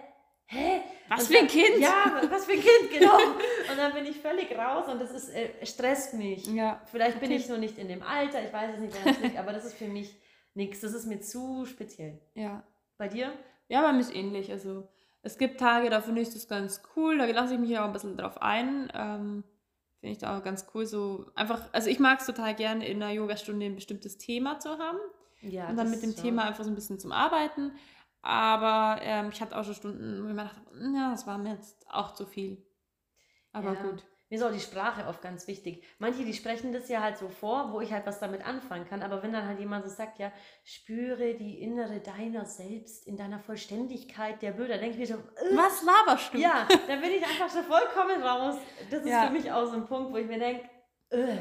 Hä? 0.47 0.81
Was 1.09 1.29
für 1.29 1.39
ein 1.39 1.47
Kind? 1.49 1.79
Ja, 1.79 2.21
was 2.31 2.47
für 2.47 2.53
ein 2.53 2.61
Kind, 2.61 2.91
genau. 2.93 3.17
Und 3.71 3.77
dann 3.77 3.93
bin 3.93 4.07
ich 4.07 4.17
völlig 4.19 4.57
raus 4.57 4.89
und 4.89 5.01
das 5.01 5.11
ist, 5.13 5.29
äh, 5.29 5.65
stresst 5.65 6.15
mich. 6.15 6.47
Ja. 6.49 6.81
Vielleicht 6.87 7.21
bin 7.21 7.29
Okay. 7.31 7.39
ich 7.39 7.49
nur 7.49 7.59
nicht 7.59 7.79
in 7.79 7.89
dem 7.89 8.03
Alter, 8.03 8.45
ich 8.45 8.53
weiß 8.53 8.75
es 8.75 8.81
nicht, 8.81 8.95
woran 8.95 9.15
es 9.15 9.21
liegt, 9.21 9.37
aber 9.39 9.53
das 9.53 9.65
ist 9.65 9.75
für 9.75 9.87
mich 9.89 10.17
nichts. 10.55 10.81
Das 10.81 10.93
ist 10.95 11.07
mir 11.07 11.21
zu 11.21 11.65
speziell. 11.67 12.21
Ja. 12.35 12.65
Bei 12.97 13.09
dir? 13.09 13.33
Ja, 13.69 13.83
bei 13.83 13.93
mir 13.93 14.01
ist 14.01 14.15
ähnlich. 14.15 14.51
Also 14.51 14.89
es 15.23 15.39
gibt 15.39 15.61
Tage, 15.61 15.91
da 15.91 16.01
finde 16.01 16.23
ich 16.23 16.33
das 16.33 16.49
ganz 16.49 16.83
cool, 16.97 17.19
da 17.19 17.25
lasse 17.27 17.55
ich 17.55 17.61
mich 17.61 17.77
auch 17.79 17.85
ein 17.85 17.93
bisschen 17.93 18.17
drauf 18.17 18.41
ein. 18.41 18.91
Ähm, 18.95 19.45
finde 20.01 20.13
ich 20.13 20.19
da 20.19 20.37
auch 20.39 20.43
ganz 20.45 20.67
cool. 20.75 20.87
So 20.87 21.27
einfach, 21.35 21.69
also 21.73 21.89
ich 21.91 21.99
mag 22.01 22.21
es 22.21 22.27
total 22.27 22.55
gerne, 22.55 22.87
in 22.87 23.03
einer 23.03 23.13
Yogastunde 23.13 23.67
ein 23.67 23.75
bestimmtes 23.77 24.19
Thema 24.19 24.59
zu 24.61 24.79
haben. 24.79 24.99
Ja. 25.43 25.69
und 25.69 25.77
dann 25.77 25.91
mit 25.91 26.03
dem 26.03 26.13
schon. 26.13 26.23
Thema 26.23 26.45
einfach 26.45 26.65
so 26.65 26.71
ein 26.71 26.75
bisschen 26.75 26.99
zum 26.99 27.13
Arbeiten. 27.13 27.73
Aber 28.29 29.01
ähm, 29.03 29.29
ich 29.33 29.41
hatte 29.41 29.57
auch 29.57 29.63
schon 29.65 29.75
Stunden, 29.75 30.25
wo 30.25 30.29
ich 30.29 30.35
mir 30.35 30.43
dachte, 30.43 30.61
ja, 30.95 31.11
das 31.13 31.29
war 31.29 31.39
mir 31.39 31.55
jetzt 31.55 31.87
auch 31.89 32.13
zu 32.15 32.27
viel. 32.27 32.67
Aber 33.53 33.75
Ja. 33.75 33.83
gut. 33.83 34.05
Mir 34.29 34.39
ist 34.39 34.43
auch 34.43 34.51
die 34.53 34.59
Sprache 34.59 35.07
oft 35.07 35.23
ganz 35.23 35.47
wichtig. 35.47 35.85
Manche, 36.01 36.25
die 36.25 36.35
sprechen 36.35 36.73
das 36.73 36.89
ja 36.89 37.01
halt 37.01 37.17
so 37.19 37.29
vor, 37.29 37.73
wo 37.73 37.81
ich 37.81 37.93
halt 37.93 38.05
was 38.05 38.19
damit 38.19 38.45
anfangen 38.45 38.85
kann. 38.89 39.03
Aber 39.05 39.23
wenn 39.23 39.33
dann 39.33 39.47
halt 39.47 39.61
jemand 39.61 39.85
so 39.85 39.91
sagt, 39.91 40.19
ja, 40.19 40.33
spüre 40.65 41.35
die 41.35 41.63
innere 41.63 42.01
deiner 42.01 42.45
selbst 42.45 43.07
in 43.07 43.17
deiner 43.17 43.39
Vollständigkeit 43.39 44.43
der 44.43 44.51
Bilder, 44.51 44.79
denke 44.79 45.01
ich 45.01 45.09
mir 45.09 45.17
so, 45.17 45.23
äh, 45.23 45.57
Was 45.57 45.85
laberst 45.85 46.35
du? 46.35 46.39
ja, 46.39 46.67
dann 46.89 47.01
bin 47.01 47.13
ich 47.13 47.25
einfach 47.25 47.49
so 47.49 47.63
vollkommen 47.63 48.21
raus. 48.21 48.57
Das 48.91 49.03
ist 49.05 49.11
Ja. 49.11 49.27
für 49.27 49.33
mich 49.33 49.53
auch 49.53 49.67
so 49.67 49.75
ein 49.77 49.87
Punkt, 49.87 50.11
wo 50.13 50.17
ich 50.17 50.27
mir 50.27 50.41
denke, 50.41 50.69
äh, 51.11 51.37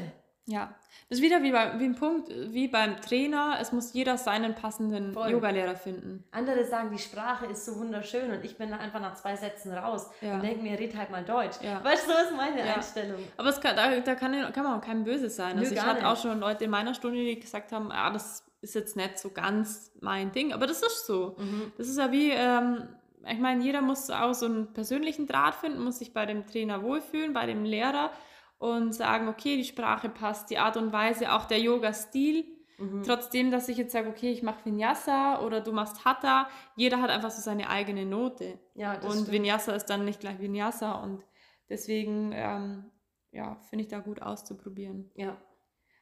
Ja, 0.48 0.74
das 1.08 1.18
ist 1.18 1.24
wieder 1.24 1.42
wie, 1.42 1.50
bei, 1.50 1.78
wie 1.80 1.84
ein 1.84 1.96
Punkt, 1.96 2.28
wie 2.30 2.68
beim 2.68 3.00
Trainer. 3.00 3.56
Es 3.60 3.72
muss 3.72 3.92
jeder 3.92 4.16
seinen 4.16 4.54
passenden 4.54 5.12
Voll. 5.12 5.30
Yogalehrer 5.30 5.74
finden. 5.74 6.22
Andere 6.30 6.64
sagen, 6.64 6.90
die 6.92 6.98
Sprache 7.02 7.46
ist 7.46 7.64
so 7.64 7.76
wunderschön 7.78 8.30
und 8.30 8.44
ich 8.44 8.56
bin 8.56 8.72
einfach 8.72 9.00
nach 9.00 9.14
zwei 9.14 9.34
Sätzen 9.34 9.72
raus 9.72 10.08
Ja. 10.20 10.34
und 10.34 10.42
denke 10.44 10.62
mir, 10.62 10.78
red 10.78 10.96
halt 10.96 11.10
mal 11.10 11.24
Deutsch. 11.24 11.56
Ja. 11.62 11.82
Weißt 11.82 12.06
du, 12.06 12.12
so 12.12 12.18
ist 12.18 12.36
meine 12.36 12.64
Ja. 12.64 12.74
Einstellung. 12.76 13.18
Aber 13.36 13.48
es 13.48 13.60
kann, 13.60 13.74
da, 13.74 13.98
da 13.98 14.14
kann, 14.14 14.52
kann 14.52 14.62
man 14.64 14.78
auch 14.78 14.84
kein 14.84 15.02
Böses 15.02 15.34
sein. 15.34 15.56
Nö, 15.56 15.62
Also 15.62 15.74
ich 15.74 15.82
hatte 15.82 16.06
auch 16.06 16.16
schon 16.16 16.38
Leute 16.38 16.64
in 16.64 16.70
meiner 16.70 16.94
Stunde, 16.94 17.18
die 17.18 17.40
gesagt 17.40 17.72
haben, 17.72 17.90
ah, 17.90 18.10
das 18.10 18.44
ist 18.60 18.74
jetzt 18.76 18.96
nicht 18.96 19.18
so 19.18 19.30
ganz 19.30 19.90
mein 20.00 20.30
Ding. 20.32 20.52
Aber 20.52 20.66
das 20.68 20.80
ist 20.80 21.06
so. 21.06 21.34
Mhm. 21.38 21.72
Das 21.76 21.88
ist 21.88 21.98
ja 21.98 22.12
wie, 22.12 22.30
ähm, 22.30 22.88
ich 23.28 23.38
meine, 23.40 23.64
jeder 23.64 23.80
muss 23.80 24.10
auch 24.10 24.32
so 24.32 24.46
einen 24.46 24.72
persönlichen 24.72 25.26
Draht 25.26 25.56
finden, 25.56 25.82
muss 25.82 25.98
sich 25.98 26.12
bei 26.14 26.24
dem 26.24 26.46
Trainer 26.46 26.82
wohlfühlen, 26.84 27.32
bei 27.32 27.46
dem 27.46 27.64
Lehrer 27.64 28.12
und 28.58 28.94
sagen, 28.94 29.28
okay, 29.28 29.56
die 29.56 29.64
Sprache 29.64 30.08
passt, 30.08 30.50
die 30.50 30.58
Art 30.58 30.76
und 30.76 30.92
Weise, 30.92 31.32
auch 31.32 31.44
der 31.46 31.60
Yoga-Stil. 31.60 32.44
Mhm. 32.78 33.02
Trotzdem, 33.04 33.50
dass 33.50 33.68
ich 33.68 33.78
jetzt 33.78 33.92
sage, 33.92 34.08
okay, 34.08 34.30
ich 34.30 34.42
mache 34.42 34.64
Vinyasa 34.64 35.40
oder 35.40 35.60
du 35.60 35.72
machst 35.72 36.04
Hatha, 36.04 36.48
jeder 36.74 37.00
hat 37.00 37.10
einfach 37.10 37.30
so 37.30 37.40
seine 37.40 37.70
eigene 37.70 38.04
Note. 38.04 38.58
Ja, 38.74 38.96
das 38.96 39.04
und 39.06 39.12
stimmt. 39.12 39.32
Vinyasa 39.32 39.72
ist 39.72 39.86
dann 39.86 40.04
nicht 40.04 40.20
gleich 40.20 40.38
Vinyasa 40.40 40.92
und 41.02 41.24
deswegen, 41.70 42.32
ähm, 42.34 42.90
ja, 43.32 43.56
finde 43.68 43.84
ich 43.84 43.88
da 43.88 43.98
gut 44.00 44.20
auszuprobieren. 44.22 45.10
Ja. 45.14 45.36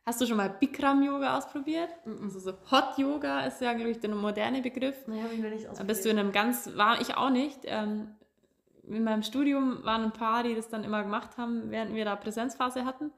Hast 0.07 0.21
du 0.21 0.27
schon 0.27 0.37
mal 0.37 0.51
Bikram-Yoga 0.51 1.39
ausprobiert? 1.39 1.89
Mhm. 2.05 2.25
Also 2.25 2.39
so 2.41 2.53
Hot-Yoga 2.71 3.47
ist 3.47 3.61
ja, 3.61 3.73
glaube 3.73 3.91
ich, 3.91 4.01
der 4.01 4.11
moderne 4.15 4.61
Begriff. 4.61 5.07
Nee, 5.07 5.23
habe 5.23 5.33
ich 5.33 5.41
mir 5.41 5.51
nicht 5.51 5.65
Da 5.65 5.71
ausprobiert. 5.71 5.89
bist 5.89 6.05
du 6.05 6.11
in 6.11 6.19
einem 6.19 6.33
ganz, 6.33 6.77
war 6.77 7.01
ich 7.01 7.17
auch 7.17 7.31
nicht. 7.31 7.61
Ähm, 7.65 8.15
in 8.87 9.05
meinem 9.05 9.23
Studium 9.23 9.85
waren 9.85 10.03
ein 10.05 10.13
paar, 10.13 10.43
die 10.43 10.55
das 10.55 10.69
dann 10.69 10.85
immer 10.85 11.03
gemacht 11.03 11.37
haben, 11.37 11.71
während 11.71 11.95
wir 11.95 12.05
da 12.05 12.17
Präsenzphase 12.17 12.85
hatten. 12.85 13.13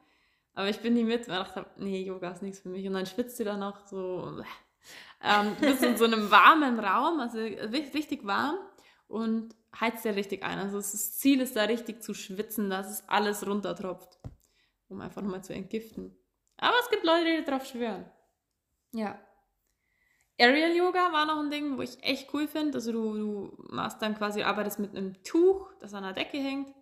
Aber 0.54 0.68
ich 0.68 0.80
bin 0.80 0.94
nie 0.94 1.04
mit, 1.04 1.28
weil 1.28 1.42
ich 1.42 1.48
dachte, 1.48 1.66
nee, 1.76 2.02
Yoga 2.02 2.30
ist 2.30 2.42
nichts 2.42 2.60
für 2.60 2.68
mich. 2.68 2.86
Und 2.86 2.94
dann 2.94 3.06
schwitzt 3.06 3.38
du 3.38 3.44
da 3.44 3.56
noch 3.56 3.86
so. 3.86 4.42
Ähm, 5.22 5.56
bist 5.60 5.82
in 5.82 5.96
so 5.96 6.04
einem 6.04 6.30
warmen 6.30 6.78
Raum, 6.78 7.20
also 7.20 7.38
ri- 7.38 7.92
richtig 7.92 8.24
warm 8.24 8.56
und 9.08 9.54
heizt 9.80 10.04
ja 10.04 10.12
richtig 10.12 10.44
ein. 10.44 10.58
Also 10.58 10.76
das 10.76 11.18
Ziel 11.18 11.40
ist 11.40 11.56
da 11.56 11.64
richtig 11.64 12.02
zu 12.02 12.14
schwitzen, 12.14 12.70
dass 12.70 12.90
es 12.90 13.08
alles 13.08 13.46
runtertropft, 13.46 14.18
um 14.88 15.00
einfach 15.00 15.22
nochmal 15.22 15.42
zu 15.42 15.52
entgiften. 15.52 16.16
Aber 16.58 16.76
es 16.80 16.90
gibt 16.90 17.04
Leute, 17.04 17.38
die 17.38 17.44
darauf 17.44 17.66
schwören. 17.66 18.04
Ja. 18.92 19.18
Aerial 20.38 20.76
Yoga 20.76 21.12
war 21.12 21.26
noch 21.26 21.38
ein 21.38 21.50
Ding, 21.50 21.78
wo 21.78 21.82
ich 21.82 22.02
echt 22.02 22.32
cool 22.34 22.46
finde. 22.46 22.74
Also 22.74 22.92
du, 22.92 23.14
du 23.14 23.64
machst 23.70 24.02
dann 24.02 24.16
quasi, 24.16 24.42
arbeitest 24.42 24.78
mit 24.78 24.94
einem 24.94 25.22
Tuch, 25.22 25.72
das 25.80 25.94
an 25.94 26.02
der 26.02 26.12
Decke 26.12 26.38
hängt 26.38 26.74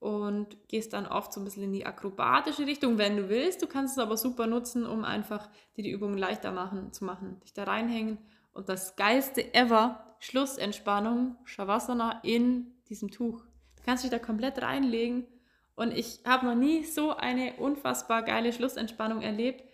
und 0.00 0.56
gehst 0.68 0.92
dann 0.92 1.06
oft 1.06 1.32
so 1.32 1.40
ein 1.40 1.44
bisschen 1.44 1.62
in 1.62 1.72
die 1.72 1.86
akrobatische 1.86 2.66
Richtung, 2.66 2.98
wenn 2.98 3.16
du 3.16 3.28
willst. 3.28 3.62
Du 3.62 3.66
kannst 3.66 3.96
es 3.96 4.02
aber 4.02 4.16
super 4.16 4.46
nutzen, 4.46 4.84
um 4.84 5.04
einfach 5.04 5.48
dir 5.76 5.84
die 5.84 5.90
Übungen 5.90 6.18
leichter 6.18 6.52
machen, 6.52 6.92
zu 6.92 7.04
machen. 7.04 7.40
Dich 7.40 7.54
da 7.54 7.64
reinhängen 7.64 8.18
und 8.52 8.68
das 8.68 8.96
geilste 8.96 9.54
ever, 9.54 10.04
Schlussentspannung, 10.18 11.36
Shavasana 11.44 12.20
in 12.22 12.74
diesem 12.88 13.10
Tuch. 13.10 13.42
Du 13.76 13.82
kannst 13.84 14.04
dich 14.04 14.10
da 14.10 14.18
komplett 14.18 14.60
reinlegen 14.60 15.26
und 15.74 15.96
ich 15.96 16.20
habe 16.26 16.46
noch 16.46 16.54
nie 16.54 16.84
so 16.84 17.16
eine 17.16 17.54
unfassbar 17.54 18.22
geile 18.22 18.52
Schlussentspannung 18.52 19.22
erlebt, 19.22 19.64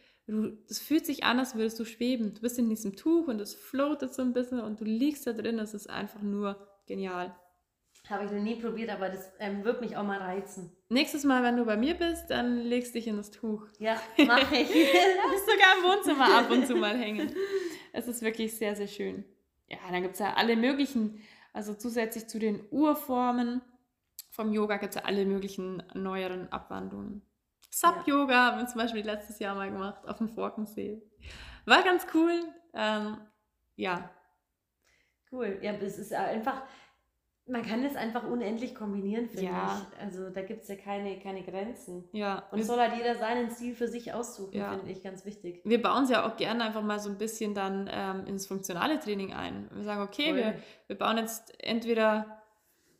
es 0.69 0.81
fühlt 0.81 1.07
sich 1.07 1.25
an, 1.25 1.39
als 1.39 1.55
würdest 1.55 1.79
du 1.79 1.85
schweben. 1.85 2.35
Du 2.35 2.41
bist 2.41 2.59
in 2.59 2.69
diesem 2.69 2.97
Tuch 2.97 3.29
und 3.29 3.41
es 3.41 3.55
floatet 3.55 4.13
so 4.13 4.23
ein 4.23 4.33
bisschen 4.33 4.61
und 4.61 4.81
du 4.81 4.85
liegst 4.85 5.27
da 5.27 5.33
drin. 5.33 5.59
Es 5.59 5.75
ist 5.75 5.89
einfach 5.89 6.23
nur 6.23 6.69
genial. 6.87 7.35
Habe 8.09 8.25
ich 8.25 8.31
noch 8.31 8.41
nie 8.41 8.57
probiert, 8.57 8.91
aber 8.91 9.09
das 9.09 9.29
ähm, 9.41 9.65
wird 9.65 9.81
mich 9.81 9.97
auch 9.97 10.05
mal 10.05 10.19
reizen. 10.19 10.71
Nächstes 10.89 11.25
Mal, 11.25 11.43
wenn 11.43 11.57
du 11.57 11.65
bei 11.65 11.77
mir 11.77 11.95
bist, 11.95 12.29
dann 12.29 12.59
legst 12.59 12.95
dich 12.95 13.09
in 13.09 13.17
das 13.17 13.31
Tuch. 13.31 13.67
Ja, 13.79 14.01
mache 14.27 14.57
ich. 14.57 14.69
Lass 14.69 15.47
sogar 15.47 15.79
im 15.79 15.85
Wohnzimmer 15.85 16.39
ab 16.39 16.51
und 16.51 16.67
zu 16.67 16.77
mal 16.77 16.97
hängen. 16.97 17.33
Es 17.93 18.07
ist 18.07 18.23
wirklich 18.23 18.55
sehr, 18.57 18.77
sehr 18.77 18.87
schön. 18.87 19.25
Ja, 19.69 19.79
dann 19.91 20.03
gibt 20.03 20.15
es 20.15 20.21
ja 20.21 20.35
alle 20.35 20.57
möglichen, 20.57 21.21
also 21.53 21.75
zusätzlich 21.75 22.29
zu 22.29 22.39
den 22.39 22.65
Urformen 22.71 23.61
vom 24.37 24.53
Yoga 24.53 24.77
gibt 24.77 24.95
es 24.95 25.01
ja 25.01 25.07
alle 25.07 25.25
möglichen 25.25 25.83
neueren 25.95 26.53
Abwandlungen. 26.53 27.23
Sub-Yoga 27.71 28.33
ja. 28.33 28.45
haben 28.47 28.59
wir 28.59 28.67
zum 28.67 28.81
Beispiel 28.81 29.05
letztes 29.05 29.39
Jahr 29.39 29.55
mal 29.55 29.71
gemacht 29.71 30.07
auf 30.07 30.19
dem 30.19 30.29
Forkensee. 30.29 31.03
War 31.65 31.83
ganz 31.83 32.07
cool. 32.15 32.41
Ähm, 32.75 33.19
ja. 33.77 34.11
Cool. 35.31 35.59
Ja, 35.61 35.73
es 35.73 35.99
ist 35.99 36.13
einfach, 36.15 36.63
man 37.47 37.63
kann 37.63 37.85
es 37.85 37.97
einfach 37.97 38.25
unendlich 38.25 38.75
kombinieren, 38.75 39.29
finde 39.29 39.47
ja. 39.47 39.83
ich. 39.93 40.01
Also 40.01 40.31
da 40.31 40.43
gibt 40.43 40.63
es 40.63 40.69
ja 40.69 40.77
keine, 40.77 41.19
keine 41.21 41.43
Grenzen. 41.43 42.09
Ja. 42.13 42.45
Und 42.51 42.63
soll 42.63 42.79
halt 42.79 42.97
jeder 42.97 43.17
seinen 43.17 43.51
Stil 43.51 43.75
für 43.75 43.89
sich 43.89 44.13
aussuchen, 44.13 44.57
ja. 44.57 44.73
finde 44.73 44.91
ich 44.91 45.03
ganz 45.03 45.25
wichtig. 45.25 45.61
Wir 45.65 45.83
bauen 45.83 46.05
es 46.05 46.11
ja 46.11 46.27
auch 46.27 46.37
gerne 46.37 46.65
einfach 46.65 46.83
mal 46.83 46.99
so 46.99 47.11
ein 47.11 47.19
bisschen 47.19 47.55
dann 47.55 47.91
ähm, 47.93 48.27
ins 48.27 48.47
funktionale 48.47 48.99
Training 48.99 49.35
ein. 49.35 49.69
Wir 49.73 49.85
sagen, 49.85 50.03
okay, 50.03 50.35
wir, 50.35 50.55
wir 50.87 50.97
bauen 50.97 51.19
jetzt 51.19 51.53
entweder 51.63 52.43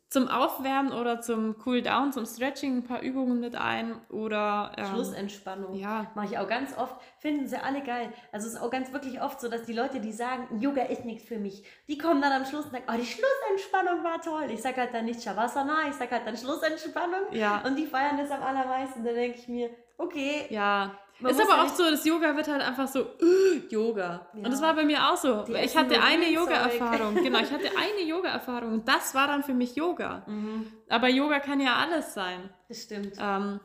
zum 0.09 0.29
Aufwärmen 0.29 0.93
oder 0.93 1.19
zum 1.19 1.57
Cooldown, 1.57 2.13
zum 2.13 2.25
Stretching 2.25 2.77
ein 2.77 2.83
paar 2.83 3.01
Übungen 3.01 3.41
mit 3.41 3.55
ein 3.55 3.99
oder 4.09 4.71
ähm, 4.77 4.85
Schlussentspannung. 4.85 5.75
Ja. 5.75 6.11
Mache 6.15 6.27
ich 6.27 6.37
auch 6.37 6.47
ganz 6.47 6.77
oft. 6.77 6.95
Finden 7.19 7.47
sie 7.47 7.61
alle 7.61 7.83
geil. 7.83 8.13
Also 8.31 8.47
es 8.47 8.53
ist 8.53 8.61
auch 8.61 8.69
ganz 8.69 8.93
wirklich 8.93 9.21
oft 9.21 9.41
so, 9.41 9.49
dass 9.49 9.63
die 9.63 9.73
Leute, 9.73 9.99
die 9.99 10.13
sagen, 10.13 10.59
Yoga 10.61 10.83
ist 10.83 11.03
nichts 11.03 11.27
für 11.27 11.37
mich, 11.37 11.63
die 11.89 11.97
kommen 11.97 12.21
dann 12.21 12.31
am 12.31 12.45
Schluss 12.45 12.65
und 12.65 12.71
sagen, 12.71 12.85
oh, 12.87 12.97
die 12.97 13.05
Schlussentspannung 13.05 14.03
war 14.03 14.21
toll. 14.21 14.49
Ich 14.49 14.61
sage 14.61 14.77
halt 14.77 14.93
dann 14.93 15.05
nicht 15.05 15.21
Shavasana, 15.21 15.89
ich 15.89 15.95
sage 15.95 16.11
halt 16.11 16.25
dann 16.25 16.37
Schlussentspannung. 16.37 17.31
Ja. 17.31 17.61
Und 17.65 17.75
die 17.75 17.85
feiern 17.85 18.17
das 18.17 18.31
am 18.31 18.43
allermeisten. 18.43 19.03
Da 19.03 19.11
denke 19.11 19.37
ich 19.37 19.49
mir, 19.49 19.69
okay. 19.97 20.47
Ja. 20.49 20.97
Man 21.19 21.31
ist 21.31 21.41
aber 21.41 21.63
oft 21.63 21.75
so, 21.75 21.89
das 21.89 22.05
Yoga 22.05 22.35
wird 22.35 22.47
halt 22.47 22.61
einfach 22.61 22.87
so 22.87 22.99
uh, 23.01 23.67
Yoga. 23.69 24.27
Ja. 24.33 24.43
Und 24.43 24.51
das 24.51 24.61
war 24.61 24.75
bei 24.75 24.85
mir 24.85 25.09
auch 25.09 25.17
so. 25.17 25.43
Die 25.43 25.53
ich 25.53 25.75
hatte 25.75 25.99
eine 25.99 26.29
Yoga-Erfahrung. 26.29 27.15
genau, 27.15 27.39
ich 27.39 27.51
hatte 27.51 27.71
eine 27.75 28.07
Yoga-Erfahrung 28.07 28.73
und 28.73 28.87
das 28.87 29.15
war 29.15 29.25
dann 29.27 29.43
für 29.43 29.55
mich 29.55 29.75
Yoga. 29.75 30.23
Mhm. 30.27 30.71
Aber 30.89 31.07
Yoga 31.07 31.39
kann 31.39 31.59
ja 31.59 31.75
alles 31.75 32.13
sein. 32.13 32.49
Das 32.67 32.83
stimmt. 32.83 33.13
Ähm, 33.19 33.59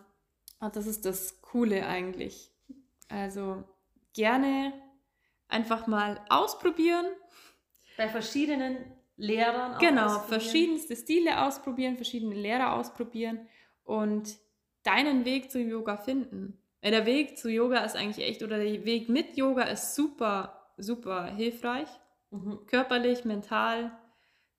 und 0.61 0.77
das 0.77 0.87
ist 0.87 1.05
das 1.05 1.43
Coole 1.43 1.87
eigentlich. 1.87 2.51
Also 3.11 3.65
gerne 4.15 4.73
einfach 5.49 5.87
mal 5.87 6.21
ausprobieren. 6.31 7.05
Bei 7.99 8.09
verschiedenen 8.09 8.79
Lehrern 9.17 9.75
auch 9.75 9.79
Genau, 9.79 10.19
verschiedenste 10.21 10.97
Stile 10.97 11.43
ausprobieren, 11.43 11.97
verschiedene 11.97 12.35
Lehrer 12.35 12.73
ausprobieren 12.73 13.47
und 13.85 14.37
deinen 14.83 15.25
Weg 15.25 15.51
zum 15.51 15.69
Yoga 15.69 15.97
finden. 15.97 16.59
Der 16.85 17.07
Weg 17.07 17.39
zu 17.39 17.49
Yoga 17.49 17.85
ist 17.85 17.97
eigentlich 17.97 18.27
echt, 18.27 18.43
oder 18.43 18.59
der 18.59 18.85
Weg 18.85 19.09
mit 19.09 19.37
Yoga 19.37 19.63
ist 19.63 19.95
super, 19.95 20.73
super 20.77 21.27
hilfreich. 21.27 21.89
Mhm. 22.31 22.67
Körperlich, 22.67 23.25
mental, 23.25 23.93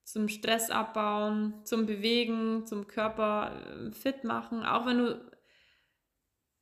zum 0.03 0.27
Stress 0.27 0.69
abbauen, 0.69 1.53
zum 1.63 1.85
Bewegen, 1.85 2.65
zum 2.65 2.87
Körper 2.87 3.51
äh, 3.51 3.91
fit 3.91 4.23
machen. 4.23 4.63
Auch 4.63 4.85
wenn 4.85 4.99
du, 4.99 5.21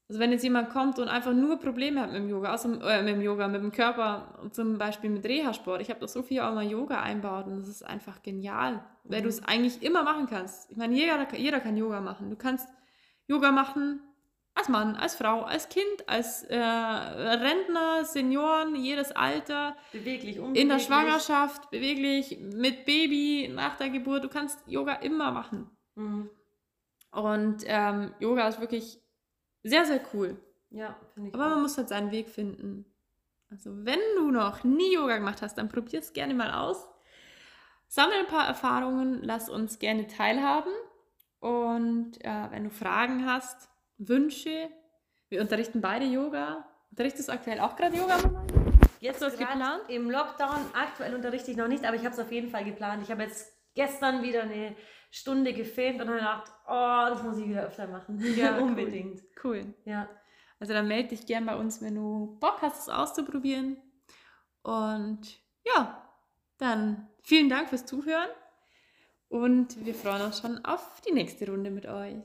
also 0.07 0.19
wenn 0.19 0.31
jetzt 0.31 0.43
jemand 0.43 0.69
kommt 0.69 0.99
und 0.99 1.07
einfach 1.07 1.33
nur 1.33 1.59
Probleme 1.59 2.01
hat 2.01 2.11
mit 2.11 2.21
dem 2.21 2.29
Yoga, 2.29 2.55
äh, 2.55 3.03
mit 3.03 3.15
dem 3.15 3.21
Yoga, 3.21 3.47
mit 3.47 3.61
dem 3.61 3.71
Körper, 3.71 4.49
zum 4.51 4.77
Beispiel 4.77 5.09
mit 5.09 5.25
Reha-Sport. 5.25 5.81
Ich 5.81 5.89
habe 5.89 5.99
da 5.99 6.07
so 6.07 6.23
viel 6.23 6.39
auch 6.41 6.53
mal 6.53 6.65
Yoga 6.65 7.01
einbaut 7.01 7.45
und 7.45 7.59
das 7.59 7.67
ist 7.67 7.83
einfach 7.83 8.21
genial, 8.23 8.75
mhm. 8.75 8.79
weil 9.03 9.21
du 9.21 9.29
es 9.29 9.43
eigentlich 9.43 9.83
immer 9.83 10.03
machen 10.03 10.27
kannst. 10.27 10.71
Ich 10.71 10.77
meine, 10.77 10.95
jeder, 10.95 11.35
jeder 11.35 11.59
kann 11.59 11.77
Yoga 11.77 11.99
machen. 12.01 12.29
Du 12.29 12.35
kannst 12.35 12.67
Yoga 13.31 13.51
machen, 13.51 14.01
als 14.55 14.67
Mann, 14.67 14.97
als 14.97 15.15
Frau, 15.15 15.43
als 15.43 15.69
Kind, 15.69 16.07
als 16.07 16.43
äh, 16.43 16.57
Rentner, 16.57 18.03
Senioren, 18.03 18.75
jedes 18.75 19.13
Alter. 19.13 19.77
Beweglich, 19.93 20.37
unbeweglich. 20.37 20.61
In 20.61 20.67
der 20.69 20.79
Schwangerschaft, 20.79 21.71
beweglich, 21.71 22.37
mit 22.39 22.85
Baby, 22.85 23.49
nach 23.53 23.77
der 23.77 23.89
Geburt. 23.89 24.25
Du 24.25 24.27
kannst 24.27 24.59
Yoga 24.67 24.95
immer 24.95 25.31
machen. 25.31 25.69
Mhm. 25.95 26.29
Und 27.11 27.63
ähm, 27.65 28.13
Yoga 28.19 28.49
ist 28.49 28.59
wirklich 28.59 28.99
sehr, 29.63 29.85
sehr 29.85 30.01
cool. 30.13 30.37
Ja, 30.69 30.99
finde 31.13 31.29
ich. 31.29 31.35
Aber 31.35 31.45
auch. 31.45 31.49
man 31.51 31.61
muss 31.61 31.77
halt 31.77 31.87
seinen 31.87 32.11
Weg 32.11 32.29
finden. 32.29 32.85
Also, 33.49 33.71
wenn 33.85 33.99
du 34.17 34.31
noch 34.31 34.65
nie 34.65 34.93
Yoga 34.93 35.17
gemacht 35.17 35.41
hast, 35.41 35.57
dann 35.57 35.69
probier 35.69 35.99
es 35.99 36.11
gerne 36.11 36.33
mal 36.33 36.51
aus. 36.51 36.85
Sammle 37.87 38.15
ein 38.19 38.27
paar 38.27 38.47
Erfahrungen, 38.47 39.19
lass 39.23 39.49
uns 39.49 39.79
gerne 39.79 40.07
teilhaben. 40.07 40.71
Und 41.41 42.23
äh, 42.23 42.51
wenn 42.51 42.65
du 42.65 42.69
Fragen 42.69 43.25
hast, 43.25 43.67
Wünsche? 43.97 44.69
Wir 45.27 45.41
unterrichten 45.41 45.81
beide 45.81 46.05
Yoga. 46.05 46.65
Unterrichtest 46.91 47.29
du 47.29 47.33
aktuell 47.33 47.59
auch 47.59 47.75
gerade 47.75 47.97
Yoga? 47.97 48.17
Jetzt 48.99 49.21
was 49.21 49.37
geplant? 49.37 49.81
Im 49.87 50.11
Lockdown 50.11 50.59
aktuell 50.73 51.15
unterrichte 51.15 51.49
ich 51.49 51.57
noch 51.57 51.67
nicht, 51.67 51.83
aber 51.83 51.95
ich 51.95 52.03
habe 52.03 52.13
es 52.13 52.19
auf 52.19 52.31
jeden 52.31 52.51
Fall 52.51 52.63
geplant. 52.63 53.01
Ich 53.01 53.09
habe 53.09 53.23
jetzt 53.23 53.51
gestern 53.73 54.21
wieder 54.21 54.43
eine 54.43 54.75
Stunde 55.09 55.53
gefilmt 55.53 55.99
und 55.99 56.07
dann 56.07 56.17
gedacht, 56.17 56.51
oh, 56.67 57.05
das 57.09 57.23
muss 57.23 57.39
ich 57.39 57.49
wieder 57.49 57.63
öfter 57.63 57.87
machen. 57.87 58.19
Ja, 58.35 58.57
unbedingt. 58.59 59.23
Cool. 59.43 59.61
cool. 59.63 59.73
Ja. 59.85 60.07
Also 60.59 60.73
dann 60.73 60.87
melde 60.87 61.09
dich 61.09 61.25
gern 61.25 61.47
bei 61.47 61.55
uns, 61.55 61.81
wenn 61.81 61.95
du 61.95 62.37
Bock 62.39 62.61
hast, 62.61 62.81
es 62.81 62.89
auszuprobieren. 62.89 63.77
Und 64.61 65.41
ja, 65.65 66.07
dann 66.59 67.09
vielen 67.23 67.49
Dank 67.49 67.69
fürs 67.69 67.87
Zuhören 67.87 68.29
und 69.31 69.85
wir 69.85 69.95
freuen 69.95 70.23
uns 70.23 70.41
schon 70.41 70.63
auf 70.65 71.01
die 71.07 71.13
nächste 71.13 71.49
Runde 71.49 71.71
mit 71.71 71.85
euch. 71.85 72.21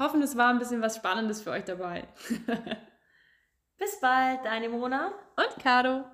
Hoffen, 0.00 0.20
es 0.20 0.36
war 0.36 0.50
ein 0.50 0.58
bisschen 0.58 0.82
was 0.82 0.96
Spannendes 0.96 1.40
für 1.40 1.50
euch 1.50 1.64
dabei. 1.64 2.08
Bis 3.78 4.00
bald, 4.00 4.44
deine 4.44 4.68
Mona 4.68 5.12
und 5.36 5.62
Caro. 5.62 6.04